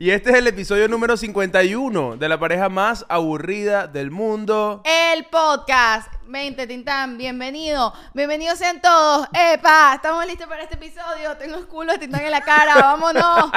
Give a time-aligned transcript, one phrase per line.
[0.00, 4.80] Y este es el episodio número 51 de la pareja más aburrida del mundo.
[4.84, 6.12] El podcast.
[6.24, 7.92] Mente Tintán, bienvenido.
[8.14, 9.26] Bienvenidos sean todos.
[9.32, 9.94] ¡Epa!
[9.96, 11.36] Estamos listos para este episodio.
[11.36, 12.74] Tengo el culo de Tintán en la cara.
[12.80, 13.50] ¡Vámonos!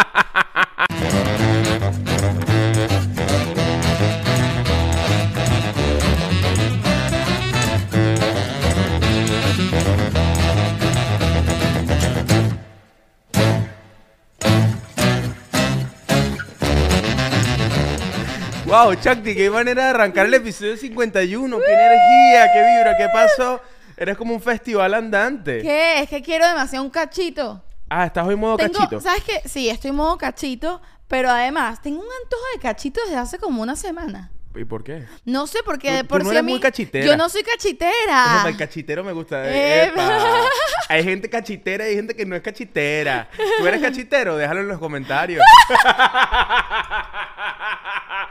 [18.72, 21.58] Wow, Chakti, qué manera de arrancar el episodio 51.
[21.60, 23.62] Qué energía, qué vibra, qué pasó.
[23.98, 25.62] Eres como un festival andante.
[25.62, 26.00] ¿Qué?
[26.00, 27.62] Es que quiero demasiado un cachito.
[27.90, 29.02] Ah, estás hoy en modo Tengo- cachito.
[29.02, 29.42] ¿Sabes qué?
[29.48, 30.82] Sí, estoy en modo cachito.
[31.10, 34.32] Pero además, tengo un antojo de cachito desde hace como una semana.
[34.56, 35.06] ¿Y por qué?
[35.26, 36.52] No sé, porque Tú- de tú por no si eres a mí...
[36.54, 37.06] muy cachitera.
[37.06, 38.44] Yo no soy cachitera.
[38.48, 39.44] El cachitero me gusta.
[39.50, 40.02] Epa.
[40.04, 40.28] Epa.
[40.90, 43.30] Hay gente cachitera y hay gente que no es cachitera.
[43.60, 44.36] ¿Tú eres cachitero?
[44.38, 45.42] Déjalo en los comentarios.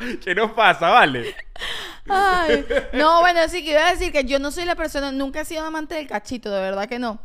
[0.24, 1.34] ¿Qué nos pasa, vale?
[2.08, 5.40] Ay, no, bueno, sí que iba a decir que yo no soy la persona, nunca
[5.42, 7.20] he sido amante del cachito, de verdad que no.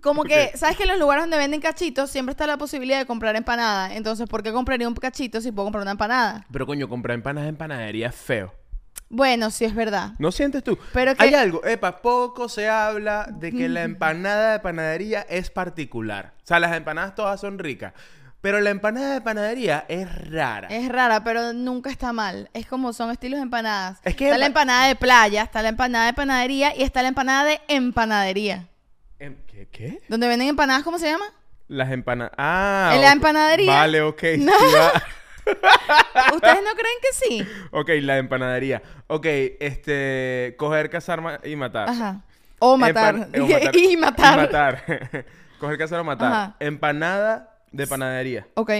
[0.00, 3.06] Como que, ¿sabes que en los lugares donde venden cachitos siempre está la posibilidad de
[3.06, 3.94] comprar empanada?
[3.94, 6.46] Entonces, ¿por qué compraría un cachito si puedo comprar una empanada?
[6.50, 8.54] Pero coño, comprar empanadas en panadería es feo.
[9.10, 10.12] Bueno, sí es verdad.
[10.18, 10.78] ¿No sientes tú?
[10.92, 15.50] Pero que- Hay algo, epa, poco se habla de que la empanada de panadería es
[15.50, 16.34] particular.
[16.42, 17.94] O sea, las empanadas todas son ricas.
[18.40, 20.68] Pero la empanada de panadería es rara.
[20.68, 22.48] Es rara, pero nunca está mal.
[22.54, 23.98] Es como son estilos de empanadas.
[24.04, 27.02] Es que está la empa- empanada de playa, está la empanada de panadería y está
[27.02, 28.68] la empanada de empanadería.
[29.18, 29.66] Em, ¿Qué?
[29.72, 30.00] ¿Qué?
[30.08, 30.84] ¿Dónde venden empanadas?
[30.84, 31.24] ¿Cómo se llama?
[31.66, 32.32] Las empanadas.
[32.38, 32.92] Ah.
[32.94, 33.72] ¿En la empanadería?
[33.72, 34.22] Vale, ok.
[34.38, 34.52] No.
[36.34, 37.46] ¿Ustedes no creen que sí?
[37.70, 38.82] ok, la empanadería.
[39.06, 39.26] Ok,
[39.60, 40.54] este.
[40.58, 41.88] Coger, cazar y matar.
[41.88, 42.20] Ajá.
[42.58, 43.14] O matar.
[43.16, 43.76] Empan- o matar.
[43.76, 44.34] y matar.
[44.34, 44.84] Y matar.
[45.58, 46.32] Coger, cazar o matar.
[46.32, 46.56] Ajá.
[46.60, 48.46] Empanada de panadería.
[48.54, 48.70] Ok,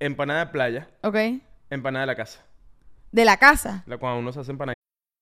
[0.00, 0.88] Empanada de playa.
[1.02, 1.16] ok.
[1.70, 2.44] Empanada de la casa.
[3.12, 3.82] De la casa.
[3.86, 4.74] La cuando uno se hace empanada.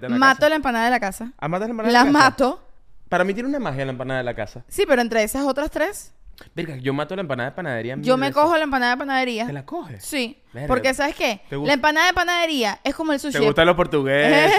[0.00, 0.48] La Mato casa.
[0.50, 1.32] la empanada de la casa.
[1.38, 2.12] Ah, matas la empanada de La casa?
[2.12, 2.62] mato.
[3.08, 4.64] Para mí tiene una magia la empanada de la casa.
[4.68, 6.12] Sí, pero entre esas otras tres,
[6.56, 7.94] Verga, yo mato la empanada de panadería.
[8.00, 8.42] yo me veces.
[8.42, 9.46] cojo la empanada de panadería.
[9.46, 10.04] ¿Te la coges?
[10.04, 10.36] Sí.
[10.52, 10.66] Verga.
[10.66, 11.40] Porque, ¿sabes qué?
[11.48, 11.68] ¿Te gusta?
[11.68, 13.34] La empanada de panadería es como el sushi.
[13.34, 14.52] Te de- gustan los portugueses.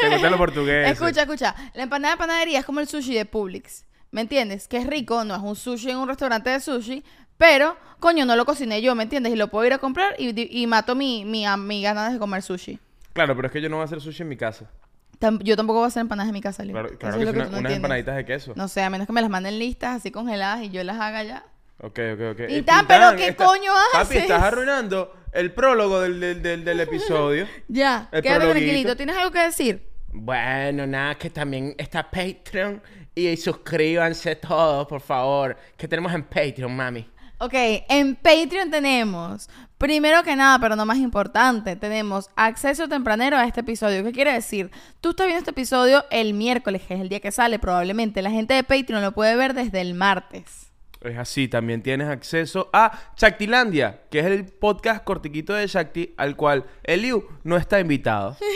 [0.00, 0.92] te gustan los portugueses.
[0.92, 1.54] Escucha, escucha.
[1.74, 3.84] La empanada de panadería es como el sushi de Publix.
[4.10, 4.66] ¿Me entiendes?
[4.66, 7.04] Que es rico, no es un sushi en un restaurante de sushi,
[7.38, 9.32] pero, coño, no lo cociné yo, ¿me entiendes?
[9.32, 12.42] Y lo puedo ir a comprar y, y mato mi, mi, mi ganas de comer
[12.42, 12.80] sushi.
[13.12, 14.70] Claro, pero es que yo no voy a hacer sushi en mi casa.
[15.18, 16.72] Tam- yo tampoco voy a hacer empanadas en mi casa, Leo.
[16.74, 17.76] Claro, Eso claro es que lo sí, que una- tú no unas entiendes.
[17.76, 18.52] empanaditas de queso.
[18.56, 21.22] No sé, a menos que me las manden listas, así congeladas y yo las haga
[21.24, 21.44] ya.
[21.82, 22.40] Ok, ok, ok.
[22.48, 24.22] Y Eh, tan, pero ¿qué coño Papi, haces?
[24.22, 27.46] estás arruinando el prólogo del, del, del, del episodio.
[27.68, 28.64] Ya, El quédate prologuito.
[28.66, 28.96] tranquilito.
[28.96, 29.88] ¿Tienes algo que decir?
[30.12, 32.82] Bueno, nada, que también está Patreon.
[33.14, 35.56] Y suscríbanse todos, por favor.
[35.76, 37.08] Que tenemos en Patreon, mami.
[37.38, 39.48] Ok, en Patreon tenemos,
[39.80, 44.04] primero que nada, pero no más importante, tenemos acceso tempranero a este episodio.
[44.04, 44.70] ¿Qué quiere decir?
[45.00, 48.20] Tú estás viendo este episodio el miércoles, que es el día que sale probablemente.
[48.20, 50.69] La gente de Patreon lo puede ver desde el martes.
[51.02, 56.36] Es así, también tienes acceso a Shaktilandia, que es el podcast cortiquito de Shakti, al
[56.36, 58.36] cual Eliu no está invitado.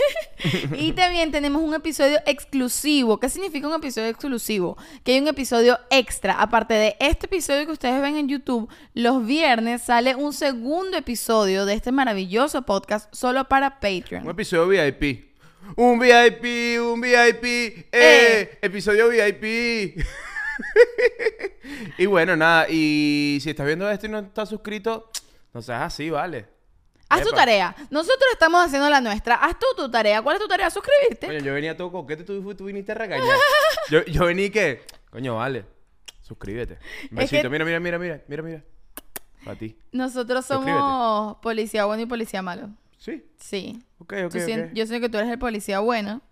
[0.77, 3.19] Y también tenemos un episodio exclusivo.
[3.19, 4.77] ¿Qué significa un episodio exclusivo?
[5.03, 6.35] Que hay un episodio extra.
[6.35, 11.65] Aparte de este episodio que ustedes ven en YouTube, los viernes sale un segundo episodio
[11.65, 14.29] de este maravilloso podcast solo para Un Patreon.
[14.29, 15.33] episodio VIP.
[15.77, 18.59] Un VIP, un VIP, eh, Eh.
[18.61, 19.97] episodio VIP.
[21.99, 25.11] y bueno, nada, y si estás viendo esto y no estás suscrito,
[25.53, 26.47] no seas así, vale.
[27.09, 27.77] Haz tu tarea.
[27.91, 29.37] Nosotros estamos haciendo la nuestra.
[29.37, 30.21] Haz tú tu tarea.
[30.23, 30.69] ¿Cuál es tu tarea?
[30.71, 31.27] Suscribirte.
[31.29, 33.27] Coño, yo venía todo coquete, tú, tú viniste a regañar.
[33.91, 35.65] yo, yo vení que, coño, vale,
[36.23, 36.79] suscríbete.
[37.13, 38.65] Un que- mira, mira, mira, mira, mira, mira.
[39.45, 39.77] Para ti.
[39.93, 41.43] Nosotros somos Suscríbete.
[41.43, 42.71] policía bueno y policía malo.
[42.99, 43.85] Sí, Sí.
[43.99, 44.73] ok, ok, Tú sien- ok.
[44.73, 46.23] Yo sé que tú eres el policía bueno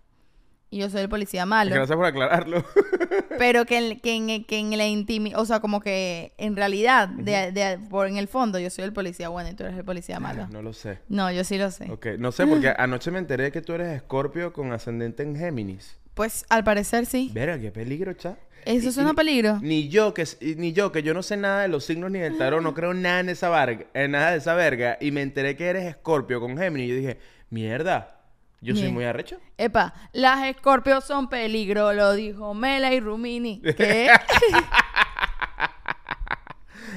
[0.73, 1.85] y yo soy el policía malo.
[1.85, 2.63] sé por aclararlo.
[3.37, 7.07] Pero que en, que en, que en la intimidad, o sea, como que en realidad,
[7.09, 9.85] de, de- por en el fondo, yo soy el policía bueno y tú eres el
[9.85, 10.47] policía malo.
[10.51, 10.99] no lo sé.
[11.09, 11.91] No, yo sí lo sé.
[11.91, 15.95] Ok, no sé, porque anoche me enteré que tú eres escorpio con ascendente en Géminis.
[16.13, 17.31] Pues al parecer sí.
[17.33, 18.37] Verga, qué peligro, cha.
[18.65, 19.59] Eso suena peligro.
[19.61, 20.25] Ni yo, que,
[20.57, 22.93] ni yo, que yo no sé nada de los signos ni del tarot, no creo
[22.93, 24.97] nada en esa, varga, en nada de esa verga.
[25.01, 26.87] Y me enteré que eres escorpio con Géminis.
[26.87, 27.17] Y yo dije,
[27.49, 28.22] mierda,
[28.63, 29.37] yo soy muy arrecho.
[29.57, 33.61] Epa, las escorpios son peligro, lo dijo Mela y Rumini.
[33.61, 34.09] ¿Qué?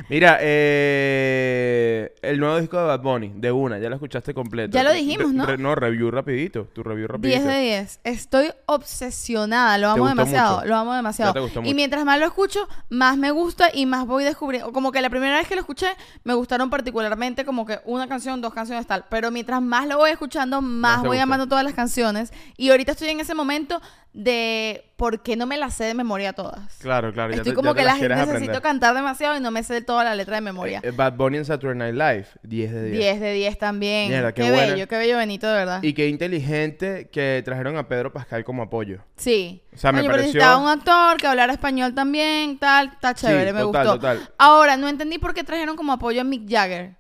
[0.09, 4.73] Mira, eh, el nuevo disco de Bad Bunny, de una, ya lo escuchaste completo.
[4.75, 5.47] Ya lo dijimos, ¿no?
[5.47, 7.41] re- no, review rapidito, tu review rapidito.
[7.43, 8.01] 10 de 10.
[8.05, 10.69] Estoy obsesionada, lo amo demasiado, mucho?
[10.69, 11.31] lo amo demasiado.
[11.31, 11.75] Ya te gustó y mucho.
[11.77, 14.73] mientras más lo escucho, más me gusta y más voy descubriendo.
[14.73, 15.89] Como que la primera vez que lo escuché,
[16.25, 19.05] me gustaron particularmente como que una canción, dos canciones tal.
[19.09, 21.23] Pero mientras más lo voy escuchando, más, voy gusta.
[21.23, 22.33] amando todas las canciones.
[22.57, 23.81] Y ahorita estoy en ese momento
[24.13, 26.75] de por qué no me las sé de memoria todas.
[26.79, 27.31] Claro, claro.
[27.31, 28.63] ya Estoy te- como ya te que las necesito aprender.
[28.63, 30.81] cantar demasiado y no me sé toda la letra de memoria.
[30.83, 32.99] Eh, Bad Bunny en Saturday Night Live, 10 de 10.
[32.99, 34.09] 10 de 10 también.
[34.09, 34.73] Mierda, qué qué buena.
[34.73, 35.83] bello, qué bello Benito, de verdad.
[35.83, 39.01] Y qué inteligente que trajeron a Pedro Pascal como apoyo.
[39.17, 39.63] Sí.
[39.75, 43.61] O sea, me pero pareció- un actor que hablara español también, tal, está chévere, me
[43.61, 44.01] total, gustó.
[44.01, 44.31] total.
[44.39, 46.95] Ahora, no entendí por qué trajeron como apoyo a Mick Jagger.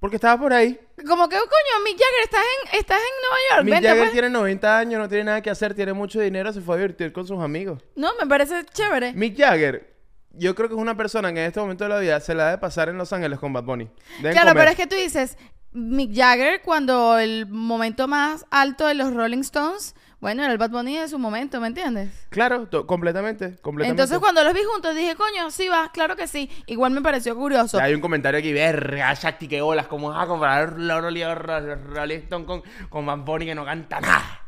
[0.00, 0.78] Porque estaba por ahí.
[0.96, 4.12] Como que, coño, Mick Jagger, estás en, estás en Nueva York, Mick vente Jagger pues.
[4.12, 7.12] tiene 90 años, no tiene nada que hacer, tiene mucho dinero, se fue a divertir
[7.12, 7.82] con sus amigos.
[7.96, 9.12] No, me parece chévere.
[9.12, 9.92] Mick Jagger,
[10.30, 12.46] yo creo que es una persona que en este momento de la vida se la
[12.46, 13.88] debe pasar en Los Ángeles con Bad Bunny.
[14.18, 14.62] Deben claro, comer.
[14.62, 15.36] pero es que tú dices,
[15.72, 20.70] Mick Jagger, cuando el momento más alto de los Rolling Stones, bueno, era el Bad
[20.70, 22.08] Bunny de su momento, ¿me entiendes?
[22.30, 23.90] Claro, completamente, completamente.
[23.90, 26.50] Entonces, cuando los vi juntos, dije, coño, sí va, claro que sí.
[26.66, 27.78] Igual me pareció curioso.
[27.78, 32.62] Hay un comentario aquí, verga, Shakti, qué bolas, ¿cómo vas a comparar Rolling Stone con,
[32.88, 34.40] con Bad Bunny que no canta nada?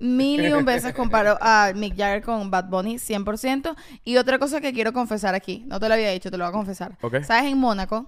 [0.00, 3.74] Mil y un veces comparo a Mick Jagger con Bad Bunny, 100%.
[4.04, 6.50] Y otra cosa que quiero confesar aquí, no te lo había dicho, te lo voy
[6.50, 6.98] a confesar.
[7.24, 8.06] ¿Sabes en Mónaco?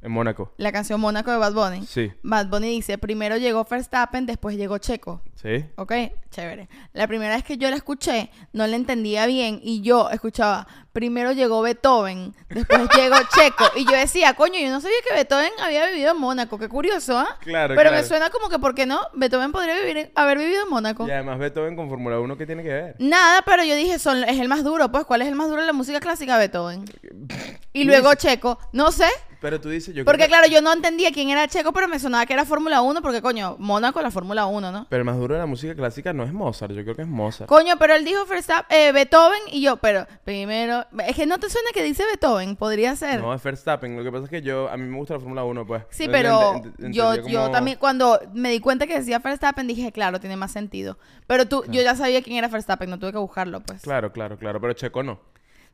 [0.00, 0.52] En Mónaco.
[0.58, 1.84] La canción Mónaco de Bad Bunny.
[1.84, 2.12] Sí.
[2.22, 5.22] Bad Bunny dice, primero llegó Verstappen, después llegó Checo.
[5.34, 5.64] ¿Sí?
[5.76, 5.92] ¿Ok?
[6.30, 6.68] Chévere.
[6.92, 11.32] La primera vez que yo la escuché, no la entendía bien y yo escuchaba, primero
[11.32, 13.64] llegó Beethoven, después llegó Checo.
[13.76, 16.58] Y yo decía, coño, yo no sabía que Beethoven había vivido en Mónaco.
[16.58, 17.36] Qué curioso, ¿ah?
[17.40, 19.00] Claro, Pero me suena como que, ¿por qué no?
[19.14, 21.08] Beethoven podría vivir en- haber vivido en Mónaco.
[21.08, 22.96] Y además Beethoven con Fórmula 1, ¿qué tiene que ver?
[23.00, 25.60] Nada, pero yo dije, son, es el más duro, pues, ¿cuál es el más duro
[25.60, 26.38] de la música clásica?
[26.38, 26.84] Beethoven.
[27.72, 29.06] Y luego Checo, no sé,
[29.40, 31.86] Pero tú dices, yo porque creo que- claro, yo no entendía quién era Checo, pero
[31.86, 34.86] me sonaba que era Fórmula 1, porque coño, Mónaco la Fórmula 1, ¿no?
[34.90, 37.08] Pero el más duro de la música clásica no es Mozart, yo creo que es
[37.08, 37.48] Mozart.
[37.48, 41.48] Coño, pero él dijo Verstappen- eh, Beethoven y yo, pero primero, es que no te
[41.50, 43.20] suena que dice Beethoven, podría ser.
[43.20, 43.96] No, es Verstappen.
[43.96, 45.84] Lo que pasa es que yo, a mí me gusta la Fórmula 1, pues.
[45.90, 49.66] Sí, pero ent- ent- yo, yo como- también, cuando me di cuenta que decía Verstappen,
[49.68, 50.98] dije, claro, tiene más sentido.
[51.28, 53.82] Pero tú, yo ya sabía quién era Verstappen, no tuve que buscarlo, pues.
[53.82, 54.60] Claro, claro, claro.
[54.60, 55.20] Pero Checo no.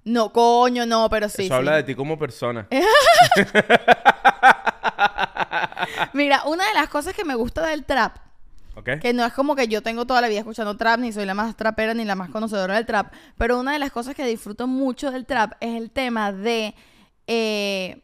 [0.04, 1.42] No, coño, no, pero sí.
[1.44, 1.58] Eso sí.
[1.58, 2.66] habla de ti como persona.
[6.12, 8.16] Mira, una de las cosas que me gusta del trap,
[8.76, 8.90] ¿Ok?
[9.00, 11.34] que no es como que yo tengo toda la vida escuchando trap, ni soy la
[11.34, 14.66] más trapera ni la más conocedora del trap, pero una de las cosas que disfruto
[14.66, 16.74] mucho del trap es el tema de...
[17.26, 18.00] eh,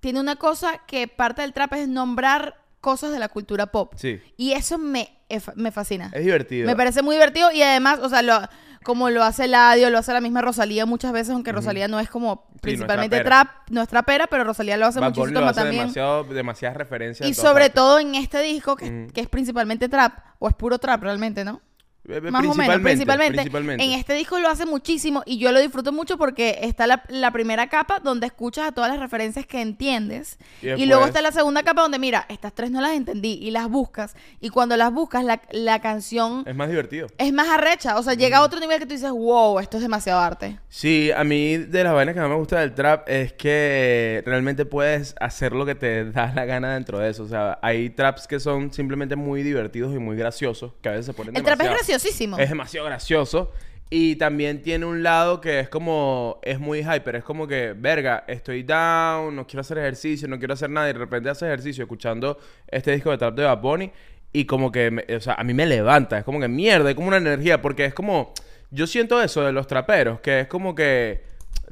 [0.00, 3.94] tiene una cosa que parte del trap es nombrar cosas de la cultura pop.
[3.96, 4.20] Sí.
[4.36, 5.16] Y eso me,
[5.56, 6.10] me fascina.
[6.12, 6.66] Es divertido.
[6.66, 8.40] Me parece muy divertido y además, o sea, lo,
[8.82, 12.08] como lo hace Ladio, lo hace la misma Rosalía muchas veces, aunque Rosalía no es
[12.08, 15.82] como principalmente trap, no es trapera, pero Rosalía lo hace Bad muchísimo lo hace también.
[15.82, 17.28] demasiado, demasiadas referencias.
[17.28, 17.74] Y sobre partes.
[17.74, 21.60] todo en este disco, que, que es principalmente trap, o es puro trap realmente, ¿no?
[22.08, 23.32] Eh, eh, Más o menos, principalmente.
[23.38, 23.84] principalmente.
[23.84, 27.30] En este disco lo hace muchísimo y yo lo disfruto mucho porque está la, la
[27.30, 30.36] primera capa donde escuchas a todas las referencias que entiendes.
[30.60, 33.34] Y Y, después- luego está la segunda capa donde, mira, estas tres no las entendí
[33.40, 34.16] y las buscas.
[34.40, 37.06] Y cuando las buscas, la, la canción Es más divertido.
[37.18, 37.96] es más arrecha.
[37.98, 40.58] O sea, llega a otro nivel que tú dices, wow, esto es demasiado arte.
[40.68, 44.64] Sí, a mí de las vainas que más me gusta del trap es que realmente
[44.64, 47.22] puedes hacer lo que te da la gana dentro de eso.
[47.22, 51.06] O sea, hay traps que son simplemente muy divertidos y muy graciosos, que a veces
[51.06, 51.91] se ponen El trap es demasiado-
[52.38, 53.52] Es demasiado gracioso.
[53.94, 58.24] Y también tiene un lado que es como, es muy hyper, es como que, verga,
[58.26, 61.84] estoy down, no quiero hacer ejercicio, no quiero hacer nada, y de repente haces ejercicio
[61.84, 63.92] escuchando este disco de trap de Bad Bunny,
[64.32, 67.08] y como que, o sea, a mí me levanta, es como que mierda, es como
[67.08, 68.32] una energía, porque es como,
[68.70, 71.24] yo siento eso de los traperos, que es como que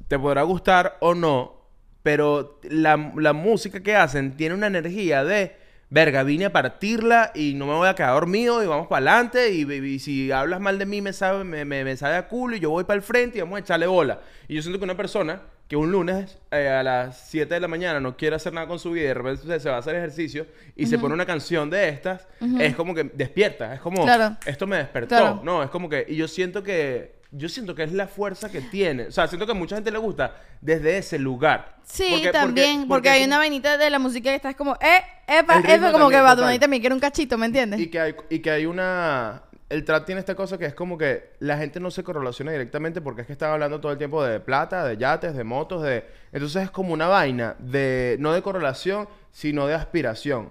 [0.07, 1.71] te podrá gustar o no,
[2.03, 5.57] pero la, la música que hacen tiene una energía de,
[5.91, 9.51] verga, vine a partirla y no me voy a quedar dormido y vamos para adelante
[9.53, 12.57] y, y si hablas mal de mí me sabe, me, me- me sabe a culo
[12.57, 14.21] y yo voy para el frente y vamos a echarle bola.
[14.49, 17.69] Y yo siento que una persona que un lunes eh, a las 7 de la
[17.69, 19.79] mañana no quiere hacer nada con su vida y de repente se, se va a
[19.79, 22.27] hacer ejercicio y se pone una canción de estas,
[22.59, 24.37] es como que despierta, es como, Claro.
[24.47, 25.09] esto me despertó.
[25.17, 25.41] Claro.
[25.45, 28.61] No, es como que, y yo siento que, yo siento que es la fuerza que
[28.61, 29.05] tiene.
[29.09, 31.77] O sea, siento que a mucha gente le gusta desde ese lugar.
[31.85, 35.61] Sí, Porque- también, porque, hay una vainita de la música que estás como, eh, epa,
[35.61, 36.37] epa, como que total.
[36.37, 37.81] Bunny también quiere un cachito, ¿me entiendes?
[37.81, 40.99] Y que hay, y que hay una, el trap tiene esta cosa que es como
[40.99, 44.23] que la gente no se correlaciona directamente porque es que están hablando todo el tiempo
[44.25, 46.05] de plata, de yates, de motos, de...
[46.33, 48.17] Entonces es como una vaina de...
[48.19, 50.51] No de correlación, sino de aspiración.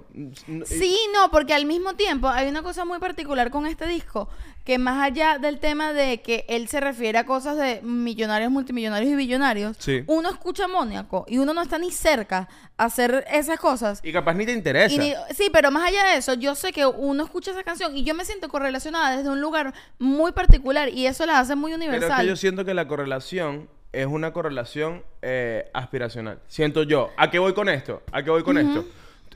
[0.64, 4.30] Sí, no, porque al mismo tiempo hay una cosa muy particular con este disco,
[4.70, 9.12] que más allá del tema de que él se refiere a cosas de millonarios, multimillonarios
[9.12, 10.04] y billonarios, Sí.
[10.06, 12.48] uno escucha Mónaco y uno no está ni cerca
[12.78, 14.00] a hacer esas cosas.
[14.04, 14.96] Y capaz ni te interesa.
[15.02, 18.04] Ni- sí, pero más allá de eso, yo sé que uno escucha esa canción y
[18.04, 21.82] yo me siento correlacionada desde un lugar muy particular y eso la hace muy Pero
[21.86, 22.22] es universal.
[22.22, 26.42] que yo siento que la correlación es una correlación eh, aspiracional.
[26.48, 27.10] Siento yo.
[27.18, 28.04] ¿A qué voy con esto?
[28.12, 28.86] ¿A qué voy con esto?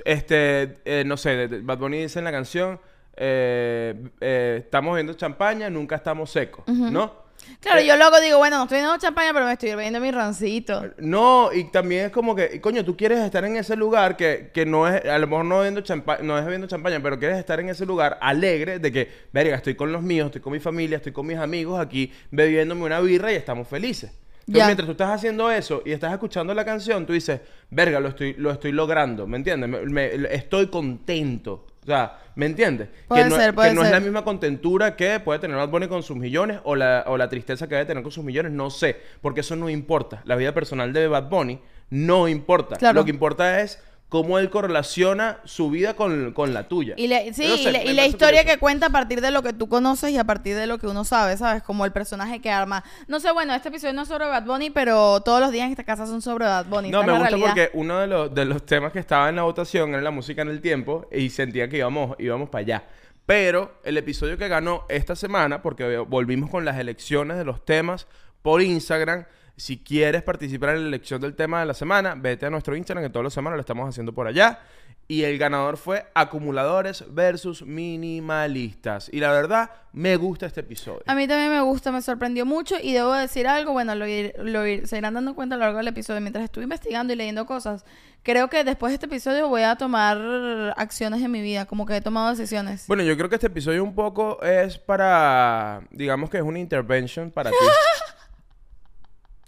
[0.06, 2.80] Este, eh, no sé, Bad Bunny dice en la canción,
[3.16, 7.24] eh, eh, estamos viendo champaña, nunca estamos secos, ¿no?
[7.60, 10.12] Claro, Eh, yo luego digo, bueno, no estoy bebiendo champaña, pero me estoy bebiendo mi
[10.12, 10.82] rancito.
[11.00, 14.66] No, y también es como que, coño, tú quieres estar en ese lugar que, que
[14.66, 17.60] no es, a lo mejor no bebiendo champaña, no es bebiendo champaña, pero quieres estar
[17.60, 20.98] en ese lugar alegre de que, verga, estoy con los míos, estoy con mi familia,
[20.98, 24.12] estoy con mis amigos aquí bebiéndome una birra y estamos felices.
[24.12, 28.10] Entonces, mientras tú estás haciendo eso y estás escuchando la canción, tú dices, verga, lo
[28.10, 29.70] estoy, lo estoy logrando, ¿me entiendes?
[29.70, 31.66] Me- me- estoy contento.
[31.84, 32.90] O sea, ¿me entiendes?
[33.08, 36.02] Puede que no, ser, que es la misma contentura que puede tener Bad Bunny con
[36.02, 38.98] sus millones o la, o la tristeza que debe tener con sus millones, no sé,
[39.22, 40.22] porque eso no importa.
[40.26, 41.60] La vida personal de Bad Bunny
[41.90, 42.78] no importa.
[42.78, 42.96] Claro.
[42.96, 43.82] Lo que importa es
[44.14, 46.94] cómo él correlaciona su vida con, con la tuya.
[46.98, 48.56] Y, le- sí, No sé, y, le- me y la historia curioso.
[48.56, 50.86] que cuenta a partir de lo que tú conoces y a partir de lo que
[50.86, 51.64] uno sabe, ¿sabes?
[51.64, 52.84] Como el personaje que arma.
[53.08, 55.72] No sé, bueno, este episodio no es sobre Bad Bunny, pero todos los días en
[55.72, 56.92] esta casa son sobre Bad Bunny.
[56.92, 57.66] No, esta me es la gusta realidad.
[57.72, 60.44] porque uno de los, de los temas que estaba en la votación era la música
[60.44, 62.84] en el tiempo y sentía que íbamos, íbamos para allá.
[63.26, 68.06] Pero el episodio que ganó esta semana, porque volvimos con las elecciones de los temas
[68.44, 69.26] por Instagram,
[69.56, 73.04] si quieres participar en la elección del tema de la semana, vete a nuestro Instagram,
[73.06, 74.60] que todas las semanas lo estamos haciendo por allá.
[75.06, 79.10] Y el ganador fue acumuladores versus minimalistas.
[79.12, 81.04] Y la verdad, me gusta este episodio.
[81.08, 84.34] A mí también me gusta, me sorprendió mucho y debo decir algo, bueno, lo, ir-
[84.38, 86.22] lo ir- se irán dando cuenta a lo largo del episodio.
[86.22, 87.86] Mientras estuve investigando y leyendo cosas,
[88.24, 91.98] creo que después de este episodio voy a tomar acciones en mi vida, como que
[91.98, 92.88] he tomado decisiones.
[92.88, 97.30] Bueno, yo creo que este episodio un poco es para, digamos que es una intervention
[97.30, 97.58] para ti.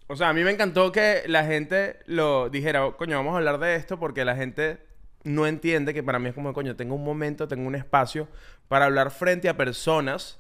[0.08, 3.38] O sea, a mí me encantó que la gente lo dijera, "Oh, coño, vamos a
[3.38, 4.86] hablar de esto porque la gente
[5.24, 8.28] no entiende que para mí es como, coño, tengo un momento, tengo un espacio
[8.68, 10.40] para hablar frente a personas,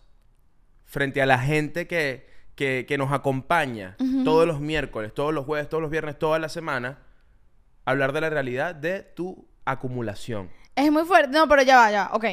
[0.85, 5.67] frente a la gente que, que, que nos acompaña todos los miércoles, todos los jueves,
[5.67, 6.99] todos los viernes, toda la semana,
[7.85, 10.51] hablar de la realidad de tu acumulación.
[10.75, 11.31] Es muy fuerte.
[11.35, 12.15] No, pero ya va, ya va.
[12.15, 12.25] Ok.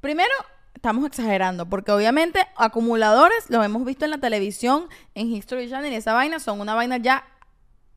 [0.00, 0.32] Primero,
[0.74, 5.96] estamos exagerando, porque obviamente acumuladores, los hemos visto en la televisión, en History Channel, y
[5.96, 7.24] esa vaina son una vaina ya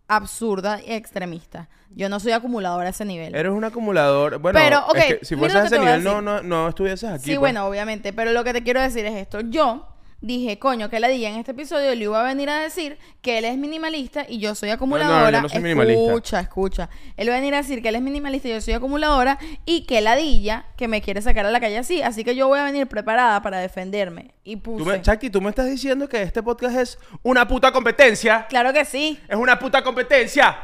[0.08, 1.70] absurda y extremista.
[1.96, 3.36] Yo no soy acumuladora a ese nivel.
[3.36, 4.40] Eres un acumulador.
[4.40, 7.10] Bueno, Pero, ok, es que si fueses a ese a nivel, no, no, no estuvieses
[7.10, 7.24] aquí.
[7.24, 7.40] Sí, pues.
[7.40, 9.42] bueno, obviamente, pero lo que te quiero decir es esto.
[9.42, 9.93] Yo
[10.24, 13.38] dije, coño, que la dije en este episodio le iba a venir a decir que
[13.38, 15.38] él es minimalista y yo soy acumuladora.
[15.38, 16.06] yo no soy minimalista.
[16.06, 16.90] Escucha, escucha.
[17.18, 19.82] Él va a venir a decir que él es minimalista y yo soy acumuladora y
[19.86, 22.02] que ladilla que me quiere sacar a la calle así.
[22.02, 24.34] Así que yo voy a venir preparada para defenderme.
[24.46, 24.84] Y puse.
[24.84, 28.48] Tú me, Chucky, tú me estás diciendo que este podcast es una puta competencia.
[28.48, 29.20] Claro que sí.
[29.28, 30.58] Es una puta competencia.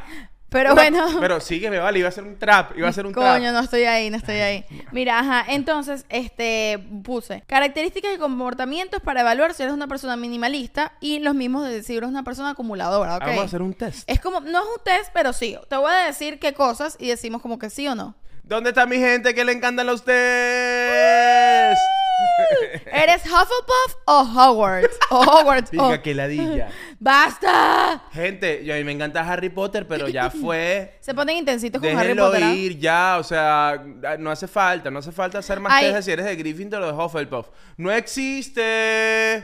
[0.50, 1.06] Pero bueno.
[1.20, 2.76] Pero sígueme, vale, iba a ser un trap.
[2.76, 3.52] Iba a ser un Coño, trap.
[3.52, 4.64] no estoy ahí, no estoy ahí.
[4.92, 10.92] Mira, ajá, entonces, este, puse características y comportamientos para evaluar si eres una persona minimalista
[11.00, 13.22] y los mismos de si eres una persona acumuladora, ¿ok?
[13.26, 14.02] Vamos a hacer un test.
[14.10, 15.56] Es como, no es un test, pero sí.
[15.68, 18.16] Te voy a decir qué cosas y decimos como que sí o no.
[18.42, 21.78] ¿Dónde está mi gente que le encantan los test?
[22.92, 24.98] ¿Eres Hufflepuff o Hogwarts?
[25.10, 25.70] O Hogwarts.
[25.76, 26.68] o- Diga que ladilla.
[26.98, 28.02] ¡Basta!
[28.12, 30.96] Gente, yo a mí me encanta Harry Potter, pero ya fue.
[31.00, 32.42] Se ponen intensitos con Harry Potter.
[32.42, 32.54] ¿ah?
[32.54, 33.82] ir ya, o sea,
[34.18, 37.04] no hace falta, no hace falta hacer más de si eres de Gryffindor o de
[37.04, 37.48] Hufflepuff.
[37.76, 39.40] ¡No existe!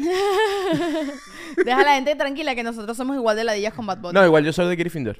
[1.65, 4.15] Deja a la gente tranquila que nosotros somos igual de ladillas con Bad Bunny.
[4.15, 5.19] No, igual yo soy de Gryffindor.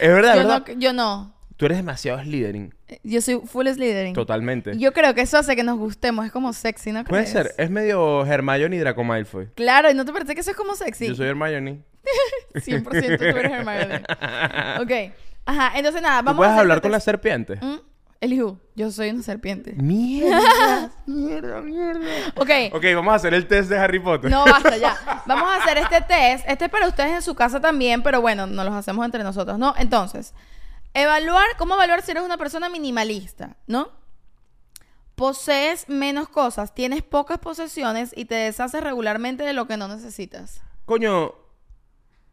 [0.00, 0.64] es verdad, yo, ¿verdad?
[0.66, 1.34] no, yo no.
[1.56, 2.74] Tú eres demasiado Slytherin.
[3.02, 4.14] Yo soy full Slytherin.
[4.14, 4.78] Totalmente.
[4.78, 6.24] Yo creo que eso hace que nos gustemos.
[6.26, 7.32] Es como sexy, ¿no Puede crees?
[7.32, 7.54] ser.
[7.58, 9.48] Es medio Hermione y Draco Malfoy.
[9.54, 11.08] Claro, ¿y no te parece que eso es como sexy?
[11.08, 11.82] Yo soy Hermione.
[12.54, 12.82] 100%
[13.18, 14.02] tú eres Hermione.
[14.80, 15.14] ok.
[15.44, 17.56] Ajá, entonces nada, ¿Tú vamos puedes a hablar con la serpiente?
[17.56, 17.80] ¿Mm?
[18.20, 19.74] Elihu, yo soy una serpiente.
[19.74, 22.00] Mierda, mierda, mierda.
[22.34, 22.50] Ok.
[22.72, 24.28] Ok, vamos a hacer el test de Harry Potter.
[24.30, 24.96] No, basta ya.
[25.26, 26.44] Vamos a hacer este test.
[26.48, 29.56] Este es para ustedes en su casa también, pero bueno, nos los hacemos entre nosotros,
[29.58, 29.72] ¿no?
[29.78, 30.34] Entonces,
[30.94, 33.90] evaluar, ¿cómo evaluar si eres una persona minimalista, ¿no?
[35.14, 40.60] Posees menos cosas, tienes pocas posesiones y te deshaces regularmente de lo que no necesitas.
[40.84, 41.34] Coño,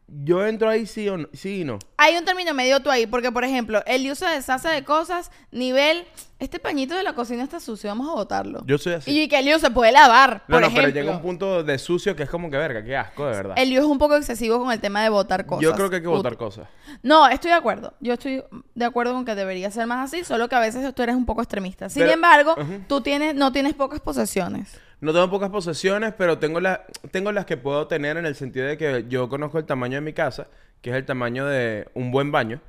[0.08, 1.78] yo entro ahí sí o no, sí y no.
[1.96, 6.06] Hay un término medio tú ahí, porque por ejemplo, él se deshace de cosas, nivel,
[6.38, 8.62] este pañito de la cocina está sucio, vamos a botarlo.
[8.66, 9.22] Yo soy así.
[9.22, 10.82] Y que el lío se puede lavar, no, por no, ejemplo.
[10.82, 13.54] pero llega un punto de sucio que es como que verga, qué asco, de verdad.
[13.56, 15.62] El lío es un poco excesivo con el tema de botar cosas.
[15.62, 16.68] Yo creo que hay que Ut- votar cosas.
[17.02, 17.94] No, estoy de acuerdo.
[18.00, 21.02] Yo estoy de acuerdo con que debería ser más así, solo que a veces tú
[21.02, 21.88] eres un poco extremista.
[21.88, 22.80] Sin Pero- embargo, Ujú.
[22.86, 24.78] tú tienes, no tienes pocas posesiones.
[25.00, 28.66] No tengo pocas posesiones, pero tengo, las tengo las que puedo tener en el sentido
[28.66, 30.46] de que yo conozco el tamaño de mi casa,
[30.80, 32.60] que es el tamaño de un buen baño.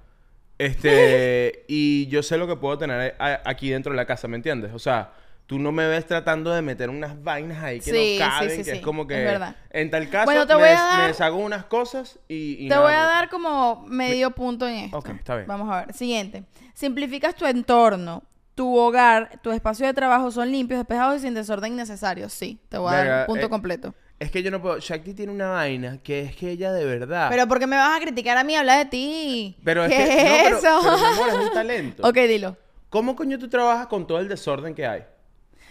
[0.58, 4.36] Este, y yo sé lo que puedo tener a- aquí dentro de la casa, ¿me
[4.38, 4.72] entiendes?
[4.74, 5.12] O sea,
[5.46, 8.64] tú no me ves tratando de meter unas vainas ahí que Sí, no caben, sí,
[8.64, 11.02] que es como que es en tal caso Bueno, te me, voy a des- dar-
[11.02, 14.76] me deshago unas cosas y, y Te nada voy a dar como medio punto en
[14.76, 14.98] esto.
[14.98, 15.48] Ok, está bien.
[15.48, 15.94] Vamos a ver.
[15.94, 16.44] Siguiente.
[16.74, 18.24] Simplificas tu entorno.
[18.56, 22.28] Tu hogar, tu espacio de trabajo son limpios, despejados y sin desorden innecesario.
[22.28, 23.94] Sí, te voy a dar un punto eh, completo.
[24.20, 24.80] Es que yo no puedo.
[24.80, 27.28] Shakti tiene una vaina que es que ella de verdad.
[27.30, 28.56] Pero ¿por qué me vas a criticar a mí?
[28.56, 29.58] Habla de ti.
[29.64, 30.04] Pero es ¿Qué que.
[30.04, 30.80] es no, pero, eso?
[30.84, 32.08] pero, mi amor, es un talento.
[32.08, 32.58] ok, dilo.
[32.90, 35.04] ¿Cómo coño tú trabajas con todo el desorden que hay?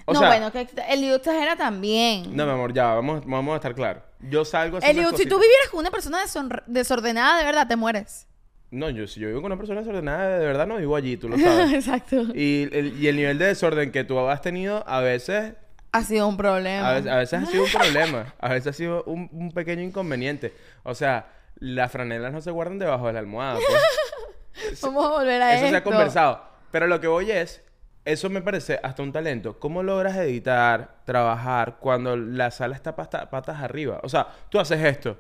[0.05, 2.37] O no, sea, bueno, que el lío exagera también.
[2.37, 4.05] No, mi amor, ya, vamos, vamos a estar claros.
[4.21, 4.87] Yo salgo así.
[4.87, 6.19] Eliud, si tú vivieras con una persona
[6.67, 8.29] desordenada, de verdad, te mueres.
[8.71, 11.29] No, yo si yo vivo con una persona desordenada, de verdad no vivo allí, tú
[11.29, 11.73] lo sabes.
[11.73, 12.27] Exacto.
[12.35, 15.55] y, el, y el nivel de desorden que tú has tenido, a veces,
[15.97, 16.91] Ha sido un problema.
[16.91, 18.35] a veces, a veces ha sido un problema.
[18.41, 20.55] A veces ha sido un, un pequeño inconveniente.
[20.83, 21.27] O sea,
[21.59, 23.55] las franelas no se guardan debajo de la almohada.
[23.57, 24.81] pues.
[24.83, 26.43] Vamos a volver a Eso se ha conversado.
[26.71, 27.63] Pero lo que voy es,
[28.05, 29.59] eso me parece hasta un talento.
[29.59, 34.01] ¿Cómo logras editar, trabajar cuando la sala está pasta- patas arriba?
[34.03, 35.19] O sea, tú haces esto.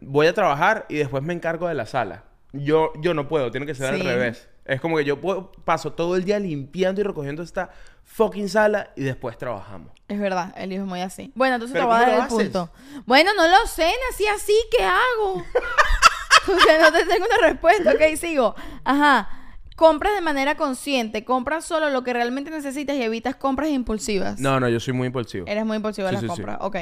[0.00, 2.24] Voy a trabajar y después me encargo de la sala.
[2.52, 4.00] Yo, yo no puedo, tiene que ser Sí.
[4.00, 4.48] al revés.
[4.64, 7.70] Es como que yo puedo- paso todo el día limpiando y recogiendo esta
[8.04, 9.90] fucking sala y después trabajamos.
[10.08, 11.32] Es verdad, el hijo es muy así.
[11.34, 12.50] Bueno, entonces ¿Pero te voy a cómo dar lo el haces?
[12.50, 12.72] punto.
[13.06, 15.34] Bueno, no lo sé, nací así, ¿qué hago?
[16.54, 18.54] o sea, no te tengo una respuesta, ok, sigo.
[18.84, 19.28] Ajá.
[19.76, 24.38] Compras de manera consciente, compras solo lo que realmente necesitas y evitas compras impulsivas.
[24.38, 25.46] No, no, yo soy muy impulsivo.
[25.46, 26.32] Eres muy impulsivo en Sí, las sí, sí.
[26.42, 26.58] compras.
[26.60, 26.76] Ok.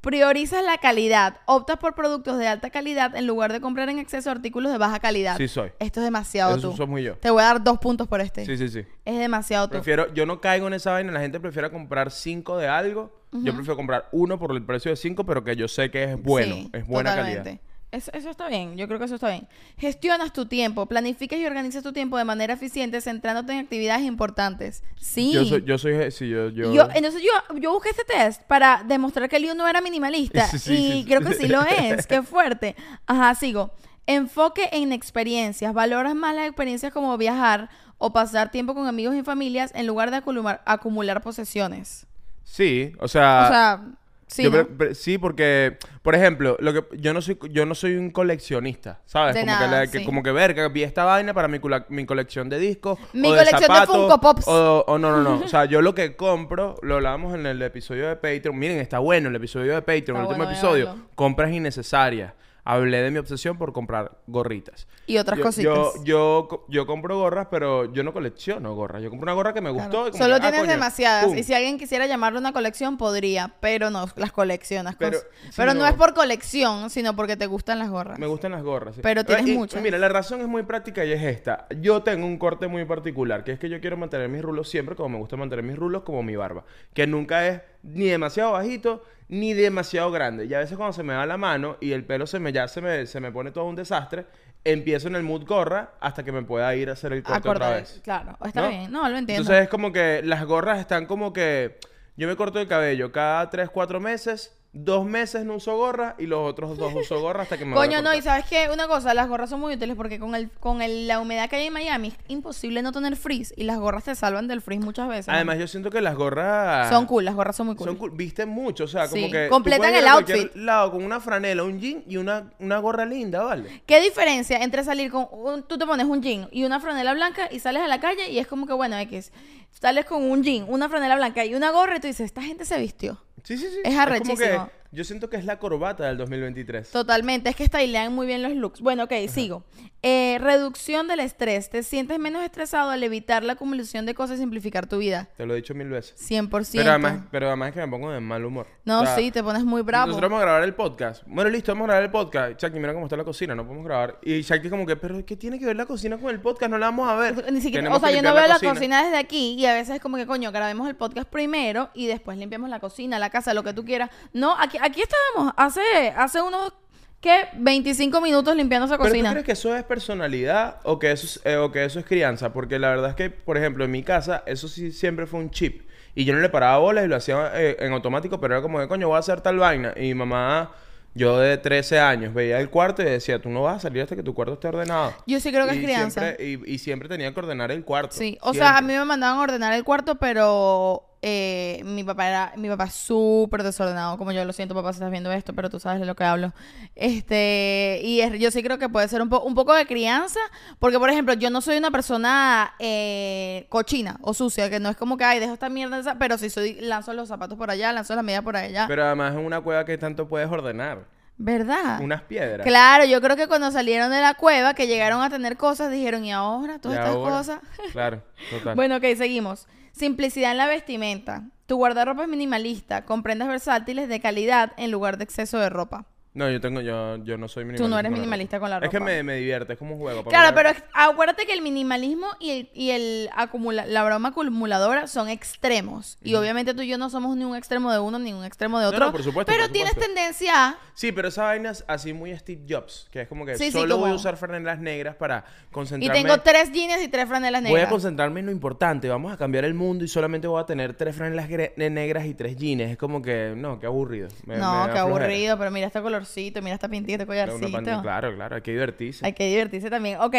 [0.00, 1.38] Priorizas la calidad.
[1.46, 5.00] Optas por productos de alta calidad en lugar de comprar en exceso artículos de baja
[5.00, 5.36] calidad.
[5.36, 5.70] Sí soy.
[5.80, 6.76] Esto es demasiado Eso tú.
[6.76, 7.16] soy muy yo.
[7.16, 8.46] Te voy a dar dos puntos por este.
[8.46, 8.84] Sí, sí, sí.
[9.04, 9.72] Es demasiado tú.
[9.72, 13.12] Prefiero, yo no caigo en esa vaina, la gente prefiere comprar cinco de algo.
[13.32, 16.22] Yo prefiero comprar uno por el precio de cinco, pero que yo sé que es
[16.22, 17.42] bueno, es buena totalmente.
[17.42, 17.60] calidad.
[17.90, 19.48] Eso, eso está bien, yo creo que eso está bien.
[19.78, 24.82] Gestionas tu tiempo, planificas y organizas tu tiempo de manera eficiente, centrándote en actividades importantes.
[25.00, 25.32] Sí.
[25.32, 26.74] Yo soy, yo soy, sí, yo, yo...
[26.74, 30.58] Yo- entonces yo, yo busqué este test para demostrar que el no era minimalista Sí,
[30.58, 31.04] sí, y sí.
[31.06, 32.76] creo que sí lo es, qué fuerte.
[33.06, 33.70] Ajá, sigo.
[34.06, 39.22] Enfoque en experiencias, valoras más las experiencias como viajar o pasar tiempo con amigos y
[39.22, 42.06] familias en lugar de acumular, acumular posesiones.
[42.44, 43.44] Sí, o sea...
[43.44, 43.82] o sea,
[44.28, 44.56] sí, yo ¿no?
[44.56, 48.10] pre- pre- sí, porque, por ejemplo, lo que yo no soy, yo no soy un
[48.10, 49.34] coleccionista, ¿sabes?
[49.34, 50.04] De como, nada, que la- que, sí.
[50.04, 52.98] como que verga, vi esta vaina para mi, mi colección de discos.
[53.12, 54.48] Mi o de colección de zapatos, Funko Pops.
[54.48, 55.40] O, o no, no, no.
[55.44, 58.56] O sea, yo lo que compro, lo hablábamos en el episodio de Patreon.
[58.58, 60.96] Miren, está bueno el episodio de Patreon, Está el último bueno, episodio.
[61.14, 62.32] Compras innecesarias.
[62.70, 64.86] Hablé de mi obsesión por comprar gorritas.
[65.06, 65.74] Y otras yo, cositas.
[65.74, 69.02] Yo, yo, co- yo compro gorras, pero yo no colecciono gorras.
[69.02, 70.08] Yo compro una gorra que me gustó.
[70.08, 71.24] y como Solo que, ah, tienes coño, demasiadas.
[71.24, 71.38] pum.
[71.38, 73.54] Y si alguien quisiera llamarlo una colección, podría.
[73.60, 74.96] Pero no, las coleccionas.
[74.96, 75.18] Pero-
[75.56, 75.80] pero no.
[75.80, 75.86] no.
[75.86, 78.18] es por colección, sino porque te gustan las gorras.
[78.18, 78.96] Me gustan las gorras.
[78.96, 79.00] sí.
[79.02, 79.82] Pero tienes Y- muchas.
[79.82, 81.66] Mira, la razón es muy práctica y es esta.
[81.80, 84.94] Yo tengo un corte muy particular, que es que yo quiero mantener mis rulos siempre
[84.94, 86.64] como me gusta mantener mis rulos, como mi barba.
[86.92, 90.46] Que nunca es ni demasiado bajito ni demasiado grande.
[90.46, 92.66] Y a veces cuando se me va la mano y el pelo se me ya
[92.68, 94.26] se me, se me pone todo un desastre,
[94.64, 97.70] empiezo en el mood gorra hasta que me pueda ir a hacer el corte otra
[97.70, 98.00] vez.
[98.02, 98.68] Claro, está ¿No?
[98.68, 98.90] bien.
[98.90, 99.42] No, lo entiendo.
[99.42, 101.78] Entonces es como que las gorras están como que...
[102.16, 104.57] Yo me corto el cabello cada 3, 4 meses.
[104.80, 108.00] Dos meses no uso gorra y los otros dos uso gorra hasta que me Coño,
[108.00, 110.82] no, y sabes qué, una cosa, las gorras son muy útiles porque con el con
[110.82, 114.04] el- la humedad que hay en Miami es imposible no tener frizz y las gorras
[114.04, 115.26] te salvan del frizz muchas veces.
[115.28, 115.34] ¿no?
[115.34, 116.88] Además, yo siento que las gorras...
[116.90, 117.88] son cool, las gorras son muy cool.
[117.88, 118.12] Son cool.
[118.12, 119.48] Visten mucho, o sea, como Sí, que...
[119.48, 120.54] completan el outfit.
[120.54, 123.82] lado con una franela, un jean y una, una gorra linda, ¿vale?
[123.86, 127.48] ¿Qué diferencia entre salir con un, tú te pones un jean y una franela blanca
[127.50, 129.32] y sales a la calle y es como que bueno, X,
[129.72, 132.64] sales con un jean, una franela blanca y una gorra y tú dices, esta gente
[132.64, 133.18] se vistió.
[133.48, 133.80] Sí, sí, sí.
[133.82, 134.68] Es arrechísimo.
[134.90, 136.90] Yo siento que es la corbata del 2023.
[136.90, 138.80] Totalmente, es que stylean muy bien los looks.
[138.80, 139.64] Bueno, ok, sigo.
[140.02, 141.70] Eh, reducción del estrés.
[141.70, 145.28] ¿Te sientes menos estresado al evitar la acumulación de cosas y simplificar tu vida?
[145.36, 146.14] Te lo he dicho mil veces.
[146.30, 146.70] 100%.
[146.72, 148.66] Pero además, pero además es que me pongo de mal humor.
[148.84, 150.06] No, O sea, sí, te pones muy bravo.
[150.06, 151.24] Nosotros vamos a grabar el podcast.
[151.26, 152.56] Bueno, listo, vamos a grabar el podcast.
[152.56, 154.18] Chucky, mira cómo está la cocina, no podemos grabar.
[154.22, 156.70] Y Chucky como que, pero ¿qué tiene que ver la cocina con el podcast?
[156.70, 157.34] No la vamos a ver.
[157.52, 159.02] Ni siquiera, Tenemos o sea, yo no veo la cocina.
[159.02, 162.38] desde aquí y a veces es como que, coño, grabemos el podcast primero y después
[162.38, 164.10] limpiamos la cocina, la casa, lo que tú quieras.
[164.32, 165.80] No, aquí, aquí estábamos hace,
[166.16, 166.72] hace unos
[167.20, 167.48] ¿qué?
[167.56, 169.30] 25 minutos limpiando esa ¿Pero tú cocina.
[169.32, 172.52] crees que eso es personalidad o que eso es, eh, o que eso es crianza?
[172.52, 175.50] Porque la verdad es que, por ejemplo, en mi casa, eso sí siempre fue un
[175.50, 175.88] chip.
[176.14, 178.78] Y yo no le paraba bolas y lo hacía eh, en automático, pero era como
[178.80, 179.92] que, coño, voy a hacer tal vaina.
[179.96, 180.72] Y mi mamá,
[181.14, 184.16] yo de 13 años, veía el cuarto y decía, tú no vas a salir hasta
[184.16, 185.14] que tu cuarto esté ordenado.
[185.26, 186.20] Yo sí creo que es crianza.
[186.22, 188.16] siempre- y, y siempre tenía que ordenar el cuarto.
[188.16, 192.28] Sí, o sea, a mí me mandaban a ordenar el cuarto, pero eh, mi papá
[192.28, 195.68] era, mi papá súper desordenado, como yo lo siento, papá, si estás viendo esto, pero
[195.70, 196.52] tú sabes de lo que hablo.
[196.94, 200.40] Este, y es- yo sí creo que puede ser un, po- un poco de crianza,
[200.78, 204.96] porque por ejemplo, yo no soy una persona eh, cochina o sucia, que no es
[204.96, 207.70] como que, ay, dejo esta mierda, en esa-", pero sí soy, lanzo los zapatos por
[207.70, 208.84] allá, lanzo la media por allá.
[208.88, 211.06] Pero además es una cueva que tanto puedes ordenar.
[211.40, 212.00] ¿Verdad?
[212.00, 212.66] Unas piedras.
[212.66, 216.24] Claro, yo creo que cuando salieron de la cueva, que llegaron a tener cosas, dijeron,
[216.24, 216.80] ¿y ahora?
[216.80, 217.60] Todas Y estas ahora- cosas.
[217.92, 218.74] Claro, total.
[218.74, 219.68] Bueno, ok, seguimos.
[219.98, 221.50] Simplicidad en la vestimenta.
[221.66, 226.06] Tu guardarropa es minimalista, con prendas versátiles de calidad en lugar de exceso de ropa.
[226.38, 227.84] No, yo tengo, yo, yo no soy minimalista.
[227.84, 229.10] Tú no eres con la minimalista con la Es que ropa.
[229.10, 230.22] me, me divierte, es como un juego.
[230.22, 230.62] para Claro, mí.
[230.74, 236.16] pero acuérdate que el minimalismo y, el, y el acumula la broma acumuladora son extremos.
[236.22, 238.78] Y obviamente tú y yo no somos ni un extremo de uno ni un extremo
[238.78, 239.06] de No, otro.
[239.06, 240.14] no, por supuesto, pero por tienes supuesto.
[240.14, 240.78] tendencia a...
[240.94, 243.70] Sí, pero esa vaina es así muy Steve Jobs, que es como que Sí, sí,
[243.72, 246.22] solo voy a usar franelas negras para Y concentrarme.
[246.22, 247.90] tengo tres jeans y tres franelas Voy a negras.
[247.90, 251.16] concentrarme en lo importante, vamos a cambiar el mundo y solamente voy a tener tres
[251.16, 252.82] franelas gre- negras y tres jeans.
[252.82, 254.28] Es como que, no, qué aburrido.
[254.46, 255.02] Me- me no, da qué flojera.
[255.24, 258.02] aburrido, pero mira este colorcito, mira esta pintita, este collarcito.
[258.02, 259.24] Claro, claro, hay que divertirse.
[259.26, 260.20] Hay que divertirse también.
[260.20, 260.34] Ok.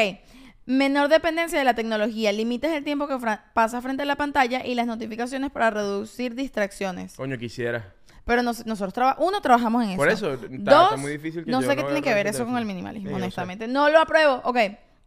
[0.65, 2.31] Menor dependencia de la tecnología.
[2.31, 3.17] Limites el tiempo que
[3.53, 7.15] pasas frente a la pantalla y las notificaciones para reducir distracciones.
[7.15, 7.93] Coño, quisiera.
[8.25, 9.97] Pero nos- nosotros traba- uno trabajamos en eso.
[9.97, 12.13] Por eso, está- Dos, está muy difícil que no yo sé qué no tiene que
[12.13, 13.67] ver eso con el minimalismo, Sí, honestamente.
[13.67, 14.41] No lo apruebo.
[14.43, 14.57] Ok.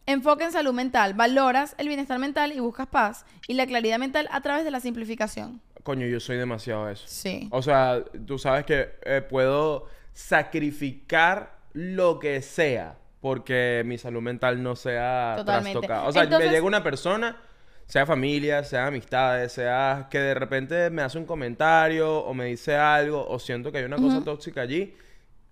[0.05, 1.13] Enfoque en salud mental.
[1.13, 4.81] Valoras el bienestar mental y buscas paz y la claridad mental a través de la
[4.81, 5.61] simplificación.
[5.83, 7.05] Coño, yo soy demasiado eso.
[7.07, 7.47] Sí.
[7.51, 14.61] O sea, tú sabes que eh, puedo sacrificar lo que sea porque mi salud mental
[14.61, 15.79] no sea Totalmente.
[15.79, 16.07] trastocada.
[16.07, 17.37] O sea, Entonces- me llega una persona,
[17.85, 22.75] sea familia, sea amistades, sea que de repente me hace un comentario o me dice
[22.75, 24.93] algo o siento que hay una cosa tóxica allí,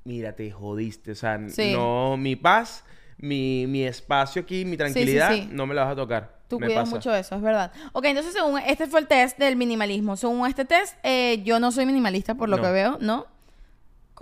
[0.04, 1.12] mira, te jodiste.
[1.12, 1.72] O sea, Sí.
[1.74, 2.84] no, mi paz,
[3.18, 5.48] mi, mi espacio aquí, mi tranquilidad, sí.
[5.52, 6.42] no me la vas a tocar.
[6.50, 6.96] Tú Me cuidas pasa.
[6.98, 7.72] mucho eso, es verdad.
[7.94, 10.18] Ok, entonces según este fue el test del minimalismo.
[10.18, 12.64] Según este test, eh, yo no soy minimalista por lo No.
[12.64, 13.28] que veo, ¿no?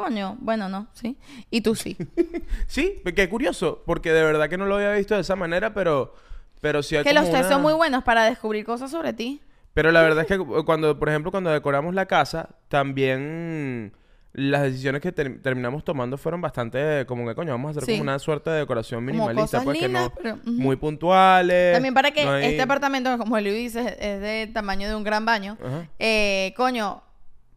[0.04, 1.18] Coño, bueno, no, sí.
[1.52, 1.98] Y tú sí.
[2.68, 6.14] Sí, qué curioso, porque de verdad que no lo había visto de esa manera, pero,
[6.62, 9.42] pero sí hay que los test una- son muy buenos para descubrir cosas sobre ti.
[9.74, 13.92] Pero la verdad es que cuando, por ejemplo, cuando decoramos la casa, también
[14.32, 17.92] las decisiones que ter- terminamos tomando fueron bastante como que coño, vamos a hacer Sí.
[17.94, 20.52] como una suerte de decoración Como minimalista, cosas pues que no pero- ujú.
[20.52, 21.74] muy puntuales.
[21.74, 25.04] También para que no hay- este apartamento, como Luis dice, es de tamaño de un
[25.04, 25.58] gran baño.
[25.62, 25.88] Ajá.
[26.00, 27.04] eh, coño,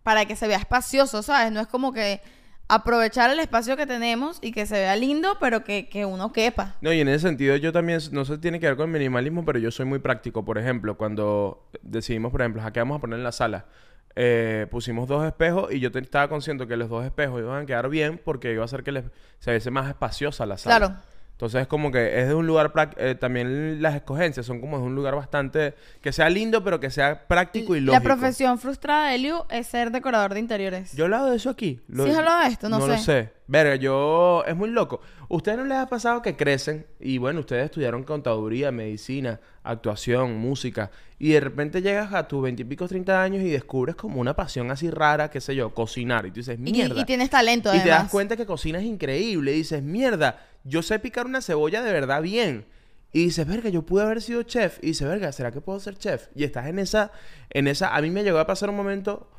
[0.03, 1.53] para que se vea espacioso, ¿sabes?
[1.53, 2.21] No es como que
[2.69, 6.77] aprovechar el espacio que tenemos y que se vea lindo, pero que, que uno quepa.
[6.81, 8.93] No, y en ese sentido yo también, no sé si tiene que ver con el
[8.93, 10.45] minimalismo, pero yo soy muy práctico.
[10.45, 13.67] Por ejemplo, cuando decidimos, por ejemplo, ¿a qué vamos a poner en la sala?
[14.15, 17.67] Eh, pusimos dos espejos y yo te- estaba consciente que los dos espejos iban a
[17.67, 19.05] quedar bien porque iba a hacer que les,
[19.39, 20.77] se viese más espaciosa la sala.
[20.79, 20.97] Claro.
[21.33, 24.85] Entonces es como que es de un lugar, eh, también las escogencias son como de
[24.85, 28.05] un lugar bastante, que sea lindo pero que sea práctico y La lógico.
[28.05, 30.93] profesión frustrada de Liu es ser decorador de interiores.
[30.93, 31.81] Yo he hablado de eso aquí.
[31.93, 32.69] ¿Sí has hablado de esto?
[32.69, 33.03] No lo sé.
[33.03, 33.33] sé.
[33.47, 34.45] Verga, yo...
[34.47, 35.01] Es muy loco.
[35.29, 36.87] ¿Ustedes no les ha pasado que crecen?
[37.01, 40.91] Y bueno, ustedes estudiaron contaduría, medicina, actuación, música.
[41.19, 44.91] Y de repente llegas a tus veintipico, treinta años y descubres como una pasión así
[44.91, 46.27] rara, qué sé yo, cocinar.
[46.27, 47.01] Y tú dices, mierda.
[47.01, 47.85] Y, tienes talento, Y además.
[47.85, 49.53] te das cuenta que cocinas increíble.
[49.53, 52.67] Y dices, mierda, yo sé picar una cebolla de verdad bien.
[53.13, 54.79] Y dices, verga, yo pude haber sido chef.
[54.83, 56.29] Y dices, verga, ¿será que puedo ser chef?
[56.35, 57.13] Y estás en esa,
[57.51, 57.95] en esa.
[57.95, 59.31] A mí me llegó a pasar un momento,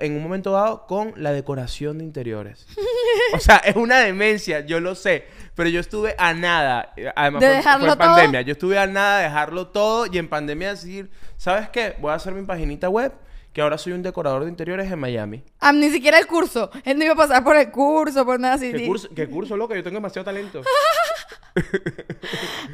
[0.00, 2.66] en un momento dado, con la decoración de interiores.
[3.34, 5.26] o sea, es una demencia, yo lo sé.
[5.54, 6.92] Pero yo estuve a nada.
[6.96, 8.08] eh, Además, ¿De fue, dejarlo fue en todo?
[8.08, 8.40] pandemia.
[8.42, 10.06] Yo estuve a nada de dejarlo todo.
[10.06, 11.94] Y en pandemia decir, ¿sabes qué?
[11.98, 13.12] Voy a hacer mi paginita web.
[13.52, 15.42] Que ahora soy un decorador de interiores en Miami.
[15.60, 16.70] Ah, ni siquiera el curso.
[16.84, 18.70] Él no iba a pasar por el curso, por nada así.
[18.70, 19.74] ¿Qué curso, qué curso, loco?
[19.74, 20.60] Yo tengo demasiado talento.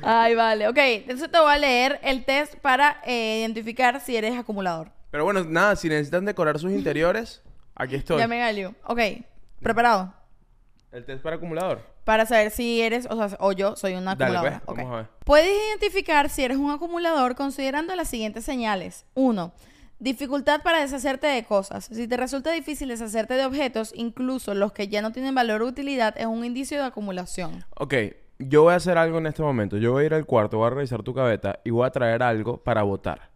[0.02, 0.68] Ay, vale.
[0.68, 4.88] Ok, entonces te voy a leer el test para eh, identificar si eres acumulador.
[5.12, 7.42] Pero bueno, nada, si necesitan decorar sus interiores,
[7.74, 8.18] aquí estoy.
[8.18, 8.74] Llamen a Liu.
[8.86, 8.98] Ok,
[9.60, 10.14] ¿preparado?
[10.90, 11.82] El test para acumulador.
[12.04, 14.62] Para saber si eres, o sea, o yo soy una Dale, acumuladora.
[14.64, 15.06] pues, vamos a ver.
[15.26, 19.04] Puedes identificar si eres un acumulador considerando las siguientes señales.
[19.12, 19.52] Uno,
[19.98, 21.84] dificultad para deshacerte de cosas.
[21.92, 25.66] Si te resulta difícil deshacerte de objetos, incluso los que ya no tienen valor o
[25.66, 27.66] utilidad, es un indicio de acumulación.
[27.76, 27.94] Ok,
[28.38, 29.76] yo voy a hacer algo en este momento.
[29.76, 32.22] Yo voy a ir al cuarto, voy a revisar tu cabeta y voy a traer
[32.22, 33.31] algo para votar.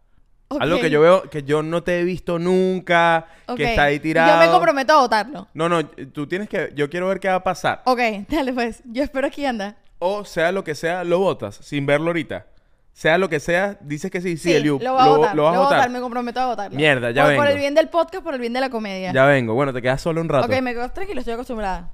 [0.49, 4.33] Algo que yo veo que yo no te he visto nunca, que está ahí tirado.
[4.33, 5.47] Yo me comprometo a votarlo.
[5.53, 6.71] No, no, tú tienes que.
[6.75, 7.81] Yo quiero ver qué va a pasar.
[7.85, 8.81] Ok, dale pues.
[8.85, 9.75] Yo espero aquí anda.
[9.99, 12.45] O sea lo que sea, lo votas sin verlo ahorita.
[12.93, 14.79] Sea lo que sea, dices que sí, sí, Eliu.
[14.81, 15.35] lo voy a votar.
[15.35, 15.89] lo vas a votar.
[15.91, 16.75] me comprometo a votarlo.
[16.75, 17.43] Mierda, ya por, vengo.
[17.43, 19.11] Por el bien del podcast, por el bien de la comedia.
[19.11, 19.53] Ya vengo.
[19.53, 20.47] Bueno, te quedas solo un rato.
[20.47, 21.91] Ok, me quedo tranquilo, estoy acostumbrada.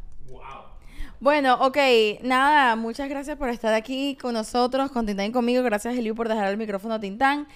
[1.20, 1.78] Bueno, ok,
[2.22, 5.64] nada, muchas gracias por estar aquí con nosotros, con Tintán y conmigo.
[5.64, 7.48] Gracias, Eliu, por dejar el micrófono a Tintán.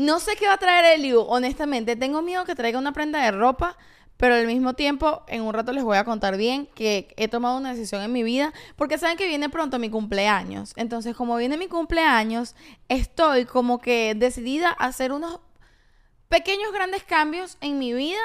[0.00, 1.94] No sé qué va a traer Eliu, honestamente.
[1.94, 3.76] Tengo miedo que traiga una prenda de ropa,
[4.16, 7.58] pero al mismo tiempo, en un rato les voy a contar bien que he tomado
[7.58, 10.72] una decisión en mi vida, porque saben que viene pronto mi cumpleaños.
[10.76, 12.54] Entonces, como viene mi cumpleaños,
[12.88, 15.40] estoy como que decidida a hacer unos
[16.30, 18.20] pequeños grandes cambios en mi vida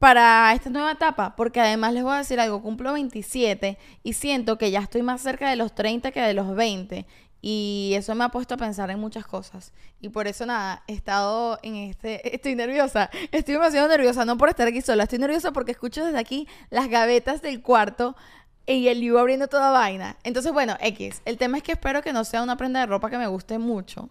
[0.00, 4.58] para esta nueva etapa, porque además les voy a decir algo, cumplo 27 y siento
[4.58, 7.06] que ya estoy más cerca de los 30 que de los 20
[7.44, 10.92] y eso me ha puesto a pensar en muchas cosas y por eso nada, he
[10.94, 15.50] estado en este, estoy nerviosa, estoy demasiado nerviosa, no por estar aquí sola, estoy nerviosa
[15.52, 18.16] porque escucho desde aquí las gavetas del cuarto
[18.64, 20.16] y el Liu abriendo toda vaina.
[20.22, 23.10] Entonces, bueno, X, el tema es que espero que no sea una prenda de ropa
[23.10, 24.08] que me guste mucho.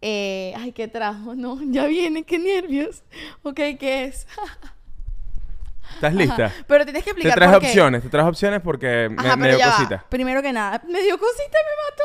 [0.00, 1.34] Eh, ay, ¿qué trajo?
[1.34, 3.02] No, ya viene, qué nervios.
[3.42, 4.26] Ok, ¿qué es?
[5.94, 6.52] ¿Estás lista?
[6.66, 7.66] Pero tienes que Te explicar traes por qué.
[7.68, 9.76] opciones, te traes opciones porque me, Ajá, me pero dio va.
[9.76, 10.04] cosita.
[10.08, 12.02] Primero que nada, me dio cosita, me mató.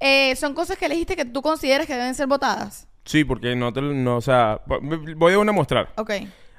[0.00, 2.86] Eh, son cosas que elegiste que tú consideras que deben ser votadas.
[3.04, 4.60] Sí, porque no te no, o sea,
[5.16, 5.92] voy a una a mostrar.
[5.96, 6.10] Ok.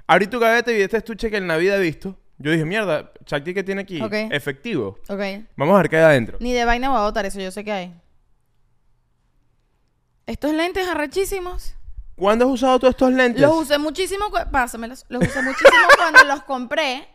[0.08, 2.18] Abrí tu gaveta y este estuche que en la vida he visto.
[2.40, 4.14] Yo dije, mierda, Chakti que tiene aquí, Ok.
[4.32, 5.00] efectivo.
[5.10, 5.20] Ok.
[5.56, 6.38] Vamos a ver qué hay adentro.
[6.40, 7.94] Ni de vaina voy a votar eso, yo sé que hay.
[10.26, 11.76] Estos lentes arrechísimos.
[12.16, 13.42] ¿Cuándo has usado todos estos lentes?
[13.42, 15.06] Los usé muchísimo, pásamelos.
[15.10, 17.08] Los usé muchísimo cuando los compré.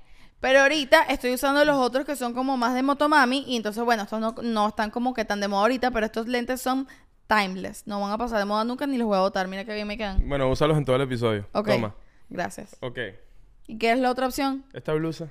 [0.43, 3.45] Pero ahorita estoy usando los otros que son como más de motomami.
[3.47, 5.93] Y entonces, bueno, estos no, no están como que tan de moda ahorita.
[5.93, 6.89] Pero estos lentes son
[7.29, 7.87] timeless.
[7.87, 9.47] No van a pasar de moda nunca ni los voy a votar.
[9.47, 10.29] Mira qué bien me quedan.
[10.29, 11.47] Bueno, úsalos en todo el episodio.
[11.53, 11.69] Ok.
[11.69, 11.95] Toma.
[12.29, 12.77] Gracias.
[12.81, 12.99] Ok.
[13.69, 14.65] ¿Y qué es la otra opción?
[14.73, 15.29] Esta blusa.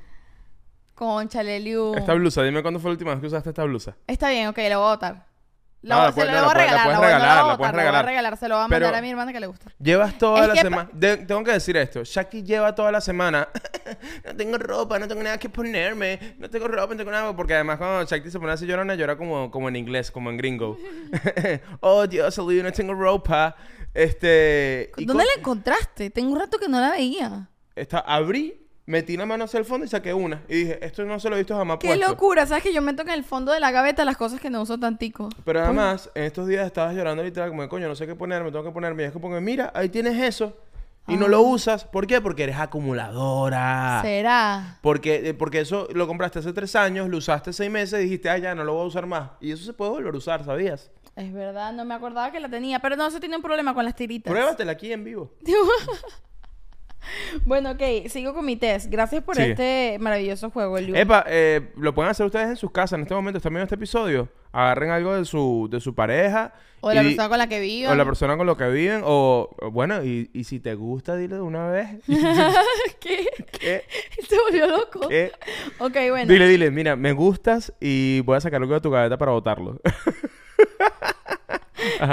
[0.96, 1.94] Con Chaleliu.
[1.94, 2.44] Esta blusa.
[2.44, 3.98] Dime cuándo fue la última vez que usaste esta blusa.
[4.08, 5.31] Está bien, ok, la voy a votar.
[5.84, 6.88] La, Ah, la se puedes- la no, voy a la puedes- la regalar.
[6.88, 8.06] La voy, no la regalar, la puedes la voy a regalar.
[8.06, 8.38] regalar.
[8.38, 9.72] Se lo voy a Pero- mandar a mi hermana que le gusta.
[9.80, 10.90] Llevas toda Es la semana.
[11.00, 12.04] tengo que decir esto.
[12.04, 13.48] Shaki lleva toda la semana.
[14.26, 16.36] no tengo ropa, no tengo nada que ponerme.
[16.38, 17.36] No tengo ropa, no tengo nada.
[17.36, 20.38] Porque además, cuando Shakti se pone así llorona, llora como, como en inglés, como en
[20.38, 20.78] gringo.
[21.80, 23.56] oh, Dios, Olivia, no tengo ropa.
[23.94, 24.92] Este.
[24.98, 26.10] ¿Dónde con- la encontraste?
[26.12, 27.50] Tengo un rato que no la veía.
[27.76, 30.42] Esta, abrí, metí la mano hacia el fondo y saqué una.
[30.50, 32.08] Y dije, esto no se lo he visto jamás Qué puesto.
[32.08, 34.62] locura, ¿sabes que yo meto en el fondo de la gaveta las cosas que no
[34.62, 35.30] uso tantico?
[35.46, 38.66] Pero además, en estos días estabas llorando literal, como, coño, no sé qué ponerme, tengo
[38.66, 39.04] que ponerme.
[39.04, 40.58] Y es como, mira, ahí tienes eso.
[41.08, 41.30] Y no Ah.
[41.30, 41.84] lo usas.
[41.84, 42.22] ¿Por qué?
[42.22, 44.02] Porque eres acumuladora.
[44.04, 44.78] ¿Será?
[44.82, 48.30] Porque, eh, porque eso lo compraste hace tres años, lo usaste seis meses y dijiste,
[48.30, 49.32] ah, ya, no lo voy a usar más.
[49.42, 50.92] Y eso se puede volver a usar, ¿sabías?
[51.16, 53.84] Es verdad, no me acordaba que la tenía, pero no se tiene un problema con
[53.84, 54.32] las tiritas.
[54.32, 55.32] Pruébatela aquí en vivo.
[57.46, 58.90] bueno, ok, sigo con mi test.
[58.90, 59.52] Gracias por Sigue.
[59.52, 60.78] este maravilloso juego.
[60.78, 63.76] Epa, eh, lo pueden hacer ustedes en sus casas en este momento, están viendo este
[63.76, 64.30] episodio.
[64.54, 66.54] Agarren algo de su, de su pareja.
[66.82, 67.92] O de la y- persona con la que vivo.
[67.92, 69.02] O la persona con lo que viven.
[69.06, 71.88] O, o bueno, y, y si te gusta, dile de una vez.
[73.00, 73.28] ¿Qué?
[73.60, 73.84] ¿Qué?
[74.28, 75.08] Se volvió loco.
[75.08, 75.32] ¿Qué?
[75.80, 76.32] Ok, bueno.
[76.32, 79.80] Dile, dile, mira, me gustas y voy a sacar algo de tu gaveta para votarlo.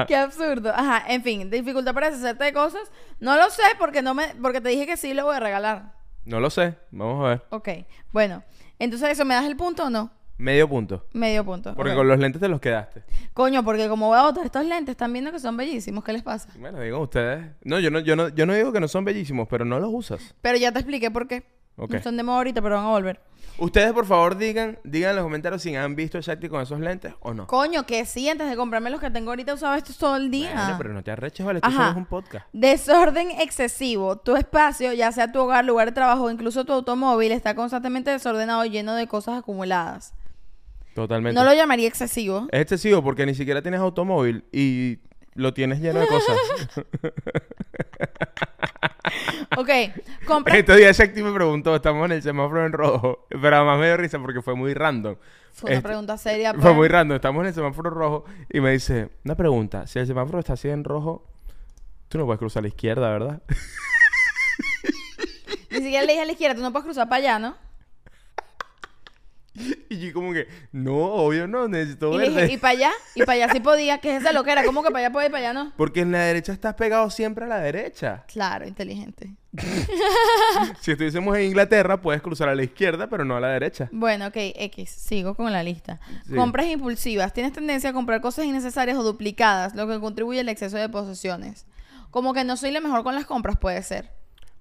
[0.06, 0.72] Qué absurdo.
[0.74, 2.90] Ajá, en fin, dificultad para deshacerte de cosas.
[3.20, 5.94] No lo sé porque no me porque te dije que sí lo voy a regalar.
[6.24, 7.42] no lo sé, vamos a ver.
[7.50, 7.68] Ok.
[8.12, 8.42] Bueno,
[8.78, 10.10] entonces eso me das el punto o no?
[10.38, 11.04] Medio punto.
[11.14, 11.74] Medio punto.
[11.74, 13.02] Porque con los lentes te los quedaste.
[13.34, 16.04] Coño, porque como voy a botar estos lentes, están viendo que son bellísimos.
[16.04, 16.48] ¿Qué les pasa?
[16.56, 17.44] Bueno, digan ustedes.
[17.64, 19.90] No, yo no, yo no, yo no digo que no son bellísimos, pero no los
[19.92, 20.36] usas.
[20.40, 21.57] Pero ya te expliqué por qué.
[21.78, 21.94] Ok.
[21.94, 23.20] No son de moda ahorita, pero van a volver.
[23.58, 26.78] Ustedes, por favor, digan, digan en los comentarios si han visto a Shakti con esos
[26.78, 27.48] lentes o no.
[27.48, 30.52] Coño, que sí, antes de comprarme los que tengo ahorita usaba estos todo el día.
[30.54, 31.58] Bueno, pero no te arreches, vale.
[31.58, 32.46] Esto solo es un podcast.
[32.52, 34.16] Desorden excesivo.
[34.16, 38.12] Tu espacio, ya sea tu hogar, lugar de trabajo o incluso tu automóvil, está constantemente
[38.12, 40.14] desordenado y lleno de cosas acumuladas.
[40.94, 41.34] Totalmente.
[41.38, 42.46] No lo llamaría excesivo.
[42.52, 44.98] Es excesivo porque ni siquiera tienes automóvil y
[45.34, 46.36] lo tienes lleno de cosas.
[49.56, 49.68] Ok,
[50.26, 50.56] compra.
[50.56, 53.96] Estos días Shakti me preguntó, estamos en el semáforo en rojo, pero además me dio
[53.96, 55.16] risa porque fue muy random.
[55.52, 56.52] Fue una Este, pregunta seria.
[56.52, 56.74] Fue pues.
[56.76, 60.38] muy random, estamos en el semáforo rojo y me dice, una pregunta, si el semáforo
[60.38, 61.26] está así en rojo,
[62.08, 63.42] tú no puedes cruzar a la izquierda, ¿verdad?
[65.70, 67.56] Ni siquiera le dije a la izquierda, tú no puedes cruzar para allá, ¿no?
[69.88, 72.42] y yo como que, no, obvio no, necesito Y le verde.
[72.42, 72.90] dije, ¿y para allá?
[73.14, 73.98] Y para allá sí podía.
[73.98, 74.64] ¿Qué es esa loquera?
[74.64, 75.72] ¿Cómo que para allá puede y para allá no?
[75.76, 78.24] Porque en la derecha estás pegado siempre a la derecha.
[78.28, 79.34] Claro, inteligente.
[80.80, 83.88] Si estuviésemos en Inglaterra, puedes cruzar a la izquierda, pero no a la derecha.
[83.92, 84.90] Bueno, ok, X.
[84.90, 86.00] Sigo con la lista.
[86.26, 86.34] Sí.
[86.34, 87.32] Compras impulsivas.
[87.32, 91.66] Tienes tendencia a comprar cosas innecesarias o duplicadas, lo que contribuye al exceso de posesiones.
[92.10, 94.10] como que no soy la mejor con las compras, puede ser.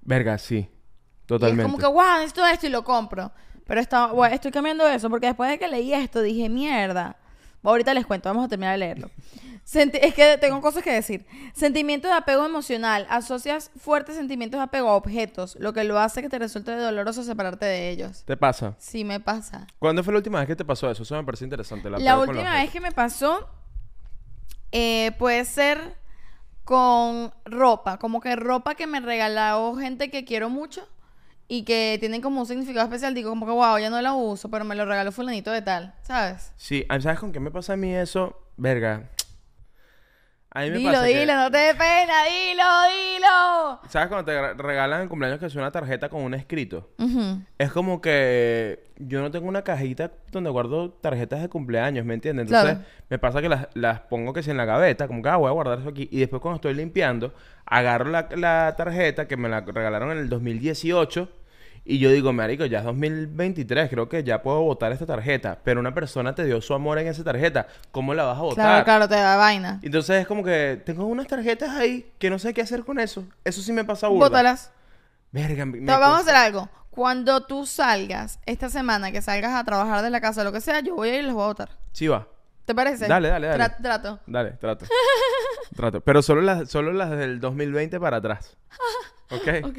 [0.02, 0.70] Verga, sí.
[0.70, 1.64] Y Totalmente.
[1.64, 3.32] es como que, wow, necesito esto y lo compro.
[3.68, 3.82] Pero
[4.16, 7.18] bueno, estoy cambiando eso porque después de que leí esto dije, mierda.
[7.64, 9.12] Ahorita les cuento, vamos a terminar de leerlo.
[9.66, 11.26] Senti- es que tengo cosas que decir.
[11.54, 13.06] Sentimiento de apego emocional.
[13.10, 17.24] Asocias fuertes sentimientos de apego a objetos, lo que lo hace que te resulte doloroso
[17.24, 18.24] separarte de ellos.
[18.24, 18.76] ¿Te pasa?
[18.78, 19.68] Sí, me pasa.
[19.80, 21.04] ¿Cuándo fue la última vez que te pasó eso?
[21.04, 21.90] Eso me parece interesante.
[21.90, 23.50] La última vez que me pasó
[24.72, 25.98] eh, puede ser
[26.64, 30.88] con ropa, como que ropa que me regaló gente que quiero mucho
[31.48, 33.14] y que tienen como un significado especial.
[33.14, 35.96] Digo, como que wow, ya no la uso, pero me lo regaló fulanito de tal,
[36.02, 36.52] ¿sabes?
[36.56, 38.36] Sí, ¿sabes con qué me pasa a mí eso?
[38.58, 39.12] Verga.
[40.58, 43.80] A mí me Dilo, pasa que- dilo, no te dé pena, dilo, dilo.
[43.90, 46.90] ¿Sabes cuando te re- regalan en cumpleaños que es una tarjeta con un escrito?
[47.60, 52.48] Es como que yo no tengo una cajita donde guardo tarjetas de cumpleaños, ¿me entiendes?
[52.48, 52.90] Entonces Claro.
[53.10, 55.50] me pasa que las, las pongo que si en la gaveta, como que ah, voy
[55.50, 56.10] a guardar eso aquí.
[56.12, 57.34] Y después cuando estoy limpiando,
[57.66, 61.30] agarro la, la tarjeta que me la regalaron en el 2018
[61.88, 65.60] y yo digo, marico, ya es 2023, creo que ya puedo votar esta tarjeta.
[65.64, 68.66] Pero una persona te dio su amor en esa tarjeta, ¿cómo la vas a votar?
[68.66, 69.80] Claro, claro, te da vaina.
[69.82, 73.24] Entonces es como que tengo unas tarjetas ahí que no sé qué hacer con eso.
[73.44, 74.28] Eso sí me pasa burda.
[74.30, 74.72] Bótalas.
[75.32, 76.70] Verga, me- Entonces, vamos a hacer algo.
[76.90, 80.62] Cuando tú salgas esta semana, que salgas a trabajar de la casa o lo que
[80.62, 81.70] sea, yo voy a ir y los voy a votar.
[81.92, 82.28] Sí va.
[82.66, 83.08] ¿Te parece?
[83.08, 83.64] Dale, dale, dale.
[83.64, 84.20] Tra- trato.
[84.28, 84.86] Dale, trato.
[85.76, 86.02] trato.
[86.02, 88.58] Pero solo las, solo las del 2020 para atrás.
[89.30, 89.48] ¿Ok?
[89.66, 89.78] Ok,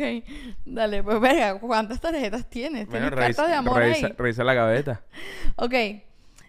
[0.66, 2.87] dale, pues verga, ¿cuántas tarjetas tienes?
[2.87, 4.14] Bueno, ¿Tienes revisa, cartas de amor revisa, ahí?
[4.16, 5.02] revisa la gaveta.
[5.56, 5.74] Ok.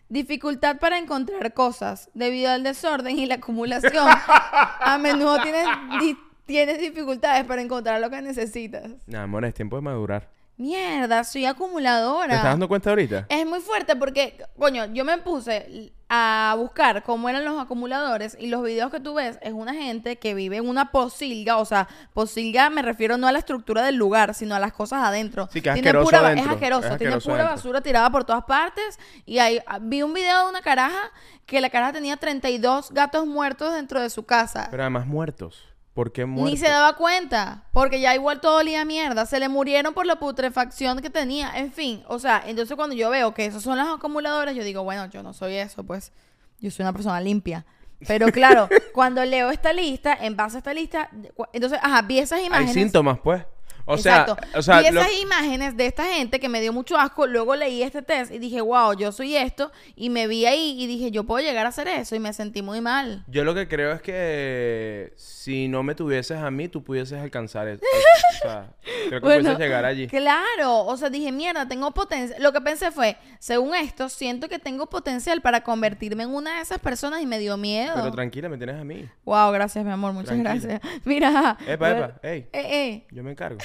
[0.10, 2.10] Dificultad para encontrar cosas.
[2.14, 4.08] Debido al desorden y la acumulación,
[4.82, 5.68] a menudo tienes,
[6.02, 8.90] di- tienes dificultades para encontrar lo que necesitas.
[9.06, 10.30] Nah, amor, es tiempo de madurar.
[10.60, 12.44] Mierda, soy ¿Te estás acumuladora.
[12.44, 13.28] dando cuenta ahorita?
[13.30, 18.48] Es muy fuerte porque, coño, yo me puse a buscar cómo eran los acumuladores y
[18.48, 21.88] los videos que tú ves es una gente que vive en una posilga, o sea,
[22.14, 25.48] posilga me refiero no a la estructura del lugar, sino a las cosas adentro.
[25.50, 27.56] Sí, que es Tiene asqueroso pura, adentro, Es asqueroso, es tiene asqueroso pura adentro.
[27.56, 31.10] basura tirada por todas partes y ahí ah, vi un video de una caraja
[31.46, 34.68] que la caraja tenía 32 gatos muertos dentro de su casa.
[34.70, 35.69] Pero además muertos.
[36.00, 36.50] ¿Por qué muertos?
[36.50, 39.26] Ni se daba cuenta, porque ya igual todo olía a mierda.
[39.26, 41.52] Se le murieron por la putrefacción que tenía.
[41.58, 44.82] En fin, o sea, entonces cuando yo veo que esos son los acumuladores, yo digo,
[44.86, 46.14] bueno, yo no soy eso, pues
[46.62, 47.66] yo soy una persona limpia.
[48.08, 51.10] Pero claro, cuando leo esta lista, en base a esta lista,
[51.52, 52.76] entonces, ajá, vi esas Hay imágenes.
[52.76, 53.44] síntomas, pues.
[53.92, 57.26] O sea, o sea, lo- esas imágenes de esta gente que me dio mucho asco.
[57.28, 59.72] Luego leí este test y dije, wow, yo soy esto.
[59.96, 62.16] Y me vi ahí y dije, yo puedo llegar a hacer eso.
[62.16, 63.24] Y me sentí muy mal.
[63.28, 67.68] yo lo que creo es que si no me tuvieses a mí, tú pudieses alcanzar
[67.68, 67.82] eso.
[68.40, 68.70] o sea,
[69.08, 70.08] creo que pudieses llegar allí.
[70.08, 72.38] Claro, o sea, dije, mierda, tengo potencia.
[72.40, 76.62] Lo que pensé fue, según esto, siento que tengo potencial para convertirme en una de
[76.62, 77.94] esas personas y me dio miedo.
[77.96, 79.08] Pero tranquila, me tienes a mí.
[79.26, 80.80] wow, gracias, mi amor, muchas Tranquila.
[80.80, 81.02] gracias.
[81.06, 81.58] Mira.
[81.68, 82.40] Epa, yo- epa, ey.
[82.54, 83.08] Eh, eh.
[83.12, 83.60] Yo me encargo.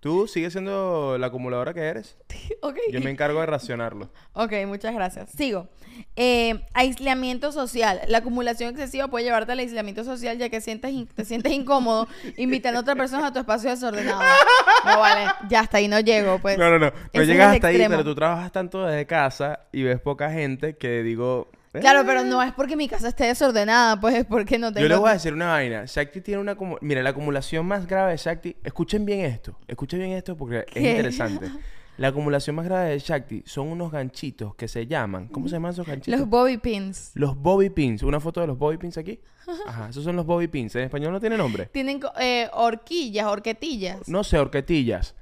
[0.00, 2.16] Tú sigues siendo la acumuladora que eres.
[2.62, 2.76] Ok.
[2.92, 4.10] Yo me encargo de racionarlo.
[4.34, 5.30] Ok, muchas gracias.
[5.30, 5.68] Sigo.
[6.14, 8.02] Eh, aislamiento social.
[8.06, 12.06] La acumulación excesiva puede llevarte al aislamiento social ya que sientes te sientes incómodo
[12.36, 14.20] invitando a otras personas a tu espacio desordenado.
[14.84, 16.58] No vale, ya hasta ahí no llego, pues.
[16.58, 16.86] No, no, no.
[16.90, 20.76] No Ese llegas hasta ahí, pero tú trabajas tanto desde casa y ves poca gente
[20.76, 21.50] que digo...
[21.72, 22.04] Claro, "Eh".
[22.06, 24.82] pero no es porque mi casa esté desordenada, pues es porque no tengo...
[24.82, 25.84] Yo les voy a decir una vaina.
[25.86, 26.56] Shakti tiene una...
[26.56, 28.56] acumu- Mira, la acumulación más grave de Shakti...
[28.64, 29.56] Escuchen bien esto.
[29.68, 31.48] Escuchen bien esto porque es interesante.
[31.96, 35.28] La acumulación más grave de Shakti son unos ganchitos que se llaman...
[35.28, 36.18] ¿Cómo se llaman esos ganchitos?
[36.18, 37.10] Los bobby pins.
[37.14, 38.02] Los bobby pins.
[38.02, 39.20] Una foto de los bobby pins aquí.
[39.66, 40.74] Ajá, esos son los bobby pins.
[40.76, 41.66] En español no tiene nombre.
[41.66, 44.08] Tienen eh, horquillas, horquetillas.
[44.08, 45.14] No sé, horquetillas.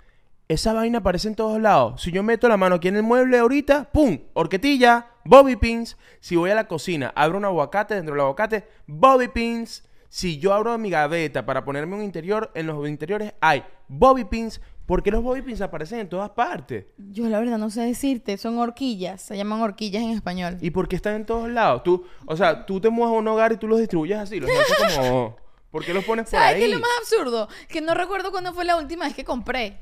[0.46, 2.00] Esa vaina aparece en todos lados.
[2.00, 4.18] Si yo meto la mano aquí en el mueble ahorita, ¡pum!
[4.34, 5.96] Horquetilla, bobby pins.
[6.20, 9.84] Si voy a la cocina, abro un aguacate, dentro del aguacate, bobby pins.
[10.08, 14.60] Si yo abro mi gaveta para ponerme un interior, en los interiores hay bobby pins.
[14.86, 16.86] ¿Por qué los bobby pins aparecen en todas partes?
[16.96, 20.56] Yo la verdad no sé decirte, son horquillas, se llaman horquillas en español.
[20.62, 21.82] ¿Y por qué están en todos lados?
[21.82, 24.40] Tú, o sea, tú te mueves a un hogar y tú los distribuyes así.
[24.40, 25.36] Los haces como...
[25.70, 26.60] ¿Por qué los pones por ¿Sabes ahí?
[26.60, 27.48] qué es lo más absurdo?
[27.68, 29.78] Que no recuerdo cuándo fue la última vez que compré.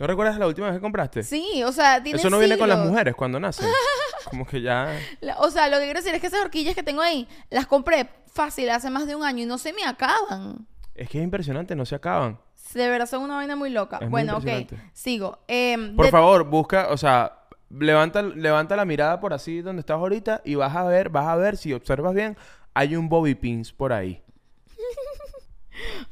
[0.00, 1.22] ¿No recuerdas la última vez que compraste?
[1.22, 3.68] Sí, o sea, tiene Eso no viene con las mujeres cuando nacen.
[4.30, 4.98] Como que ya...
[5.20, 7.66] La- o sea, lo que quiero decir es que esas horquillas que tengo ahí, las
[7.66, 10.66] compré fácil hace más de un año y no se me acaban.
[10.94, 12.38] Es que es impresionante, no se acaban.
[12.72, 13.96] De verdad son una vaina muy loca.
[13.96, 14.90] Es muy bueno, ok, impresionante.
[14.94, 15.38] sigo.
[15.48, 19.96] Em, Por de- favor, busca, o sea, levanta, levanta la mirada por así donde estás
[19.96, 22.38] ahorita y vas a ver, vas a ver, si observas bien,
[22.72, 24.22] hay un bobby pins por ahí.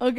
[0.01, 0.16] Ok,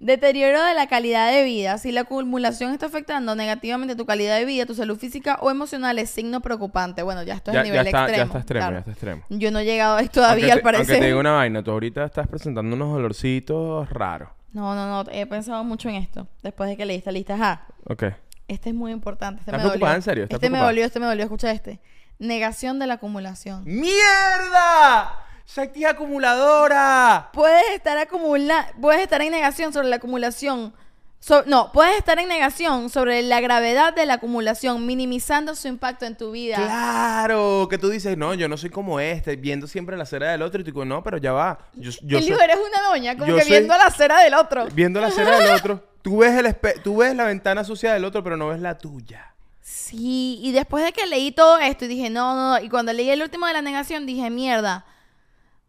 [0.00, 1.78] deterioro de la calidad de vida.
[1.78, 5.98] Si la acumulación está afectando negativamente tu calidad de vida, tu salud física o emocional
[6.00, 7.02] es signo preocupante.
[7.04, 8.16] Bueno, ya esto es Ya, el ya nivel está, extremo.
[8.18, 8.74] ya está extremo, claro.
[8.74, 9.22] ya está extremo.
[9.28, 10.86] Yo no he llegado ahí todavía, aunque al te, parecer.
[10.94, 14.30] Aunque te digo una vaina, tú ahorita estás presentando unos olorcitos raros.
[14.52, 16.26] No, no, no, he pensado mucho en esto.
[16.42, 17.66] Después de que leí esta lista, ajá.
[17.84, 18.02] Ok.
[18.48, 19.42] Este es muy importante.
[19.42, 19.70] Este ¿Estás me dolió.
[19.74, 19.94] preocupada?
[19.94, 20.24] ¿En serio?
[20.24, 21.22] ¿Estás Este me dolió, este me dolió.
[21.22, 21.78] Escucha este.
[22.18, 23.62] Negación de la acumulación.
[23.64, 25.14] ¡Mierda!
[25.54, 27.30] ¡Shakti es acumuladora!
[27.32, 30.72] Puedes estar acumula puedes estar en negación sobre la acumulación.
[31.18, 36.06] So- no, puedes estar en negación sobre la gravedad de la acumulación, minimizando su impacto
[36.06, 36.56] en tu vida.
[36.56, 40.40] Claro, que tú dices, no, yo no soy como este, viendo siempre la cera del
[40.42, 41.58] otro y tú digo, no, pero ya va.
[41.74, 44.66] Yo, yo y soy- eres una doña, como que soy- viendo la cera del otro.
[44.72, 45.84] viendo la cera del otro.
[46.02, 49.34] Tú ves, el tú ves la ventana sucia del otro, pero no ves la tuya.
[49.60, 52.94] Sí, y después de que leí todo esto y dije, no, no, no, y cuando
[52.94, 54.86] leí el último de la negación dije, mierda.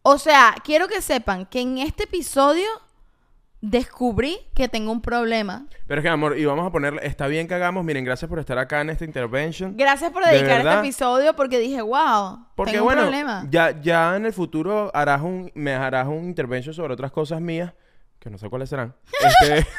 [0.04, 2.68] O sea, quiero que sepan que en este episodio
[3.62, 5.68] descubrí que tengo un problema.
[5.86, 8.40] Pero es que, amor, y vamos a poner, está bien que hagamos, miren, gracias por
[8.40, 9.78] estar acá en esta intervention.
[9.78, 10.80] Gracias por ¿De dedicar este verdad?
[10.84, 13.46] episodio porque dije, wow, Porque tengo bueno, un problema.
[13.52, 17.72] ya, ya en el futuro harás un, me harás un intervention sobre otras cosas mías,
[18.20, 18.96] que no sé cuáles serán.
[19.20, 19.68] Este-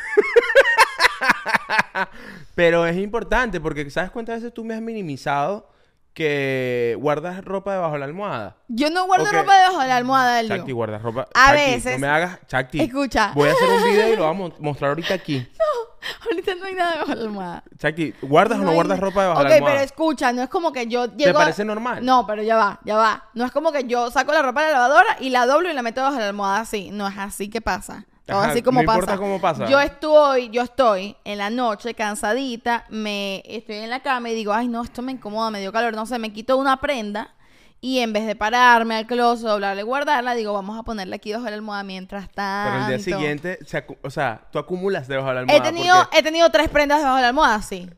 [2.55, 5.69] Pero es importante porque ¿sabes cuántas veces tú me has minimizado
[6.15, 8.57] que guardas ropa debajo de la almohada?
[8.69, 9.33] Yo no guardo Ok.
[9.33, 11.27] ropa debajo de la almohada del Chakti, guardas ropa.
[11.35, 12.81] A Chakti, veces- No me hagas, Chakti.
[12.81, 13.33] Escucha.
[13.35, 15.47] Voy a hacer un video y lo vamos a mo- mostrar ahorita aquí.
[16.29, 17.65] Ahorita no hay nada debajo de la almohada.
[17.79, 19.75] Chakti, ¿guardas o no hay guardas ropa debajo Ok, de la almohada?
[19.77, 21.39] pero escucha, no es como que yo llego...
[21.39, 22.05] a- parece normal?
[22.05, 23.25] No, pero ya va, ya va.
[23.35, 25.75] No es como que yo saco la ropa de la lavadora y la doblo y
[25.75, 26.91] la meto debajo de la almohada así.
[26.91, 28.05] No es así que pasa.
[28.27, 29.17] Todo Ajá, así como no pasa.
[29.17, 29.67] cómo pasa.
[29.67, 34.53] Yo estoy, yo estoy en la noche cansadita, me estoy en la cama y digo,
[34.53, 37.35] ay no, esto me incomoda, me dio calor, no sé, me quito una prenda
[37.81, 41.31] y en vez de pararme al closet, doblarla y guardarla, digo, vamos a ponerla aquí
[41.31, 42.71] debajo de la almohada mientras tanto.
[42.71, 45.65] Pero el día siguiente, se o sea, tú acumulas debajo de la He almohada.
[45.65, 47.91] tenido, porque he tenido tres prendas debajo de la almohada, sí.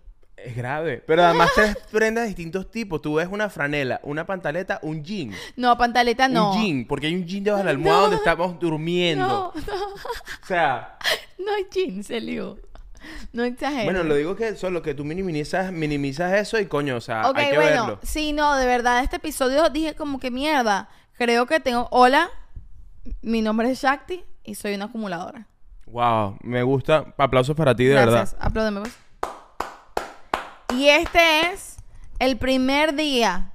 [0.45, 1.03] Es grave.
[1.07, 3.01] Pero además tres prendas de distintos tipos.
[3.03, 5.33] Tú ves una franela, una pantaleta, un jean.
[5.57, 6.53] No, pantaleta no.
[6.53, 6.85] Un jean.
[6.87, 8.03] Porque hay un jean debajo de la almohada No.
[8.03, 9.27] donde estamos durmiendo.
[9.27, 9.85] No, no,
[10.43, 10.99] O sea,
[11.39, 12.59] no hay jeans, Elio.
[13.35, 13.85] No exageres.
[13.85, 17.51] bueno, lo digo que solo que tú minimizas, minimizas eso y coño, o sea, hay
[17.51, 17.99] que bueno, verlo.
[18.03, 20.89] sí, no, de verdad, este episodio dije como que mierda.
[21.19, 21.87] Creo que tengo.
[21.91, 22.31] Hola,
[23.21, 25.47] mi nombre es Shakti y soy una acumuladora.
[25.87, 27.13] Wow, me gusta.
[27.19, 28.47] Aplausos para ti, de Gracias, verdad.
[28.49, 28.95] apláudeme pues.
[30.73, 31.77] Y este es
[32.19, 33.53] el primer día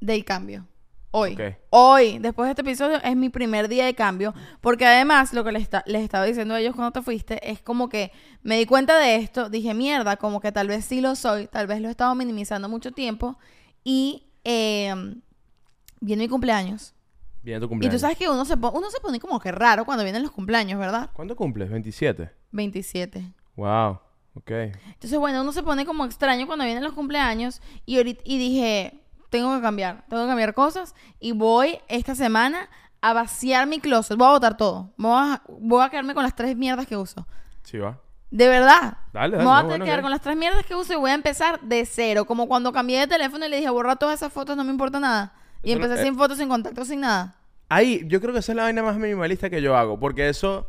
[0.00, 0.66] del cambio.
[1.14, 1.34] Hoy.
[1.34, 1.40] Ok.
[1.70, 4.34] Hoy, después de este episodio, es mi primer día de cambio.
[4.62, 7.88] Porque además, lo que les, les estaba diciendo a ellos cuando te fuiste, es como
[7.90, 11.48] que me di cuenta de esto, dije, mierda, como que tal vez sí lo soy,
[11.48, 13.38] tal vez lo he estado minimizando mucho tiempo.
[13.84, 14.94] Y eh,
[16.00, 16.94] viene mi cumpleaños.
[17.42, 17.96] Viene tu Y cumpleaños.
[17.96, 20.78] tú sabes que uno se, uno se pone como que raro cuando vienen los cumpleaños,
[20.80, 21.10] ¿verdad?
[21.12, 21.68] ¿Cuándo cumples?
[21.70, 22.30] 27.
[22.52, 23.32] 27.
[23.56, 23.98] Wow.
[24.34, 24.50] Ok.
[24.50, 29.00] Entonces, bueno, uno se pone como extraño cuando vienen los cumpleaños y, ahorita, y dije,
[29.30, 32.68] tengo que cambiar, tengo que cambiar cosas y voy esta semana
[33.00, 36.34] a vaciar mi closet, voy a botar todo, voy a, voy a quedarme con las
[36.34, 37.26] tres mierdas que uso.
[37.62, 37.98] Sí va.
[38.30, 38.96] De verdad.
[39.12, 40.94] Dale, Me dale, voy a no, bueno, que quedar con las tres mierdas que uso
[40.94, 42.24] y voy a empezar de cero.
[42.24, 44.98] Como cuando cambié de teléfono y le dije, borra todas esas fotos, no me importa
[44.98, 45.34] nada.
[45.62, 46.04] Y Eso empecé eh.
[46.04, 47.36] sin fotos, sin contacto, sin nada.
[47.68, 50.00] Ahí, yo creo que esa es la vaina más minimalista que yo hago.
[50.00, 50.66] Porque eso.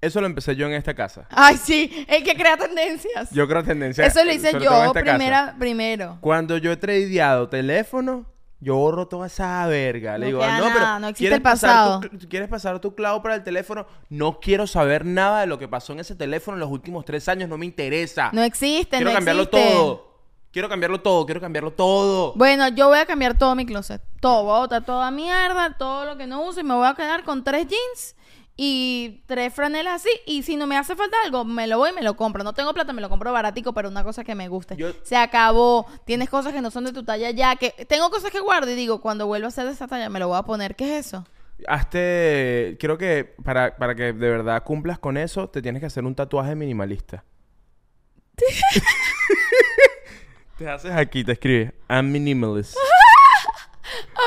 [0.00, 1.26] Eso lo empecé yo en esta casa.
[1.30, 3.30] Ay, sí, el que crea tendencias.
[3.32, 4.06] Yo creo tendencia.
[4.06, 4.92] Eso lo hice yo casa.
[4.92, 6.18] primera, primero.
[6.20, 8.24] Cuando yo he tradeado teléfono,
[8.60, 10.16] yo borro toda esa verga.
[10.16, 12.00] Le No digo, no, pero no existe ¿quieres el pasado".
[12.00, 13.86] tu- ¿quieres pasar tu clavo para el teléfono?
[14.08, 17.28] No quiero saber nada de lo que pasó en ese teléfono en los últimos tres
[17.28, 17.48] años.
[17.48, 18.30] No me interesa.
[18.32, 19.68] No existe, quiero no cambiarlo existe.
[19.72, 20.08] todo.
[20.52, 21.26] Quiero cambiarlo todo.
[21.26, 22.32] Quiero cambiarlo todo.
[22.34, 24.00] Bueno, yo voy a cambiar todo mi closet.
[24.20, 26.94] Todo, voy a botar toda mierda, todo lo que no uso y me voy a
[26.94, 28.14] quedar con tres jeans
[28.60, 30.08] y tres franelas así.
[30.26, 32.42] Y si no me hace falta algo, me lo voy y me lo compro.
[32.42, 34.74] No tengo plata, me lo compro baratico, pero una cosa que me guste.
[34.76, 35.86] Yo- Se acabó.
[36.04, 37.54] Tienes cosas que no son de tu talla ya.
[37.56, 40.18] que Tengo cosas que guardo y digo, cuando vuelva a ser de esa talla, me
[40.18, 40.74] lo voy a poner.
[40.74, 41.24] ¿Qué es eso?
[41.68, 42.76] Hazte.
[42.80, 46.14] Creo que para, para que de verdad cumplas con eso, te tienes que hacer un
[46.16, 47.24] tatuaje minimalista.
[50.58, 51.74] te haces aquí, te escribe.
[51.88, 52.76] I'm minimalist.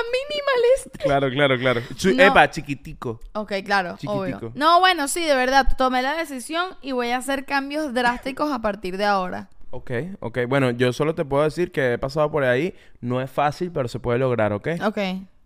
[0.02, 0.98] A minimalist.
[1.04, 1.82] claro, claro, claro.
[2.16, 2.24] No.
[2.24, 3.20] Epa, chiquitico.
[3.34, 4.14] Ok, claro, Chiquitico.
[4.20, 4.52] obvio.
[4.56, 8.60] No, bueno, sí, de verdad, tomé la decisión y voy a hacer cambios drásticos a
[8.62, 9.50] partir de ahora.
[9.72, 10.40] Ok, ok.
[10.48, 12.74] Bueno, yo solo te puedo decir que he pasado por ahí.
[13.00, 14.68] No es fácil, pero se puede lograr, ¿ok?
[14.86, 14.98] Ok,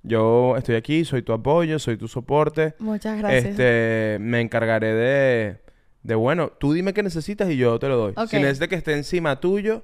[0.03, 2.73] Yo estoy aquí, soy tu apoyo, soy tu soporte.
[2.79, 3.45] muchas gracias.
[3.45, 5.61] Este, me encargaré de,
[6.03, 8.13] de, bueno, tú dime qué necesitas y yo te lo doy.
[8.17, 8.29] Ok.
[8.29, 9.83] Si necesitas que esté encima tuyo,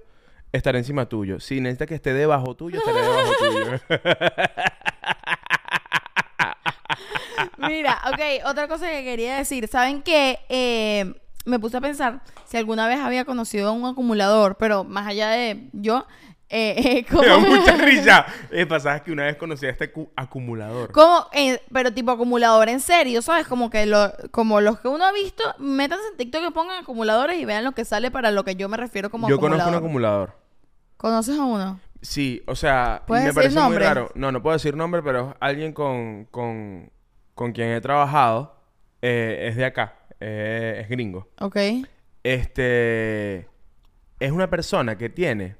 [0.52, 1.40] estaré encima tuyo.
[1.40, 3.80] Si necesitas que esté debajo tuyo, estaré debajo tuyo.
[7.58, 9.68] Mira, ok, otra cosa que quería decir.
[9.68, 10.40] ¿Saben qué?
[10.50, 11.14] Eh,
[11.46, 15.30] me puse a pensar si alguna vez había conocido a un acumulador, pero más allá
[15.30, 16.06] de yo,
[16.50, 18.26] eh, eh, como, mucha risa.
[18.52, 20.92] Eh, pasabas que una vez conocí a este cu- acumulador.
[20.92, 23.48] como, eh, pero tipo acumulador en serio, ¿sabes?
[23.48, 27.40] Como que lo, como los que uno ha visto, métanse en TikTok que pongan acumuladores
[27.40, 29.82] y vean lo que sale para lo que yo me refiero como Yo conozco acumulador.
[29.82, 30.41] un acumulador.
[31.02, 31.80] ¿Conoces a uno?
[32.02, 33.80] Sí, o sea, ¿Puedes me decir parece nombre?
[33.80, 34.12] muy raro.
[34.16, 36.92] No, no puedo decir nombre, pero alguien con, con,
[37.36, 38.56] con quien he trabajado.
[39.02, 39.96] Eh, es de acá.
[40.20, 41.28] eh, es gringo.
[41.40, 41.58] Ok.
[42.24, 43.48] Este.
[44.20, 45.56] Es una persona que tiene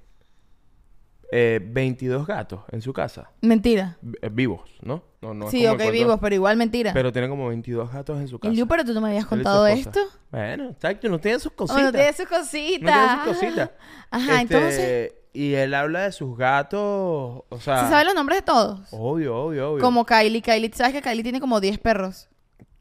[1.32, 3.32] eh, 22 gatos en su casa.
[3.42, 3.98] Mentira.
[4.22, 5.04] Eh, vivos, ¿no?
[5.22, 6.94] No, no sí, ok, cuento- vivos, pero igual mentira.
[6.94, 8.54] Pero tiene como 22 gatos en su casa.
[8.54, 10.00] Liu, pero tú no me habías contado esto.
[10.32, 11.84] Bueno, exacto, no tiene sus Oh, cositas.
[11.84, 12.82] no tiene sus cositas.
[12.82, 13.70] No tiene sus cositas.
[14.12, 15.14] Ajá, Este, entonces.
[15.34, 17.84] Y él habla de sus gatos, o sea...
[17.86, 18.82] ¿Se sabe los nombres de todos?
[18.92, 19.82] Obvio, obvio, obvio.
[19.84, 20.42] Como Kylie.
[20.42, 22.28] Kylie, ¿sabes que Kylie tiene como 10 perros?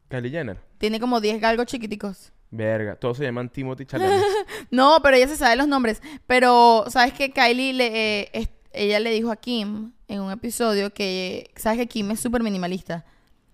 [0.09, 0.57] Kylie Jenner.
[0.77, 2.33] Tiene como 10 galgos chiquiticos.
[2.49, 4.21] Verga, todos se llaman Timothy Chalamet.
[4.69, 6.01] No, pero ella se sabe los nombres.
[6.27, 11.51] Pero, ¿sabes que Kylie le, eh, ella le dijo a Kim en un episodio que,
[11.55, 13.05] ¿sabes que Kim es súper minimalista?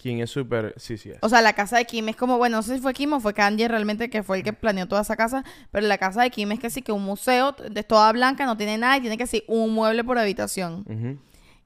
[0.07, 0.73] ¿Quién es súper...?
[0.77, 1.17] Sí, sí es.
[1.21, 3.19] O sea, la casa de Kim es como, bueno, no sé si fue Kim o
[3.19, 6.29] fue Kanye realmente que fue el que planeó toda esa casa, pero la casa de
[6.29, 9.17] Kim es que sí, que un museo de toda blanca, no tiene nada y tiene
[9.17, 11.19] que ser un mueble por habitación.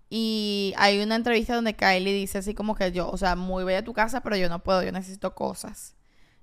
[0.09, 3.83] Y hay una entrevista donde Kylie dice así como que yo, o sea, muy bella
[3.83, 5.95] tu casa, pero yo no puedo, yo necesito cosas.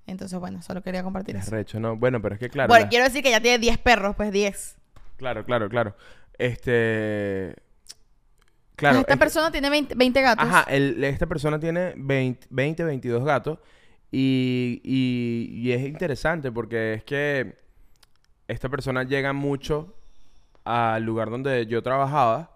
[0.07, 1.51] Entonces, bueno, solo quería compartir Es eso.
[1.51, 1.97] recho, ¿no?
[1.97, 2.69] Bueno, pero es que claro...
[2.69, 4.77] bueno, la- quiero decir que ya tiene 10 perros, pues 10.
[5.17, 5.97] Claro, claro, claro.
[6.39, 7.57] Este...
[8.79, 10.47] Claro, esta es que- persona tiene 20, 20 gatos.
[10.47, 13.59] Ajá, el- esta persona tiene 20, 20 22 gatos
[14.11, 17.57] y, y- y es interesante porque es que
[18.47, 19.95] esta persona llega mucho
[20.65, 22.55] al lugar donde yo trabajaba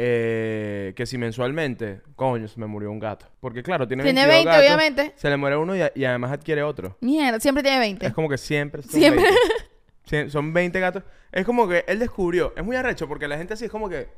[0.00, 3.26] eh, que si mensualmente, coño, se me murió un gato.
[3.40, 5.12] Porque claro, tiene, Tiene 22 20, gatos, obviamente.
[5.16, 6.96] Se le muere uno y, y además adquiere otro.
[7.00, 8.06] Mierda, siempre tiene 20.
[8.06, 9.24] Es como que siempre son Siempre.
[9.24, 9.38] 20.
[10.08, 11.02] Sie- Son 20 gatos.
[11.32, 12.54] Es como que él descubrió.
[12.56, 14.08] Es muy arrecho porque la gente así es como que.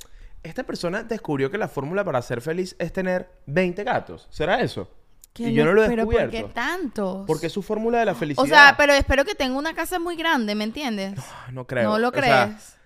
[0.42, 4.26] Esta persona descubrió que la fórmula para ser feliz es tener 20 gatos.
[4.30, 4.90] ¿Será eso?
[5.32, 6.52] ¿Qué Y yo no lo he ¿Pero por qué descubierto.
[6.54, 7.24] tantos?
[7.26, 8.44] Porque es su fórmula de la felicidad.
[8.44, 11.14] O sea, pero espero que tenga una casa muy grande, ¿me entiendes?
[11.18, 11.84] Ah, No creo.
[11.90, 12.76] No lo O sea, crees.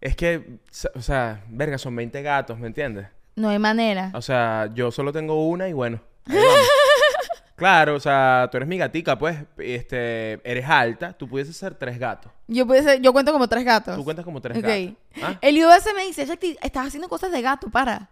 [0.00, 0.58] es que,
[0.94, 3.06] o sea, verga, son 20 gatos, ¿me entiendes?
[3.36, 4.10] No hay manera.
[4.14, 6.00] O sea, yo solo tengo una y bueno.
[7.56, 9.36] claro, o sea, tú eres mi gatica, pues.
[9.58, 12.30] Este, eres alta, tú pudieses ser tres gatos.
[12.46, 13.96] Yo pudiese- yo cuento como tres gatos.
[13.96, 14.64] Tú cuentas como tres Ok.
[14.64, 14.94] gatos.
[15.22, 15.38] ¿Ah?
[15.40, 18.08] El IUS me dice, Shakti, estás haciendo cosas de gato, para.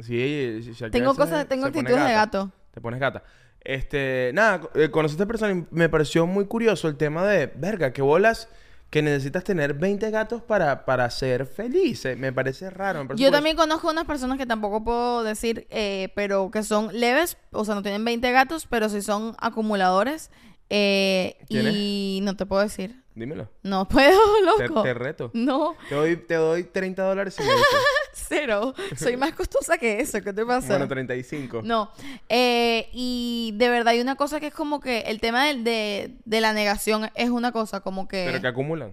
[0.00, 2.50] Sí, Shakira Tengo se- cosas, tengo se pone actitudes de gato.
[2.72, 3.22] Te pones gata.
[3.60, 7.46] Este, nada, eh, conocí a esta persona y me pareció muy curioso el tema de,
[7.46, 8.48] verga, que bolas
[8.90, 12.04] que necesitas tener 20 gatos para, para ser feliz.
[12.04, 13.00] Eh, Me parece raro.
[13.00, 16.88] me parece Yo también conozco unas personas que tampoco puedo decir, eh, pero que son
[16.98, 20.30] leves, o sea, no tienen 20 gatos, pero sí son acumuladores.
[20.70, 23.02] Eh, ¿Quién y no te puedo decir.
[23.14, 23.48] Dímelo.
[23.62, 24.82] No puedo, loco.
[24.82, 25.30] te reto.
[25.32, 27.46] No, Te doy, te doy 30 dólares me
[28.12, 28.74] cero.
[28.96, 30.20] Soy más costosa que eso.
[30.20, 30.68] ¿Qué te pasa?
[30.68, 31.62] bueno, 35.
[31.64, 31.90] No,
[32.28, 36.16] eh, y de verdad hay una cosa que es como que el tema del- de,
[36.26, 38.24] de la negación es una cosa como que...
[38.26, 38.92] Pero que acumulan.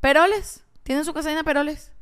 [0.00, 1.92] Peroles, tienen su de peroles.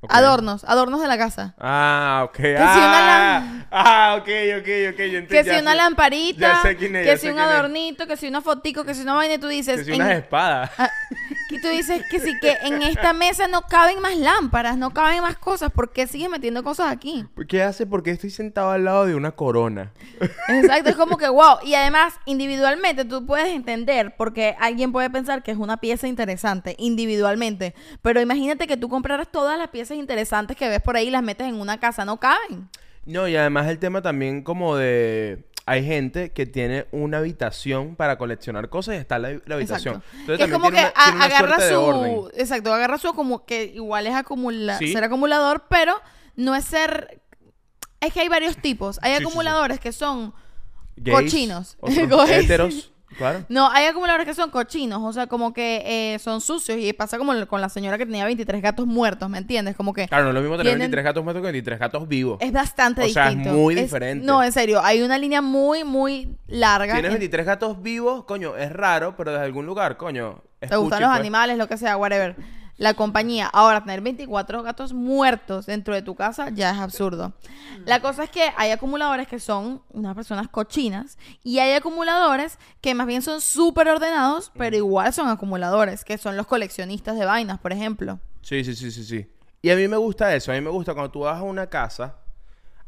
[0.00, 0.14] Ok.
[0.14, 1.54] Adornos, adornos de la casa.
[1.58, 2.36] Ah, ok.
[2.36, 4.28] si ah, una ah, ok,
[4.60, 5.00] ok, ok.
[5.10, 5.26] Yo.
[5.26, 7.52] Que si una lamparita, sé quién es, que si un quién es.
[7.52, 9.78] adornito, que si una fotico, que si una vaina, y tú dices...
[9.78, 10.70] Que si en- unas espadas.
[10.78, 10.90] Ah,
[11.48, 15.22] que tú dices que sí, que en esta mesa no caben más lámparas, no caben
[15.22, 15.70] más cosas.
[15.72, 17.24] ¿Por qué sigues metiendo cosas aquí?
[17.48, 17.86] ¿Qué hace?
[17.86, 19.92] Porque estoy sentado al lado de una corona.
[20.48, 21.58] Exacto, es como que wow.
[21.64, 26.76] Y además, individualmente tú puedes entender porque alguien puede pensar que es una pieza interesante,
[26.78, 27.74] individualmente.
[28.02, 31.22] Pero imagínate que tú compraras todas las piezas interesantes que ves por ahí y las
[31.22, 32.68] metes en una casa, no caben.
[33.08, 35.47] No, y además el tema también como de...
[35.68, 39.96] Hay gente que tiene una habitación para coleccionar cosas y está la, la habitación.
[39.96, 40.16] Exacto.
[40.20, 41.74] Entonces Que es como que una- a- agarra su.
[41.80, 42.30] orden.
[42.36, 44.92] Exacto, agarra su como que igual es acumula, Sí.
[44.92, 45.94] ser acumulador, pero
[46.36, 47.20] no es ser.
[48.00, 48.98] Es que hay varios tipos.
[49.02, 49.28] Hay Sí, sí, sí.
[49.28, 50.32] acumuladores que son
[50.96, 51.76] Gays, cochinos.
[51.80, 52.92] otros.
[53.18, 53.44] claro.
[53.50, 55.82] No, hay acumuladores que son cochinos, o sea, como que
[56.14, 59.36] eh, son sucios y pasa como con la señora que tenía 23 gatos muertos, ¿me
[59.38, 59.76] entiendes?
[59.76, 62.08] Como que Claro, no es lo mismo tener Tienen- 23 gatos muertos que 23 gatos
[62.08, 62.38] vivos.
[62.40, 64.24] es bastante O sea, es muy diferente.
[64.24, 66.94] no, en serio, hay una línea muy, muy larga.
[66.94, 70.42] Tienes en- 23 gatos vivos, coño, es raro, pero desde algún lugar, coño.
[70.60, 71.20] es te gustan los pues.
[71.20, 72.36] animales, lo que sea, whatever.
[72.78, 73.48] La compañía.
[73.48, 77.34] Ahora, tener 24 gatos muertos dentro de tu casa ya es absurdo.
[77.84, 82.94] La cosa es que hay acumuladores que son unas personas cochinas y hay acumuladores que
[82.94, 87.58] más bien son súper ordenados, pero igual son acumuladores, que son los coleccionistas de vainas,
[87.58, 88.20] por ejemplo.
[88.42, 89.26] Sí, sí, sí, sí, sí.
[89.60, 90.52] Y a mí me gusta eso.
[90.52, 92.16] A mí me gusta cuando tú vas a una casa,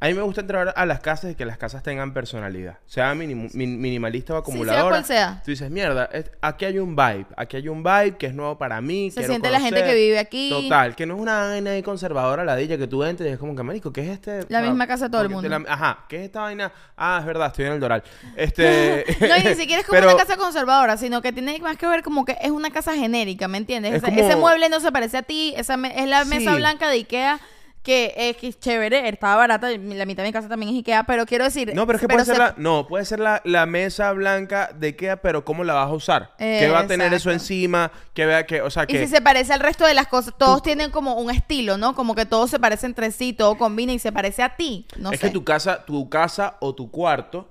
[0.03, 2.79] A mí me gusta entrar a las casas y que las casas tengan personalidad.
[2.87, 4.89] Sea minim- min- minimalista o sea acumuladora.
[4.89, 5.43] cual sea.
[5.45, 7.27] Tú dices, mierda, es- aquí hay un vibe.
[7.37, 9.11] Aquí hay un vibe que es nuevo para mí.
[9.11, 9.95] Se siente la gente conocer".
[9.95, 10.49] que vive aquí.
[10.49, 13.55] Total, que no es una vaina ahí conservadora ladilla que tú entres y es como
[13.55, 14.47] que, marico, ¿qué es este?
[14.49, 15.47] La Ah, misma casa de todo el mundo.
[15.49, 16.73] la- ajá, ¿qué es esta vaina?
[16.97, 18.03] Ah, es verdad, estoy en el Doral.
[18.37, 19.05] Este...
[19.21, 21.87] No, y ni siquiera es como Pero- una casa conservadora, sino que tiene más que
[21.87, 23.93] ver como que es una casa genérica, ¿me entiendes?
[23.93, 26.53] Es Ese, como- ese mueble no se parece a ti, esa me- es la mesa
[26.53, 26.57] Sí.
[26.57, 27.39] blanca de Ikea
[27.83, 31.05] que es, que es chévere, estaba barata, la mitad de mi casa también es Ikea,
[31.05, 31.73] pero quiero decir...
[31.75, 34.71] No, pero es que puede ser se- la, no, puede ser la, la mesa blanca
[34.79, 36.35] de Ikea, pero ¿cómo la vas a usar?
[36.39, 37.91] ¿Qué va a tener eso encima?
[38.13, 39.07] Que vea que, o sea, Y que...
[39.07, 41.95] si se parece al resto de las cosas, todos tienen como un estilo, ¿no?
[41.95, 45.11] Como que todo se parece entre sí, todo combina y se parece a ti, no
[45.13, 45.27] es sé.
[45.29, 47.49] que tu casa, tu casa o tu cuarto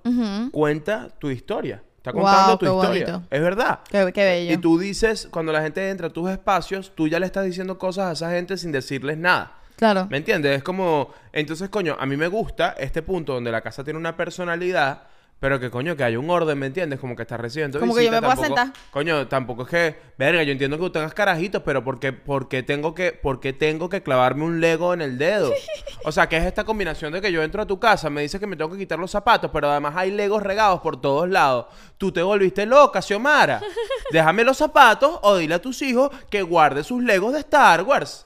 [0.51, 1.84] cuenta tu historia.
[1.97, 3.05] Está Wow, contando tu historia.
[3.05, 3.27] bonito.
[3.30, 3.80] Es verdad.
[3.89, 4.53] Qué, qué bello.
[4.53, 7.77] Y tú dices, cuando la gente entra a tus espacios, tú ya le estás diciendo
[7.77, 9.59] cosas a esa gente sin decirles nada.
[9.80, 10.07] Claro.
[10.09, 10.57] ¿Me entiendes?
[10.57, 14.17] Es como, entonces, coño, a mí me gusta este punto donde la casa tiene una
[14.17, 15.03] personalidad,
[15.40, 17.00] pero que coño, que haya un orden, ¿me entiendes?
[17.00, 18.74] Como que estás recibiendo Como que yo me puedo tampoco- sentar.
[18.92, 22.94] Coño, tampoco es que, verga, yo entiendo que tú tengas carajitos, pero porque porque tengo
[22.94, 25.54] que porque tengo que clavarme un Lego en el dedo?
[26.06, 28.40] O sea, que es esta combinación de que yo entro a tu casa, me dices
[28.40, 31.66] que me tengo que quitar los zapatos, pero además hay Legos regados por todos lados.
[31.98, 33.62] Tú te volviste loca, Xiomara.
[34.12, 38.26] Déjame los zapatos o dile a tus hijos que guarde sus Legos de Star Wars.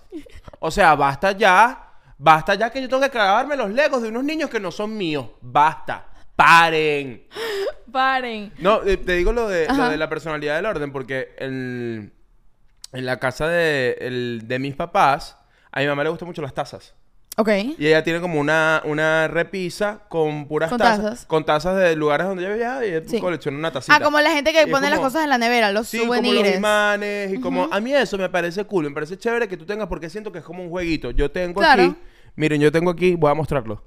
[0.59, 1.89] O sea, basta ya.
[2.17, 4.95] Basta ya que yo tengo que clavarme los Legos de unos niños que no son
[4.95, 5.25] míos.
[5.41, 6.05] Basta.
[6.35, 7.23] Paren.
[7.91, 8.51] Paren.
[8.59, 12.11] No, eh, te digo lo de, lo de la personalidad del orden, porque en,
[12.91, 15.37] en la casa de, el- de mis papás,
[15.71, 16.95] a mi mamá le gustan mucho las tazas.
[17.35, 17.49] Ok.
[17.79, 21.25] Y ella tiene como una, una repisa con puras Con tazas, tazas.
[21.25, 23.19] Con tazas de lugares donde ella viaja y ella Sí.
[23.19, 23.95] colecciona una tacita.
[23.95, 25.87] Ah, como la gente que Y es pone las como- cosas en la nevera, los
[25.87, 26.57] Sí, como los souvenirs.
[26.57, 27.69] imanes y como...
[27.71, 30.39] A mí eso me parece cool, me parece chévere que tú tengas porque siento que
[30.39, 31.09] es como un jueguito.
[31.11, 31.83] Yo tengo Claro.
[31.83, 31.95] aquí...
[32.35, 33.15] Miren, yo tengo aquí...
[33.15, 33.83] Voy a mostrarlo.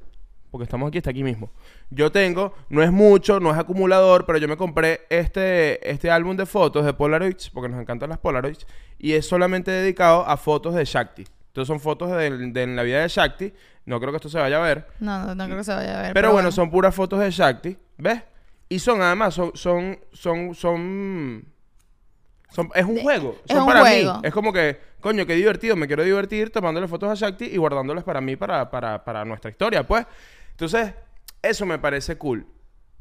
[0.51, 1.51] Porque estamos aquí, está aquí mismo.
[1.91, 2.55] Yo tengo...
[2.69, 6.85] No es mucho, no es acumulador, pero yo me compré este, este álbum de fotos
[6.85, 8.67] de Polaroids, porque nos encantan las Polaroids,
[8.99, 11.25] y es solamente dedicado a fotos de Shakti.
[11.49, 13.53] Entonces son fotos de, de la vida de Shakti.
[13.87, 14.87] No creo que esto se vaya a ver.
[15.01, 16.13] No, no, no creo que se vaya a ver.
[16.15, 18.23] Pero, bueno, son puras fotos de Shakti, ¿ves?
[18.69, 21.45] Y son además, son, son, son, son,
[22.51, 23.37] son- es un juego.
[23.47, 24.15] es Son un para juego.
[24.15, 24.21] mí.
[24.25, 28.05] Es como que, coño, qué divertido, me quiero divertir tomándole fotos a Shakti y guardándolas
[28.05, 30.05] para mí, para, para, para nuestra historia, pues.
[30.57, 30.95] Entonces,
[31.43, 32.47] eso me parece cool.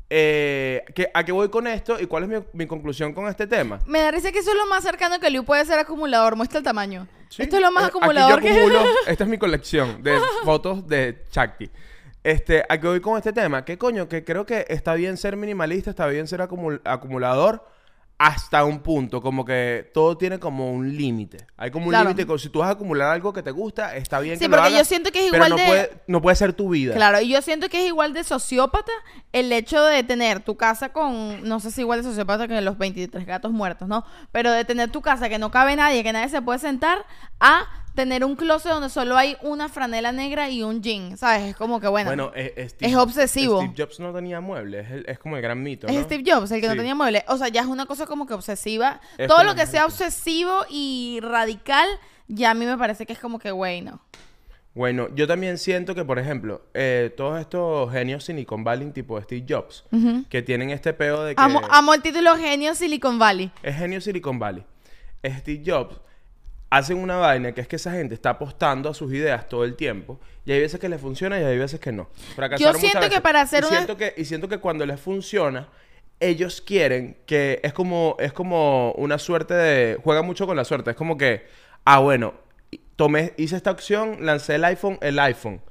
[0.09, 3.47] Eh, ¿qué- ¿A qué voy con esto y cuál es mi, mi conclusión con este
[3.47, 3.79] tema?
[3.87, 6.35] Me da risa que eso es lo más cercano que Liu puede ser acumulador.
[6.35, 7.07] Muestra el tamaño.
[7.29, 8.61] Sí, Esto es lo más eh, aquí acumulador yo que...
[8.61, 11.71] acumulo- Esta es mi colección de fotos de Shakti.
[12.23, 13.63] Este, ¿a qué voy con este tema?
[13.65, 14.07] ¿Qué coño?
[14.09, 17.67] Que creo que está bien ser minimalista, está bien ser acumul- acumulador
[18.17, 19.21] hasta un punto.
[19.21, 21.45] Como que todo tiene como un límite.
[21.57, 22.09] Hay como un Claro.
[22.09, 22.25] límite.
[22.39, 24.67] Si tú vas a acumular algo que te gusta, está bien Sí, que lo porque
[24.69, 26.93] hagas, yo siento que es pero igual no de- Puede, no puede ser tu vida.
[26.93, 28.91] Claro, y yo siento que es igual de sociópata
[29.33, 32.77] el hecho de tener tu casa con, no sé si igual de sociópata que los
[32.77, 34.05] 23 gatos muertos, ¿no?
[34.31, 37.05] Pero de tener tu casa que no cabe nadie, que nadie se puede sentar,
[37.39, 37.65] a
[37.95, 41.43] tener un closet donde solo hay una franela negra y un jean, ¿sabes?
[41.49, 43.61] Es como que, bueno, Bueno, eh, eh, Steve- es obsesivo.
[43.61, 44.89] Steve Jobs no tenía muebles.
[44.91, 45.87] Es, es como el gran mito.
[45.87, 46.03] es.
[46.05, 47.23] Steve Jobs el que no tenía muebles.
[47.27, 48.99] O sea, ya es una cosa como que obsesiva.
[49.17, 51.87] Es Todo lo que sea obsesivo y radical,
[52.27, 54.01] ya a mí me parece que es como que, güey, no.
[54.73, 59.45] Bueno, yo también siento que, por ejemplo, eh, todos estos genios Silicon Valley, tipo Steve
[59.47, 59.85] Jobs,
[60.29, 63.51] que tienen este peo de que Amo, amo el título Genio Silicon Valley.
[63.63, 64.65] es genio Silicon Valley.
[65.39, 65.95] Steve Jobs
[66.69, 69.75] hacen una vaina que es que esa gente está apostando a sus ideas todo el
[69.75, 72.09] tiempo y hay veces que les funciona y hay veces que no.
[72.35, 73.21] Fracasaron Yo siento muchas que veces.
[73.21, 75.69] para hacer y una- siento que y siento que cuando les funciona
[76.19, 80.91] ellos quieren que es como es como una suerte de juega mucho con la suerte,
[80.91, 81.45] es como que
[81.85, 82.33] ah bueno,
[82.95, 85.61] tomé hice esta opción, lancé el iPhone, el iPhone.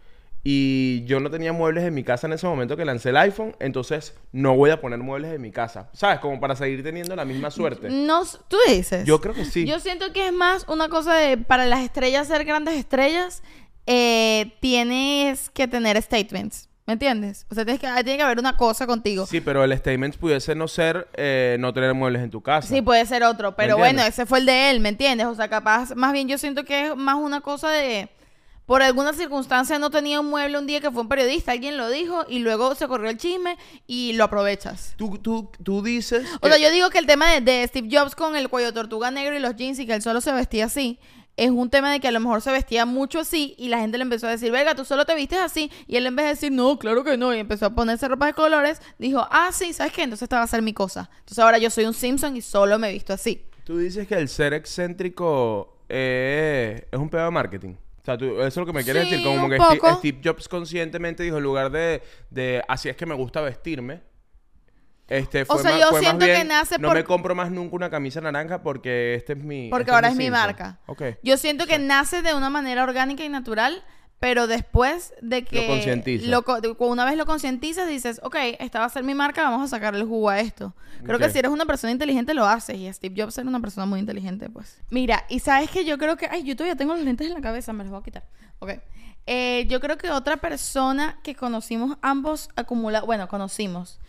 [0.47, 3.57] Y yo no tenía muebles en mi casa en ese momento que lancé el iPhone,
[3.61, 5.89] entonces no voy a poner muebles en mi casa.
[5.95, 6.21] ¿Sabes?
[6.21, 7.89] Como para seguir teniendo la misma suerte.
[7.89, 9.07] No, tú dices.
[9.07, 9.65] Yo creo que sí.
[9.65, 13.43] Yo siento que es más una cosa de para las estrellas ser grandes estrellas,
[13.87, 16.69] eh, tienes que tener statements.
[16.87, 17.47] ¿Me entiendes?
[17.51, 19.25] O sea, tienes que, tiene que haber una cosa contigo.
[19.25, 19.39] Sí.
[19.39, 22.75] Sí, pero el statement pudiese no ser eh, no tener muebles en tu casa.
[22.85, 25.27] puede ser otro, pero bueno, ese fue el de él, ¿me entiendes?
[25.27, 28.11] O sea, capaz, más bien yo siento que es más una cosa de,
[28.67, 31.91] por alguna circunstancia no tenía un mueble un día que fue un periodista, alguien lo
[31.91, 34.95] dijo y luego se corrió el chisme y lo aprovechas.
[34.97, 36.27] Tú, tú, tú dices.
[36.41, 38.73] O sea, que- yo digo que el tema de, de Steve Jobs con el cuello
[38.73, 40.99] tortuga negro y los jeans y que él solo se vestía así,
[41.37, 43.99] es un tema de que a lo mejor se vestía mucho así y la gente
[43.99, 45.69] le empezó a decir, verga, tú solo te vistes así.
[45.89, 48.27] Y él en vez de decir, no, claro que no, y empezó a ponerse ropa
[48.27, 50.05] de colores, dijo, ah, sí, ¿sabes qué?
[50.05, 51.11] Entonces esta va a ser mi cosa.
[51.19, 53.43] Entonces ahora yo soy un Simpson y solo me visto así.
[53.65, 57.75] Tú dices que el ser excéntrico eh, es un pedo de marketing.
[58.05, 59.27] O sea, tú, eso es lo que me quieres Sí, decir.
[59.27, 59.95] Como que Steve.
[59.97, 64.03] Steve Jobs conscientemente dijo, en lugar de, de así es que me gusta vestirme.
[65.09, 67.35] Este, fue sea, más- yo fue más siento que bien, nace No por- me compro
[67.35, 69.69] más nunca una camisa naranja porque este es mi.
[69.71, 70.41] Porque este ahora es mi Simpson.
[70.43, 70.79] marca.
[70.87, 71.03] Ok.
[71.23, 73.83] Yo siento que nace de una manera orgánica y natural,
[74.25, 75.61] pero después de que...
[75.61, 76.79] Lo concientizas.
[76.79, 80.01] una vez lo concientizas, dices, ok, esta va a ser mi marca, vamos a sacarle
[80.01, 80.73] el jugo a esto.
[81.05, 82.79] Creo que si eres una persona inteligente, lo haces.
[82.79, 84.81] Y Steve Jobs era una persona muy inteligente, pues.
[84.89, 86.27] Mira, y sabes que yo creo que...
[86.31, 88.25] Ay, yo todavía tengo los lentes en la cabeza, me los voy a quitar.
[88.61, 88.71] Ok.
[89.27, 93.03] Eh, yo creo que otra persona que conocimos ambos acumula...
[93.03, 94.01] Bueno, conocimos.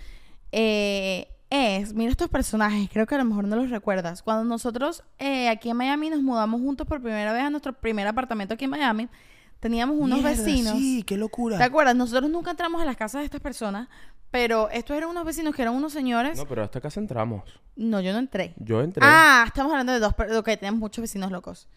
[0.54, 4.24] eh, es, mira estos personajes, creo que a lo mejor no los recuerdas.
[4.24, 8.08] Cuando nosotros eh, aquí en Miami nos mudamos juntos por primera vez a nuestro primer
[8.08, 9.10] apartamento aquí en Miami,
[9.66, 10.74] teníamos unos Mierda, vecinos.
[10.78, 11.58] Sí, qué locura.
[11.58, 11.96] ¿Te acuerdas?
[11.96, 13.88] Nosotros nunca entramos a las casas de estas personas,
[14.30, 16.38] pero estos eran unos vecinos que eran unos señores.
[16.38, 17.44] No, No, pero a esta casa entramos.
[17.76, 18.54] yo no entré.
[18.60, 19.02] Yo entré.
[19.04, 21.68] Ah, estamos hablando de dos, pero ok, teníamos muchos vecinos locos.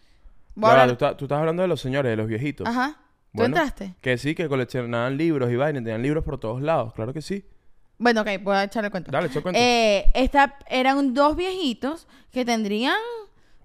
[0.53, 2.67] Voy a hablar- tú, estás, tú estás hablando de los señores, de los viejitos.
[2.67, 2.91] Ajá.
[2.91, 2.97] ¿Tú
[3.33, 3.95] Bueno, entraste?
[4.01, 7.43] Que sí, que coleccionaban libros y vainas, tenían libros por todos lados, claro que sí.
[7.97, 9.11] Bueno, ok, voy a echarle cuenta.
[9.11, 9.59] Dale, echa el cuento.
[9.59, 12.95] Eh, esta, eran dos viejitos que tendrían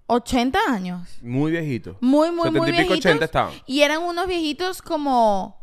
[0.06, 1.18] 80 años.
[1.22, 1.96] Muy viejitos.
[2.00, 2.98] Muy, muy, 70 muy viejitos.
[2.98, 3.54] 80 estaban.
[3.66, 5.58] Y eran unos viejitos como...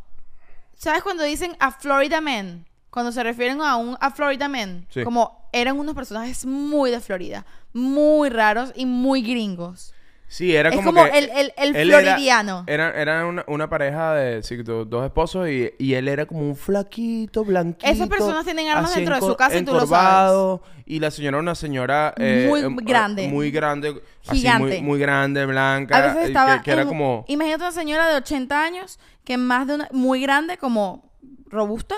[0.76, 2.66] ¿Sabes cuando dicen a Florida Man?
[2.90, 4.88] Cuando se refieren a un a Florida Man.
[4.90, 5.04] Sí.
[5.04, 7.46] Como eran unos personajes muy de Florida.
[7.72, 9.94] Muy raros y muy gringos.
[10.34, 12.64] Sí, era Es como, como que el- el- el él era- floridiano.
[12.66, 16.40] Era, era una, una pareja de sí, do- dos esposos y, y él era como
[16.40, 17.86] un flaquito, blanquito.
[17.92, 21.38] Esas personas tienen armas dentro de su casa y tú lo encorvado, Y la señora
[21.38, 22.14] una señora...
[22.18, 23.28] eh, Muy em- grande.
[23.28, 24.02] Muy grande.
[24.26, 24.78] así, Gigante.
[24.78, 25.98] muy, muy grande, blanca.
[25.98, 26.58] A veces estaba...
[26.60, 27.26] Que, que era en- como...
[27.28, 29.90] Imagínate una señora de 80 años que más de una...
[29.92, 31.12] Muy grande, como
[31.48, 31.96] robusta.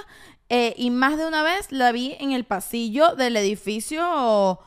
[0.50, 4.60] eh, y más de una vez la vi en el pasillo del edificio...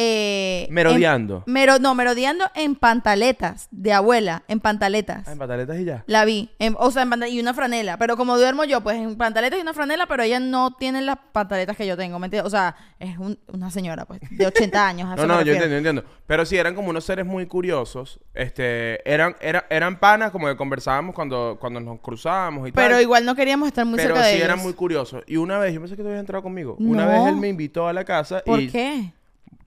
[0.00, 1.42] eh, en- Merodeando.
[1.46, 5.26] Mero, no, merodeando en pantaletas de abuela, en pantaletas.
[5.26, 6.04] Ah, en pantaletas y ya.
[6.06, 9.16] La vi, en- o sea, en y una franela, pero como duermo yo, pues en
[9.16, 12.46] pantaletas y una franela, pero ella no tiene las pantaletas que yo tengo, ¿me entiendes?
[12.46, 15.08] O sea, es un- una señora, pues, de 80 años.
[15.18, 16.04] No, no, yo entiendo, yo entiendo.
[16.26, 18.20] Pero sí, eran como unos seres muy curiosos.
[18.34, 22.84] Este, eran, era- eran panas como que conversábamos cuando, cuando nos cruzábamos y tal.
[22.86, 24.44] Pero igual no queríamos estar muy Pero cerca de sí ellos.
[24.48, 25.24] eran muy curiosos.
[25.26, 26.76] Y una vez, yo pensé que tú habías entrado conmigo.
[26.78, 28.68] Una vez él me invitó a la casa ¿Por y...
[28.70, 29.12] qué?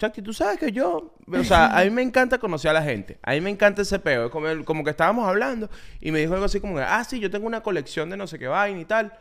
[0.08, 1.14] Chucky, tú sabes que yo...
[1.32, 3.20] O sea, a mí me encanta conocer a la gente.
[3.22, 4.26] A mí me encanta ese peo.
[4.26, 6.82] Es Como, como que estábamos hablando y me dijo algo así como que...
[6.82, 9.14] Ah, sí, yo tengo una colección de no sé qué vaina y tal.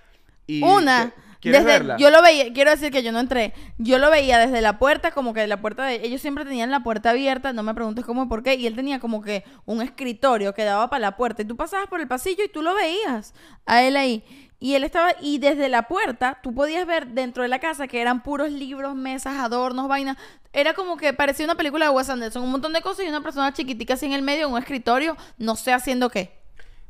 [0.46, 1.12] Y Una.
[1.14, 1.96] ¿qué- ¿Quieres desde- verla?
[1.96, 3.54] Yo lo veía, quiero decir que yo no entré.
[3.78, 5.94] Yo lo veía desde la puerta, como que la puerta de.
[6.04, 8.56] Ellos siempre tenían la puerta abierta, no me preguntes cómo y por qué.
[8.56, 11.40] Y él tenía como que un escritorio que daba para la puerta.
[11.40, 13.32] Y tú pasabas por el pasillo y tú lo veías
[13.64, 14.22] a él ahí.
[14.60, 15.12] Y él estaba.
[15.20, 18.94] Y desde la puerta, tú podías ver dentro de la casa que eran puros libros,
[18.94, 20.18] mesas, adornos, vainas.
[20.52, 22.42] Era como que parecía una película de Wes Anderson.
[22.44, 25.16] Un montón de cosas y una persona chiquitica así en el medio, en un escritorio,
[25.38, 26.30] no sé haciendo qué.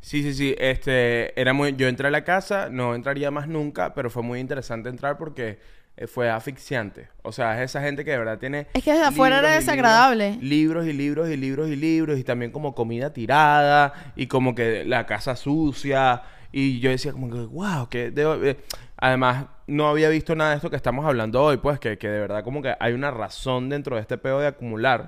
[0.01, 0.55] Sí, sí, sí.
[0.59, 1.77] Este, era muy...
[1.77, 5.59] Yo entré a la casa, no entraría más nunca, pero fue muy interesante entrar porque
[5.97, 7.09] eh, fue asfixiante.
[7.23, 8.67] O sea, es esa gente que de verdad tiene...
[8.73, 10.39] Es que desde afuera era desagradable.
[10.41, 14.55] Libros, libros y libros y libros y libros y también como comida tirada y como
[14.55, 16.23] que la casa sucia.
[16.53, 18.13] Y yo decía como que, wow, que...
[18.13, 18.57] debo- eh".
[18.97, 22.21] Además, no había visto nada de esto que estamos hablando hoy, pues que, que de
[22.21, 25.07] verdad como que hay una razón dentro de este pedo de acumular.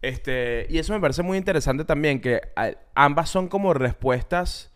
[0.00, 2.40] Este, y eso me parece muy interesante también, que
[2.94, 4.70] ambas son como respuestas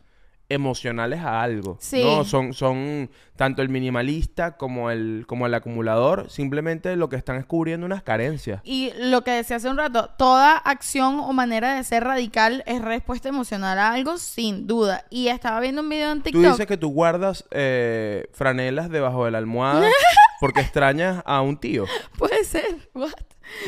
[0.53, 1.77] emocionales a algo.
[1.81, 2.03] Sí.
[2.05, 2.25] ¿no?
[2.25, 7.45] Son, son tanto el minimalista como el, como el acumulador, simplemente lo que están es
[7.47, 8.61] cubriendo unas carencias.
[8.65, 12.83] Y lo que decía hace un rato, toda acción o manera de ser radical es
[12.83, 15.05] respuesta emocional a algo, sin duda.
[15.11, 16.45] Y estaba viendo un video en Tú TikTok.
[16.53, 19.89] dices que tú guardas eh, franelas debajo de la almohada
[20.41, 21.87] porque extrañas a un tío.
[22.19, 22.91] Puede ser.
[22.95, 23.13] What?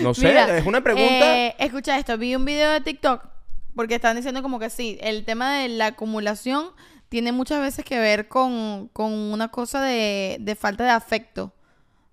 [0.03, 1.37] No sé, Mira, es una pregunta.
[1.37, 3.34] eh, escucha esto, vi un video de TikTok
[3.75, 6.69] porque están diciendo como que sí, el tema de la acumulación
[7.09, 11.53] tiene muchas veces que ver con, con una cosa de, de falta de afecto,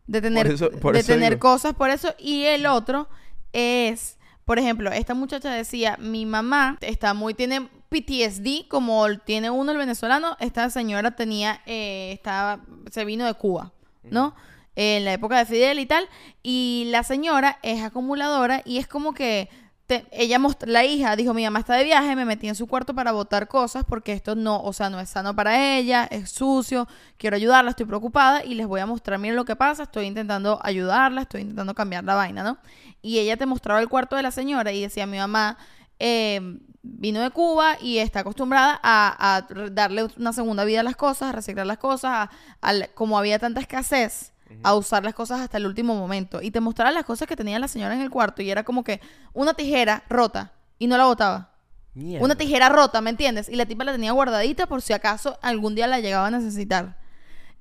[0.08, 1.40] de tener, eso- por de tener digo.
[1.40, 2.14] cosas por eso.
[2.20, 3.08] Y el otro
[3.54, 9.72] es, por ejemplo, esta muchacha decía, mi mamá está muy, tiene PTSD como tiene uno
[9.72, 14.36] el venezolano, esta señora tenía, eh, estaba, se vino de Cuba, ¿no?
[14.76, 16.08] En la época de Fidel y tal,
[16.44, 19.50] y la señora es acumuladora y es como que
[19.92, 22.96] te- ella la hija dijo, mi mamá está de viaje, me metí en su cuarto
[22.96, 26.88] para botar cosas porque esto no, o sea, no es sano para ella, es sucio,
[27.18, 30.60] quiero ayudarla, estoy preocupada y les voy a mostrar, miren lo que pasa, estoy intentando
[30.64, 32.58] ayudarla, estoy intentando cambiar la vaina, ¿no?
[33.02, 35.58] Y ella te mostraba el cuarto de la señora y decía, mi mamá
[36.00, 36.40] eh,
[36.84, 41.32] vino de Cuba y está acostumbrada a, darle una segunda vida a las cosas, a
[41.34, 42.30] reciclar las cosas,
[42.62, 44.31] a- como había tanta escasez,
[44.64, 46.42] a usar las cosas hasta el último momento.
[46.42, 48.84] Y te mostraba las cosas que tenía la señora en el cuarto y era como
[48.84, 49.02] que
[49.34, 51.52] una tijera rota y no la botaba.
[51.94, 52.24] Mierda.
[52.24, 53.50] Una tijera rota, ¿me entiendes?
[53.50, 57.02] Y la tipa la tenía guardadita por si acaso algún día la llegaba a necesitar.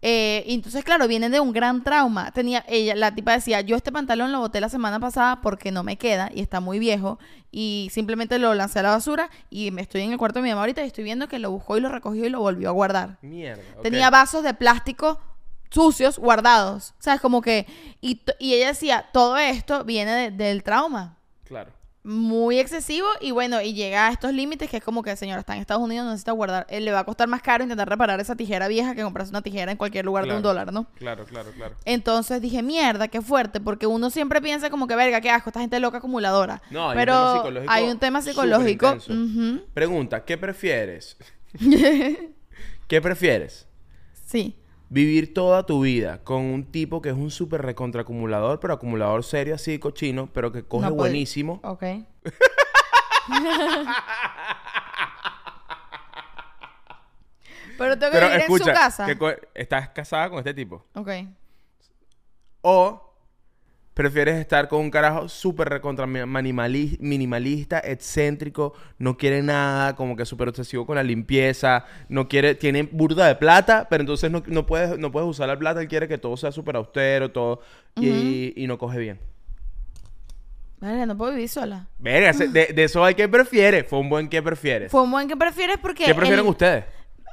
[0.02, 2.32] Eh, y entonces, claro, viene de un gran trauma.
[2.32, 5.82] Tenía, ella, la tipa decía, yo este pantalón lo boté la semana pasada porque no
[5.82, 7.18] me queda y está muy viejo.
[7.50, 10.48] Y simplemente lo lancé a la basura y me estoy en el cuarto de mi
[10.50, 12.72] mamá ahorita y estoy viendo que lo buscó y lo recogió y lo volvió a
[12.72, 13.18] guardar.
[13.22, 13.62] Mierda.
[13.82, 15.20] Tenía vasos de plástico
[15.70, 16.94] sucios guardados.
[16.98, 17.20] ¿Sabes?
[17.20, 17.66] Como que...
[18.00, 21.72] Y, y ella decía, todo esto viene de- del trauma Claro.
[22.02, 25.54] muy excesivo y bueno, y llega a estos límites que es como que, señora, está
[25.54, 28.18] en Estados Unidos, no necesita guardar, eh, le va a costar más caro intentar reparar
[28.20, 30.86] esa tijera vieja que comprarse una tijera en cualquier lugar de un dólar, ¿no?
[30.94, 31.74] Claro, claro, claro.
[31.84, 35.60] Entonces dije, mierda, qué fuerte, porque uno siempre piensa como que, verga, qué asco, esta
[35.60, 36.62] gente loca acumuladora.
[36.70, 38.96] No, hay un Pero tema psicológico hay un tema psicológico.
[39.74, 41.16] Pregunta, ¿qué prefieres?
[42.88, 43.66] ¿Qué prefieres?
[44.26, 44.56] Sí.
[44.92, 49.54] Vivir toda tu vida con un tipo que es un súper recontraacumulador, pero acumulador serio
[49.54, 51.60] así, cochino, pero que coge No puede- buenísimo.
[51.62, 51.84] Ok.
[57.78, 59.06] Pero tengo que Pero vivir escucha, en su casa.
[59.06, 60.84] que co- estás casada con este tipo.
[60.94, 61.08] Ok.
[62.62, 63.09] O
[64.00, 70.24] prefieres estar con un carajo súper recontra minimali- minimalista, excéntrico, no quiere nada, como que
[70.24, 74.64] súper obsesivo con la limpieza, no quiere, tiene burda de plata, pero entonces no, no
[74.64, 77.60] puedes, no puedes usar la plata, él quiere que todo sea súper austero, todo,
[78.00, 79.18] y, y no coge bien.
[80.80, 81.86] Verga, no puedo vivir sola.
[81.98, 83.86] Verga, de, de eso hay que prefieres.
[83.86, 84.90] Fue un buen que prefieres.
[84.90, 86.04] Fue un buen que prefieres porque...
[86.06, 86.84] ¿Qué prefieren el- ustedes?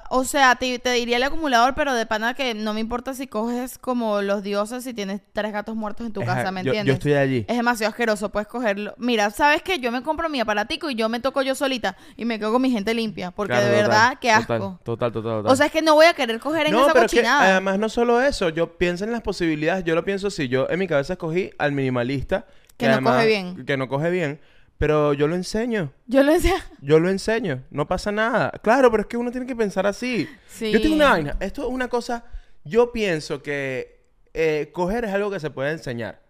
[0.10, 3.28] O sea, te, te diría el acumulador, pero de pana que no me importa si
[3.28, 6.66] coges como los dioses si tienes tres gatos muertos en tu Ajá, casa, ¿me yo-
[6.74, 6.94] yo entiendes?
[6.96, 7.46] estoy allí.
[7.48, 8.94] Es demasiado asqueroso, puedes cogerlo.
[8.98, 9.80] Mira, ¿sabes qué?
[9.80, 12.62] Yo me compro mi aparatico y yo me toco yo solita y me quedo con
[12.62, 14.80] mi gente limpia, porque Claro, de total, verdad, qué asco.
[14.84, 15.52] Total, total, total.
[15.52, 17.78] O sea, es que no voy a querer coger en no, esa pero que además
[17.80, 20.88] no solo eso, yo pienso en las posibilidades, yo lo pienso así, yo en mi
[20.88, 22.46] cabeza escogí al minimalista
[22.78, 23.66] Que no coge bien.
[23.66, 24.40] que no coge bien,
[24.78, 26.56] pero yo lo enseño, Yo lo decía.
[26.82, 28.52] yo lo enseño, no pasa nada.
[28.64, 30.30] Claro, pero es que uno tiene que pensar así.
[30.48, 30.72] Sí.
[30.72, 32.24] Yo tengo una vaina, esto es una cosa,
[32.64, 33.98] yo pienso que
[34.34, 36.22] eh, coger es algo que se puede enseñar.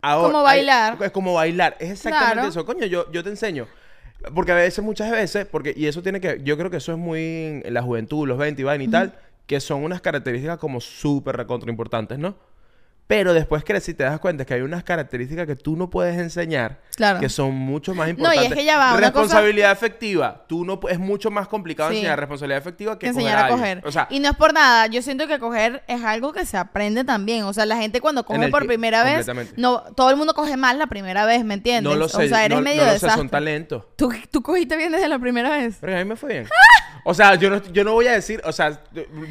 [0.00, 0.98] Ahora, Como hay- bailar.
[1.00, 2.48] es como bailar, es exactamente Claro.
[2.48, 2.66] eso.
[2.66, 3.68] Coño, yo, yo te enseño.
[4.34, 6.98] Porque a veces, muchas veces, porque, y eso tiene que, yo creo que eso es
[6.98, 9.14] muy en la juventud, los 20 y vaina y tal,
[9.46, 12.36] que son unas características como súper recontra importantes, ¿no?
[13.08, 16.16] Pero después creces y te das cuenta que hay unas características que tú no puedes
[16.18, 17.20] enseñar Claro.
[17.20, 18.54] que son mucho más y es importantes.
[18.54, 20.44] que ya va, Responsabilidad efectiva.
[20.48, 21.96] Tú no, es mucho más complicado Sí.
[21.96, 23.82] enseñar responsabilidad efectiva que, que enseñar a coger.
[23.84, 26.56] O sea, y no es por nada, yo siento que coger es algo que se
[26.56, 27.44] aprende también.
[27.44, 29.26] O sea, la gente cuando coge por primera vez,
[29.56, 31.92] no, todo el mundo coge mal la primera vez, ¿me entiendes?
[31.92, 32.24] no lo sé.
[32.24, 33.84] O sea, eres no, medio no lo sé, son talentos.
[33.96, 35.76] ¿Tú, tú cogiste bien desde la primera vez.
[35.80, 36.46] Pero a mí me fue bien.
[37.04, 38.80] O sea, yo no, yo no voy a decir, o sea,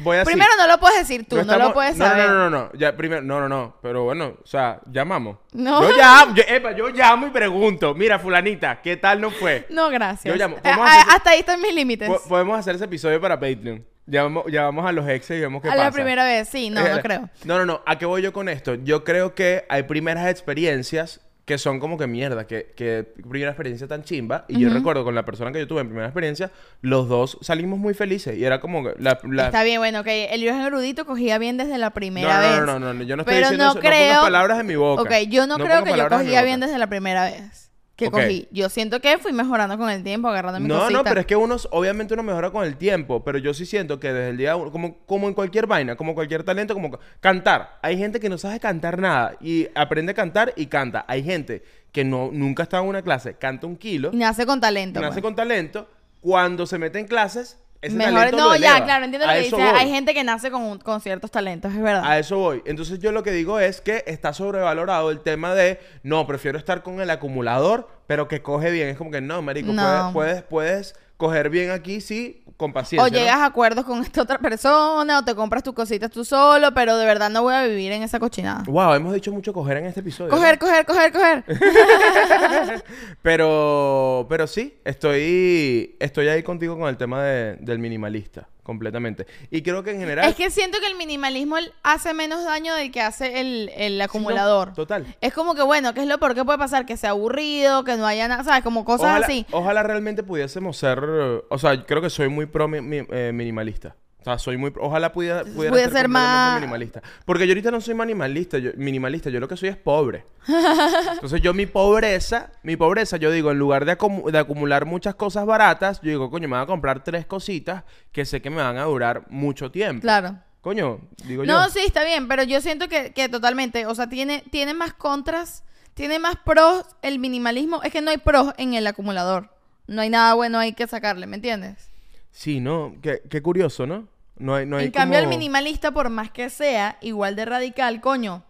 [0.02, 0.32] voy a decir...
[0.34, 2.26] Primero no lo puedes decir tú, no, estamos- lo puedes no, saber.
[2.28, 5.38] No, no, no, no, ya primero, no, no, no, pero bueno, o sea, llamamos.
[5.52, 5.80] No.
[5.82, 9.66] Yo llamo, yo, epa, yo llamo y pregunto, mira, fulanita, ¿qué tal no fue?
[9.70, 10.24] No, gracias.
[10.24, 10.56] Yo llamo.
[10.64, 10.70] Ah,
[11.00, 12.08] hacer- hasta ahí están mis límites.
[12.08, 13.84] Po- podemos hacer ese episodio para Patreon.
[14.04, 15.84] Llamamos, llamamos a los exes y vemos qué a pasa.
[15.84, 17.30] la primera vez, sí, no, no creo.
[17.44, 17.82] No, no, no.
[17.86, 18.74] ¿A qué voy yo con esto?
[18.74, 23.88] Yo creo que hay primeras experiencias que son como que mierda, que, que primera experiencia
[23.88, 24.44] tan chimba.
[24.48, 26.50] Y yo recuerdo con la persona que yo tuve en primera experiencia,
[26.82, 28.38] los dos salimos muy felices.
[28.38, 29.18] Y era como que la...
[29.28, 32.60] la- Está bien, bueno, que el viejo erudito cogía bien desde la primera no, vez.
[32.60, 33.80] no, no, no, no, yo no estoy Pero diciendo no eso.
[33.80, 33.90] creo...
[33.92, 35.02] No pongas palabras en mi boca.
[35.02, 38.48] Ok, yo no, creo que yo cogía bien desde la primera vez que cogí.
[38.50, 40.98] Yo siento que fui mejorando con el tiempo, agarrando mi No, cosita.
[40.98, 44.00] no, pero es que uno, obviamente uno mejora con el tiempo, pero yo sí siento
[44.00, 47.78] que desde el día uno, como, como en cualquier vaina, como cualquier talento, como cantar.
[47.82, 51.04] Hay gente que no sabe cantar nada y aprende a cantar y canta.
[51.06, 51.62] Hay gente
[51.92, 54.98] que no, nunca estado en una clase, canta un kilo, Y nace con talento.
[55.00, 55.22] nace pues.
[55.22, 55.88] con talento,
[56.20, 59.58] cuando se mete en clases, ese Mejor, no, ya, claro, entiendo lo A que dices.
[59.74, 62.04] Hay gente que nace con, un- con ciertos talentos, es verdad.
[62.04, 62.62] A eso voy.
[62.64, 66.82] Entonces yo lo que digo es que está sobrevalorado el tema de, no, prefiero estar
[66.82, 68.88] con el acumulador, pero que coge bien.
[68.88, 70.10] Es como que, no, marico, No.
[70.12, 73.06] Puedes, puedes, puedes coger bien aquí, sí, con paciencia.
[73.06, 73.16] o ¿no?
[73.16, 76.96] llegas a acuerdos con esta otra persona, o te compras tus cositas tú solo, pero
[76.96, 78.64] de verdad no voy a vivir en esa cochinada.
[78.66, 80.32] Wow, hemos dicho mucho coger en este episodio.
[80.32, 80.36] ¿no?
[80.36, 81.44] Coger, coger, coger, coger.
[83.22, 89.26] Pero, pero sí, estoy, estoy ahí contigo con el tema de- del minimalista, completamente.
[89.50, 90.28] Y creo que en general...
[90.28, 94.72] Es que siento que el minimalismo hace menos daño del que hace el, el acumulador.
[94.74, 95.06] total.
[95.20, 96.86] Es como que, bueno, ¿qué es lo peor que puede pasar?
[96.86, 98.62] Que sea aburrido, que no haya nada, ¿sabes?
[98.62, 99.46] Como cosas ojalá, así.
[99.50, 101.00] ojalá realmente pudiésemos ser...
[101.48, 103.96] O sea, creo que soy muy pro mi- mi- eh, minimalista.
[104.22, 104.72] O sea, soy muy...
[104.80, 107.02] Ojalá pudiera, pudiera ser, ser más- minimalista.
[107.24, 108.58] Porque yo ahorita no soy minimalista.
[108.58, 109.30] Yo, minimalista.
[109.30, 110.24] Yo lo que soy es pobre.
[111.12, 112.50] Entonces yo mi pobreza...
[112.62, 116.30] Mi pobreza, yo digo, en lugar de, acumu- de acumular muchas cosas baratas, yo digo,
[116.30, 119.70] coño, me voy a comprar tres cositas que sé que me van a durar mucho
[119.70, 120.02] tiempo.
[120.02, 120.38] Claro.
[120.60, 121.52] Coño, digo yo.
[121.52, 124.92] No, sí, está bien, pero yo siento que, que totalmente, o sea, tiene, tiene más
[124.92, 125.64] contras,
[125.94, 127.82] tiene más pros el minimalismo.
[127.82, 129.50] Es que no hay pros en el acumulador.
[129.88, 131.88] no hay nada bueno ahí que sacarle, ¿me entiendes?
[132.30, 132.94] Sí, ¿no?
[133.02, 134.06] Qué, qué curioso, ¿no?
[134.42, 138.00] No hay, no hay en cambio, el minimalista, por más que sea igual de radical,
[138.00, 138.42] coño,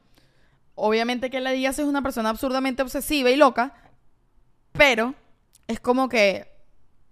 [0.74, 3.74] obviamente que le digas es una persona absurdamente obsesiva y loca,
[4.72, 5.14] pero
[5.68, 6.48] es como que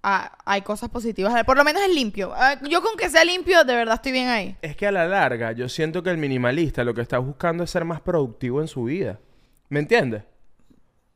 [0.03, 1.45] ah, hay cosas positivas.
[1.45, 2.33] Por lo menos es limpio.
[2.35, 4.57] Ah, yo con que sea limpio, de verdad estoy bien ahí.
[4.63, 7.71] Es que a la larga, yo siento que el minimalista lo que está buscando es
[7.71, 9.21] ser más productivo en su vida.
[9.69, 10.23] ¿Me entiendes?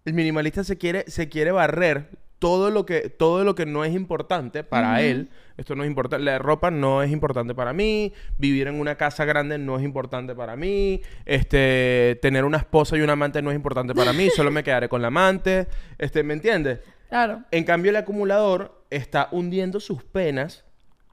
[0.04, 2.10] El minimalista se quiere, se quiere barrer
[2.44, 5.30] todo lo que, todo lo que no es importante para él.
[5.56, 6.22] Esto no es importante.
[6.22, 8.12] La ropa no es importante para mí.
[8.36, 11.00] Vivir en una casa grande no es importante para mí.
[11.24, 14.28] Este, tener una esposa y un amante no es importante para mí.
[14.28, 15.68] Solo me quedaré con la amante.
[15.96, 16.80] Este, ¿me entiendes?
[17.08, 17.44] Claro.
[17.50, 20.66] En cambio, el acumulador está hundiendo sus penas,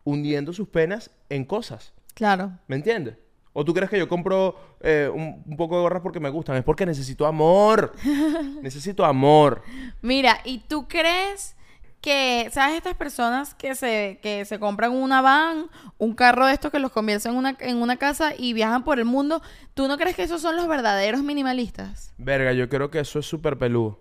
[0.03, 1.93] hundiendo sus penas en cosas.
[2.13, 2.59] Claro.
[2.67, 3.15] ¿Me entiendes?
[3.53, 6.55] ¿O tú crees que yo compro eh, un, un poco de gorras porque me gustan?
[6.55, 7.93] Es porque necesito amor.
[8.61, 9.61] necesito amor.
[10.01, 11.55] Mira, ¿y tú crees
[11.99, 15.67] que, sabes, estas personas que se, que se compran una van,
[15.99, 18.97] un carro de estos que los convierten en una, en una casa y viajan por
[18.99, 19.41] el mundo,
[19.75, 22.13] ¿tú no crees que esos son los verdaderos minimalistas?
[22.17, 23.99] Verga, yo creo que eso es súper peludo.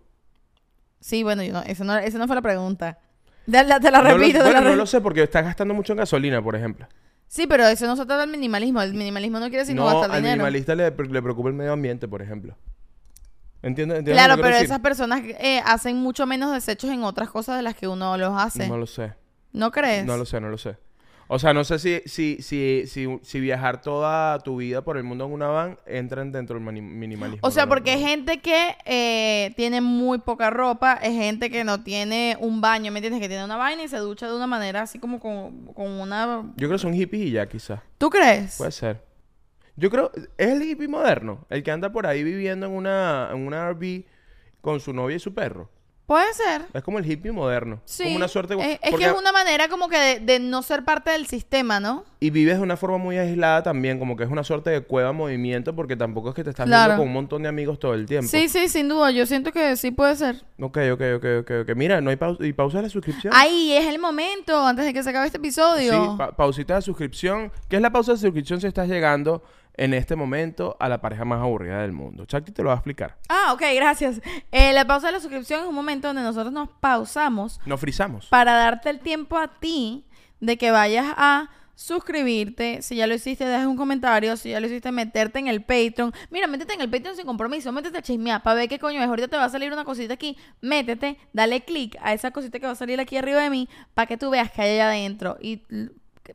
[1.00, 2.98] Sí, bueno, yo no, esa no, esa no fue la pregunta.
[3.50, 4.76] Te la, te la No lo- repito, te bueno, la no repito.
[4.82, 6.86] lo sé porque estás gastando mucho en gasolina, por ejemplo.
[7.30, 8.82] Sí, pero eso no se trata del minimalismo.
[8.82, 10.38] El minimalismo no quiere decir no, no, gastar al dinero.
[10.42, 12.56] minimalista le, le preocupa el medio ambiente, por ejemplo.
[13.62, 14.00] ¿Entiendes?
[14.00, 17.76] ¿Entiendes Claro, pero esas personas eh, hacen mucho menos desechos en otras cosas de las
[17.76, 18.66] que uno los hace.
[18.66, 19.12] ¿No, No lo sé.
[19.70, 20.04] crees?
[20.04, 20.76] No lo sé, no lo sé.
[21.32, 25.04] O sea, no sé si, si, si, si, si viajar toda tu vida por el
[25.04, 27.46] mundo en una van entra dentro del minimalismo.
[27.46, 28.04] O sea, porque no.
[28.04, 32.98] gente que eh, tiene muy poca ropa, es gente que no tiene un baño, ¿me
[32.98, 33.20] entiendes?
[33.20, 36.52] Que tiene una vaina y se ducha de una manera así como con, con una...
[36.56, 37.78] Yo creo que son hippies y ya, quizás.
[37.96, 38.56] ¿Tú crees?
[38.56, 39.00] Puede ser.
[39.76, 43.46] Yo creo, es el hippie moderno, el que anda por ahí viviendo en una, en
[43.46, 44.02] una RV
[44.60, 45.70] con su novia y su perro.
[46.10, 46.62] Puede ser.
[46.74, 47.80] Es como el hippie moderno.
[47.84, 48.02] Sí.
[48.02, 48.54] Como una suerte.
[48.54, 51.26] Es, es porque- que es una manera como que de, de no ser parte del
[51.28, 52.04] sistema, ¿no?
[52.18, 55.12] Y vives de una forma muy aislada también, como que es una suerte de cueva
[55.12, 56.88] movimiento, porque tampoco es que te estás Claro.
[56.88, 58.28] viendo con un montón de amigos todo el tiempo.
[58.28, 59.12] Sí, sí, sin duda.
[59.12, 60.42] Yo siento que sí puede ser.
[60.60, 61.76] Ok, ok, ok, ok, ok.
[61.76, 62.44] Mira, no hay pausa.
[62.44, 63.32] ¿Y pausa de la suscripción?
[63.36, 65.92] Ahí es el momento, antes de que se acabe este episodio.
[65.92, 67.52] Sí, pa- pausita de suscripción.
[67.68, 69.44] ¿Qué es la pausa de suscripción si estás llegando
[69.74, 72.24] en este momento a la pareja más aburrida del mundo?
[72.26, 73.16] Chakti te lo va a explicar.
[73.28, 74.20] Ah, ok, gracias.
[74.52, 78.26] Eh, la pausa de la suscripción es un momento donde nosotros nos pausamos Nos frizamos.
[78.26, 80.04] para darte el tiempo a ti
[80.40, 82.82] de que vayas a suscribirte.
[82.82, 84.36] Si ya lo hiciste, dejas un comentario.
[84.36, 86.12] Si ya lo hiciste, meterte en el Patreon.
[86.30, 87.72] Mira, métete en el Patreon sin compromiso.
[87.72, 89.08] Métete a chismear para ver qué coño es.
[89.08, 90.36] Ahorita te va a salir una cosita aquí.
[90.60, 94.06] Métete, dale click a esa cosita que va a salir aquí arriba de mí para
[94.06, 95.38] que tú veas que hay allá adentro.
[95.40, 95.62] Y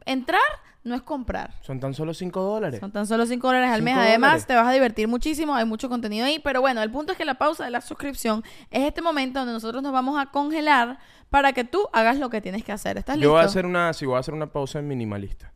[0.06, 0.42] entrar
[0.84, 1.52] no es comprar.
[1.62, 2.80] Son tan solo 5 dólares.
[2.80, 3.96] Son tan solo 5 dólares al mes.
[3.98, 4.46] Además, dólares.
[4.48, 5.56] te vas a divertir muchísimo.
[5.56, 6.38] Hay mucho contenido ahí.
[6.40, 9.54] Pero bueno, el punto es que la pausa de la suscripción es este momento donde
[9.54, 11.00] nosotros nos vamos a congelar
[11.32, 12.98] para que tú hagas lo que tienes que hacer.
[13.00, 13.32] ¿Estás Yo listo?
[13.32, 15.52] voy a hacer una, si voy a hacer una pausa en minimalista.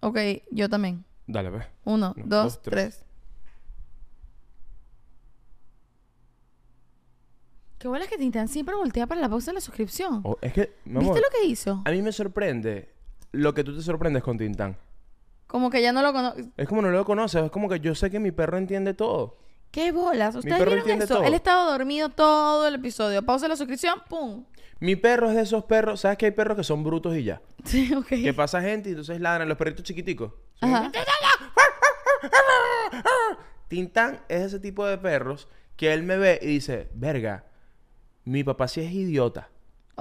[0.00, 0.18] Ok,
[0.50, 1.04] yo también.
[1.28, 1.66] Dale, ve.
[1.84, 2.96] Uno, Uno, dos, dos, tres.
[2.98, 3.04] tres.
[7.78, 10.20] Qué bola que Tintán siempre voltea para la pausa de la suscripción.
[10.24, 11.82] Oh, es que, amor, ¿Viste lo que hizo?
[11.84, 12.92] a mí me sorprende
[13.32, 14.76] lo que tú te sorprendes con Tintán.
[15.46, 16.50] Como que ya no lo conoce.
[16.56, 19.36] Es como no lo conoces, es como que yo sé que mi perro entiende todo.
[19.70, 20.34] ¿Qué bolas?
[20.34, 21.14] ¿Ustedes vieron eso?
[21.14, 21.24] todo.
[21.24, 23.22] Él estaba dormido todo el episodio.
[23.22, 24.44] Pausa la suscripción, ¡pum!
[24.80, 27.42] Mi perro es de esos perros, ¿sabes que hay perros que son brutos y ya?
[27.64, 28.06] Sí, ok.
[28.08, 30.32] Que pasa gente y entonces ladran los perritos chiquiticos.
[30.60, 30.90] Ajá.
[33.68, 37.44] Tintán es ese tipo de perros que él me ve y dice, verga,
[38.24, 39.48] mi papá sí es idiota.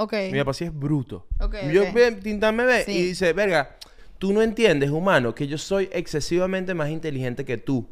[0.01, 0.13] Ok.
[0.31, 1.27] Mi papá sí es bruto.
[1.39, 1.93] Ok, Yo ok.
[1.93, 2.91] ve- Tintán me ve Sí.
[2.91, 3.77] y dice, verga,
[4.17, 7.87] tú no entiendes, humano, que yo soy excesivamente más inteligente que tú.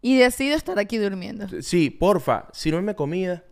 [0.00, 1.46] Y decido estar aquí durmiendo.
[1.62, 3.44] Sí, porfa, sírveme comida.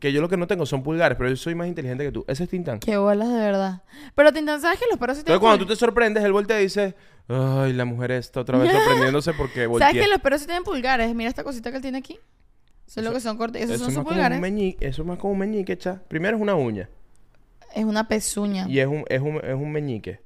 [0.00, 2.24] Que yo lo que no tengo son pulgares, pero yo soy más inteligente que tú.
[2.28, 2.78] Ese es Tintán.
[2.80, 3.82] Qué bolas de verdad.
[4.14, 6.64] Pero Tintán, ¿sabes que los perros sí Entonces cuando tú te sorprendes, él voltea y
[6.64, 6.94] dice,
[7.28, 9.88] ay, la mujer está otra vez sorprendiéndose porque volteé.
[9.88, 11.14] ¿Sabes que los perros sí tienen pulgares?
[11.14, 12.18] Mira esta cosita que él tiene aquí.
[12.88, 13.62] Eso es lo que son cortes.
[13.62, 14.40] Esos Eso son es sus pulgares.
[14.40, 16.00] meñique, eso es más como un meñique, cha.
[16.08, 16.88] Primero es una uña
[17.74, 18.66] Es una pezuña.
[18.68, 20.20] y es un, es un, es un meñique.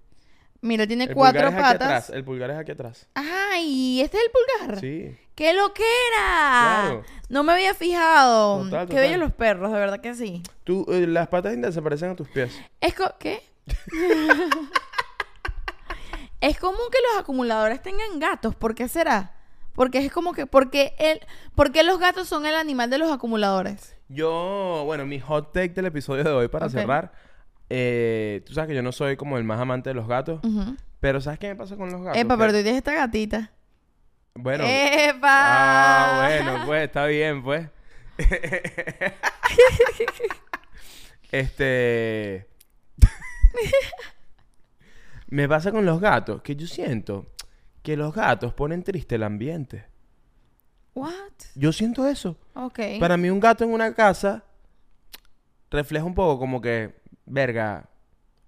[0.60, 2.10] Mira, tiene El cuatro pulgar es aquí atrás, patas.
[2.16, 3.08] el pulgar es aquí atrás.
[3.14, 4.00] ¡Ay!
[4.00, 4.80] ¿Este es el pulgar?
[4.80, 5.16] Sí.
[5.34, 5.82] ¡Qué loquera!
[6.20, 7.02] Claro.
[7.28, 8.62] No me había fijado.
[8.62, 9.02] Total, Qué total.
[9.04, 10.40] bellos los perros, de verdad que sí.
[10.62, 12.56] Tú, eh, las patas indias se parecen a tus pies.
[12.80, 13.42] Es co- ¿Qué?
[16.40, 18.54] es común que los acumuladores tengan gatos.
[18.54, 19.34] ¿Por qué será?
[19.74, 20.46] Porque es como que...
[20.46, 21.20] Porque el,
[21.54, 23.96] ¿Por qué los gatos son el animal de los acumuladores?
[24.08, 27.12] Yo, bueno, mi hot take del episodio de hoy para cerrar.
[27.70, 30.40] eh, tú sabes que yo no soy como el más amante de los gatos.
[31.00, 32.20] Pero ¿sabes qué me pasa con los gatos?
[32.20, 33.50] Epa, pero tú tienes esta gatita.
[34.34, 34.64] Bueno.
[34.66, 35.20] ¡Epa!
[35.22, 37.68] Ah, bueno, pues está bien, pues.
[41.30, 42.46] Este.
[45.28, 47.32] Me pasa con los gatos, que yo siento
[47.82, 49.86] que los gatos ponen triste el ambiente.
[50.94, 51.12] What?
[51.54, 52.36] Yo siento eso.
[52.54, 52.78] Ok.
[53.00, 54.44] Para mí un gato en una casa
[55.70, 57.88] refleja un poco como que, verga,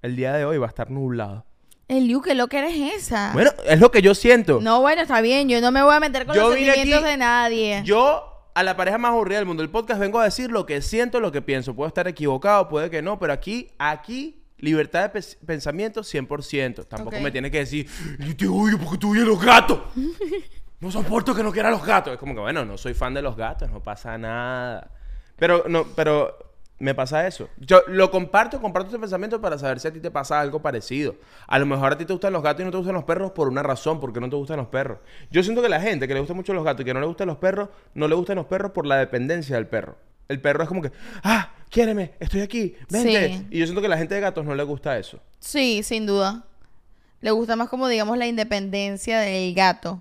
[0.03, 1.45] el día de hoy va a estar nublado.
[1.89, 3.31] El Liu, ¿qué lo que eres esa?
[3.35, 4.61] Bueno, es lo que yo siento.
[4.61, 5.49] No, bueno, está bien.
[5.49, 7.83] Yo no me voy a meter con Yo los sentimientos aquí- de nadie.
[7.85, 8.25] Yo,
[8.55, 11.21] a la pareja más aburrida del mundo del podcast, vengo a decir lo que siento,
[11.21, 11.75] lo que pienso.
[11.75, 16.87] Puedo estar equivocado, puede que no, pero aquí, aquí, libertad de pensamiento 100%.
[16.89, 17.89] Tampoco me tienes que decir,
[18.19, 19.81] yo te odio porque tú oyes los gatos.
[20.81, 22.13] No soporto que no quiera los gatos.
[22.13, 24.91] Es como que, bueno, no soy fan de los gatos, no pasa nada.
[25.37, 26.37] Pero, no, pero
[26.79, 27.49] me pasa eso.
[27.57, 31.15] Yo lo comparto, comparto ese pensamiento para saber si a ti te pasa algo parecido.
[31.47, 33.31] A lo mejor a ti te gustan los gatos y no te gustan los perros
[33.31, 34.99] por una razón, porque no te gustan los perros.
[35.31, 37.07] Yo siento que la gente que le gustan mucho los gatos y que no le
[37.07, 39.97] gustan los perros, no le gustan los perros por la dependencia del perro.
[40.29, 40.93] El perro es como que,
[41.23, 43.29] ah, quiéreme, estoy aquí, vente.
[43.29, 43.47] Sí.
[43.51, 45.19] Y yo siento que a la gente de gatos no le gusta eso.
[45.41, 46.45] Sí, sin duda.
[47.21, 50.01] Le gusta más como, digamos, la independencia del gato.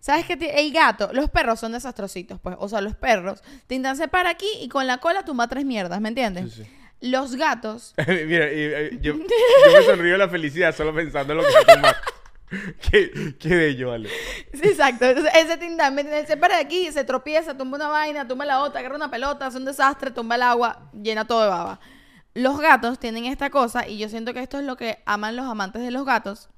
[0.00, 0.38] ¿Sabes qué?
[0.56, 2.56] El gato, los perros son desastrositos, pues.
[2.58, 6.00] O sea, los perros te intentan separar aquí y con la cola tumba tres mierdas,
[6.00, 6.54] ¿me entiendes?
[6.54, 6.70] Sí, sí.
[7.02, 11.38] Los gatos, Mira, y, eh, yo, yo me sonrío de la felicidad solo pensando en
[11.38, 11.80] lo que se.
[12.90, 14.08] qué, qué bello, vale.
[14.52, 15.04] Sí, exacto.
[15.04, 16.28] Entonces, ese tindán, ¿me entiendes?
[16.28, 19.46] Se para de aquí, se tropieza, tumba una vaina, tumba la otra, agarra una pelota,
[19.46, 21.80] hace un desastre, tumba el agua, llena todo de baba.
[22.34, 25.46] Los gatos tienen esta cosa, y yo siento que esto es lo que aman los
[25.46, 26.48] amantes de los gatos,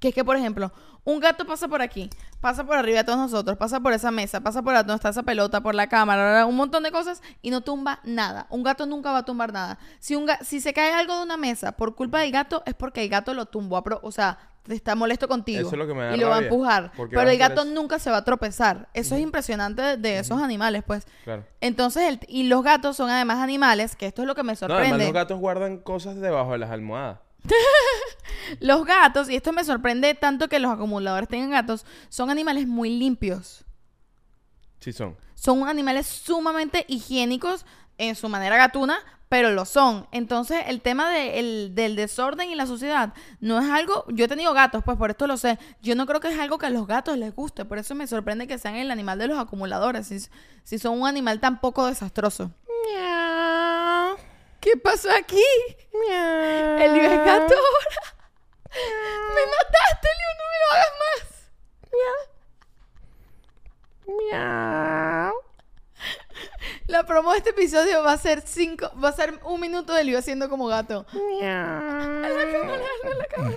[0.00, 0.72] que es que, por ejemplo,
[1.04, 2.08] un gato pasa por aquí,
[2.40, 5.22] pasa por arriba de todos nosotros, pasa por esa mesa, pasa por donde está esa
[5.22, 8.46] pelota, por la cámara, un montón de cosas y no tumba nada.
[8.48, 9.78] Un gato nunca va a tumbar nada.
[10.00, 13.02] Si, un si se cae algo de una mesa por culpa del gato, es porque
[13.02, 13.84] el gato lo tumbó.
[14.02, 14.38] o sea,
[14.68, 15.60] está molesto contigo.
[15.60, 16.92] Eso es lo que me da Y lo va a empujar.
[17.10, 18.88] Pero el gato nunca se va a tropezar.
[18.94, 21.06] Eso es impresionante de, de esos animales, pues.
[21.24, 21.44] Claro.
[21.60, 24.56] Entonces, el- y los gatos son además animales, que esto es lo que me No,
[24.56, 24.84] sorprende.
[24.88, 27.18] además los gatos guardan cosas debajo de las almohadas.
[28.60, 32.90] Los gatos, y esto me sorprende tanto que los acumuladores tengan gatos, son animales muy
[32.90, 33.64] limpios.
[34.80, 35.16] Sí son.
[35.34, 37.64] Son animales sumamente higiénicos
[37.98, 38.98] en su manera gatuna,
[39.34, 40.06] pero lo son.
[40.12, 44.04] Entonces, el tema de- el- del desorden y la suciedad no es algo.
[44.10, 45.58] Yo he tenido gatos, pues por esto lo sé.
[45.82, 47.64] Yo no creo que es algo que a los gatos les guste.
[47.64, 50.20] Por eso me sorprende que sean el animal de los acumuladores, si,
[50.62, 52.52] si son un animal tan poco desastroso.
[54.60, 55.42] ¿Qué pasó aquí?
[55.92, 58.14] El Liu es gato ahora.
[58.70, 61.24] Me mataste, Liu, no me lo hagas más.
[66.86, 70.04] La promo de este episodio va a ser cinco, va a ser un minuto de
[70.04, 71.06] Liu haciendo como gato.
[71.10, 73.56] A la cámara, a la cámara.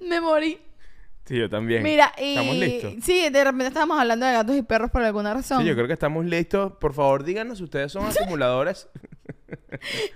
[0.00, 0.60] Me morí.
[1.24, 1.82] Sí, yo también.
[1.82, 2.30] Mira, y...
[2.36, 2.94] ¿Estamos listos?
[3.04, 5.60] Sí, de repente estábamos hablando de gatos y perros por alguna razón.
[5.62, 6.72] Sí, yo creo que estamos listos.
[6.80, 8.88] Por favor, díganos si ustedes son acumuladores.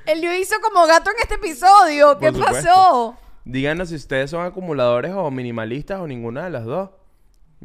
[0.06, 2.18] El Liu hizo como gato en este episodio.
[2.18, 2.68] ¿Qué Por supuesto.
[2.68, 3.16] pasó?
[3.44, 6.90] díganos si ustedes son acumuladores o minimalistas o ninguna de las dos.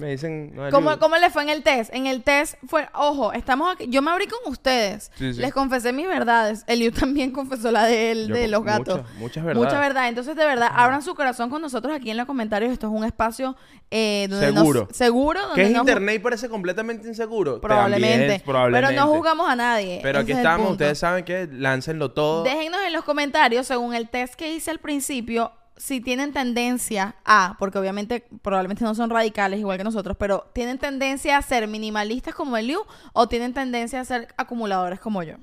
[0.01, 0.53] Me dicen...
[0.55, 0.97] no, ¿Cómo.
[0.97, 1.93] ¿Cómo le fue en el test?
[1.93, 5.39] En el test fue, ojo, estamos aquí, yo me abrí con ustedes, Sí, sí.
[5.39, 8.97] les confesé mis verdades, Eliu también confesó la de él, Yo de los gatos.
[9.01, 9.67] muchas- muchas verdades.
[9.67, 12.87] Mucha verdad, entonces de verdad, abran su corazón con nosotros aquí en los comentarios, esto
[12.87, 13.55] es un espacio
[13.91, 14.87] eh, donde nos- Seguro.
[14.91, 17.61] seguro, donde ¿Qué es nos- internet y parece completamente inseguro?
[17.61, 18.95] Probablemente, También, probablemente.
[18.95, 19.99] pero no jugamos a nadie.
[20.01, 22.43] Pero aquí estamos, ustedes saben que láncenlo todo.
[22.43, 27.55] Déjennos en los comentarios, según el test que hice al principio, si tienen tendencia a,
[27.57, 32.35] porque obviamente probablemente no son radicales igual que nosotros, pero tienen tendencia a ser minimalistas
[32.35, 32.81] como el Liu
[33.13, 35.37] o tienen tendencia a ser acumuladores como yo.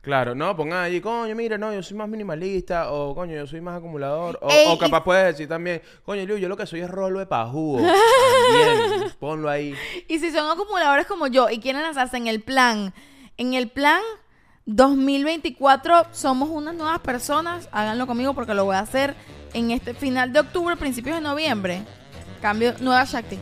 [0.00, 3.60] Claro, no, pongan allí, coño, mira, no, yo soy más minimalista, o coño, yo soy
[3.60, 6.64] más acumulador, o, Ey, o y- capaz puedes decir también, coño, Liu, yo lo que
[6.66, 7.76] soy es rolo de pajugo.
[7.86, 9.74] También, ponlo ahí.
[10.08, 12.94] Y si son acumuladores como yo y quieren lanzarse en el plan,
[13.36, 14.00] en el plan
[14.66, 19.14] 2024 somos unas nuevas personas, háganlo conmigo porque lo voy a hacer
[19.54, 21.82] en este final de octubre, principios de noviembre.
[22.40, 23.38] Cambio nueva Shakti.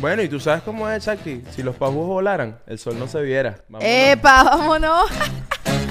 [0.00, 3.20] Bueno, y tú sabes cómo es, Shakti, si los pajugos volaran, el sol no se
[3.22, 3.58] viera.
[3.68, 3.92] Vámonos.
[3.92, 4.44] ¡Epa!
[4.44, 5.10] ¡Vámonos!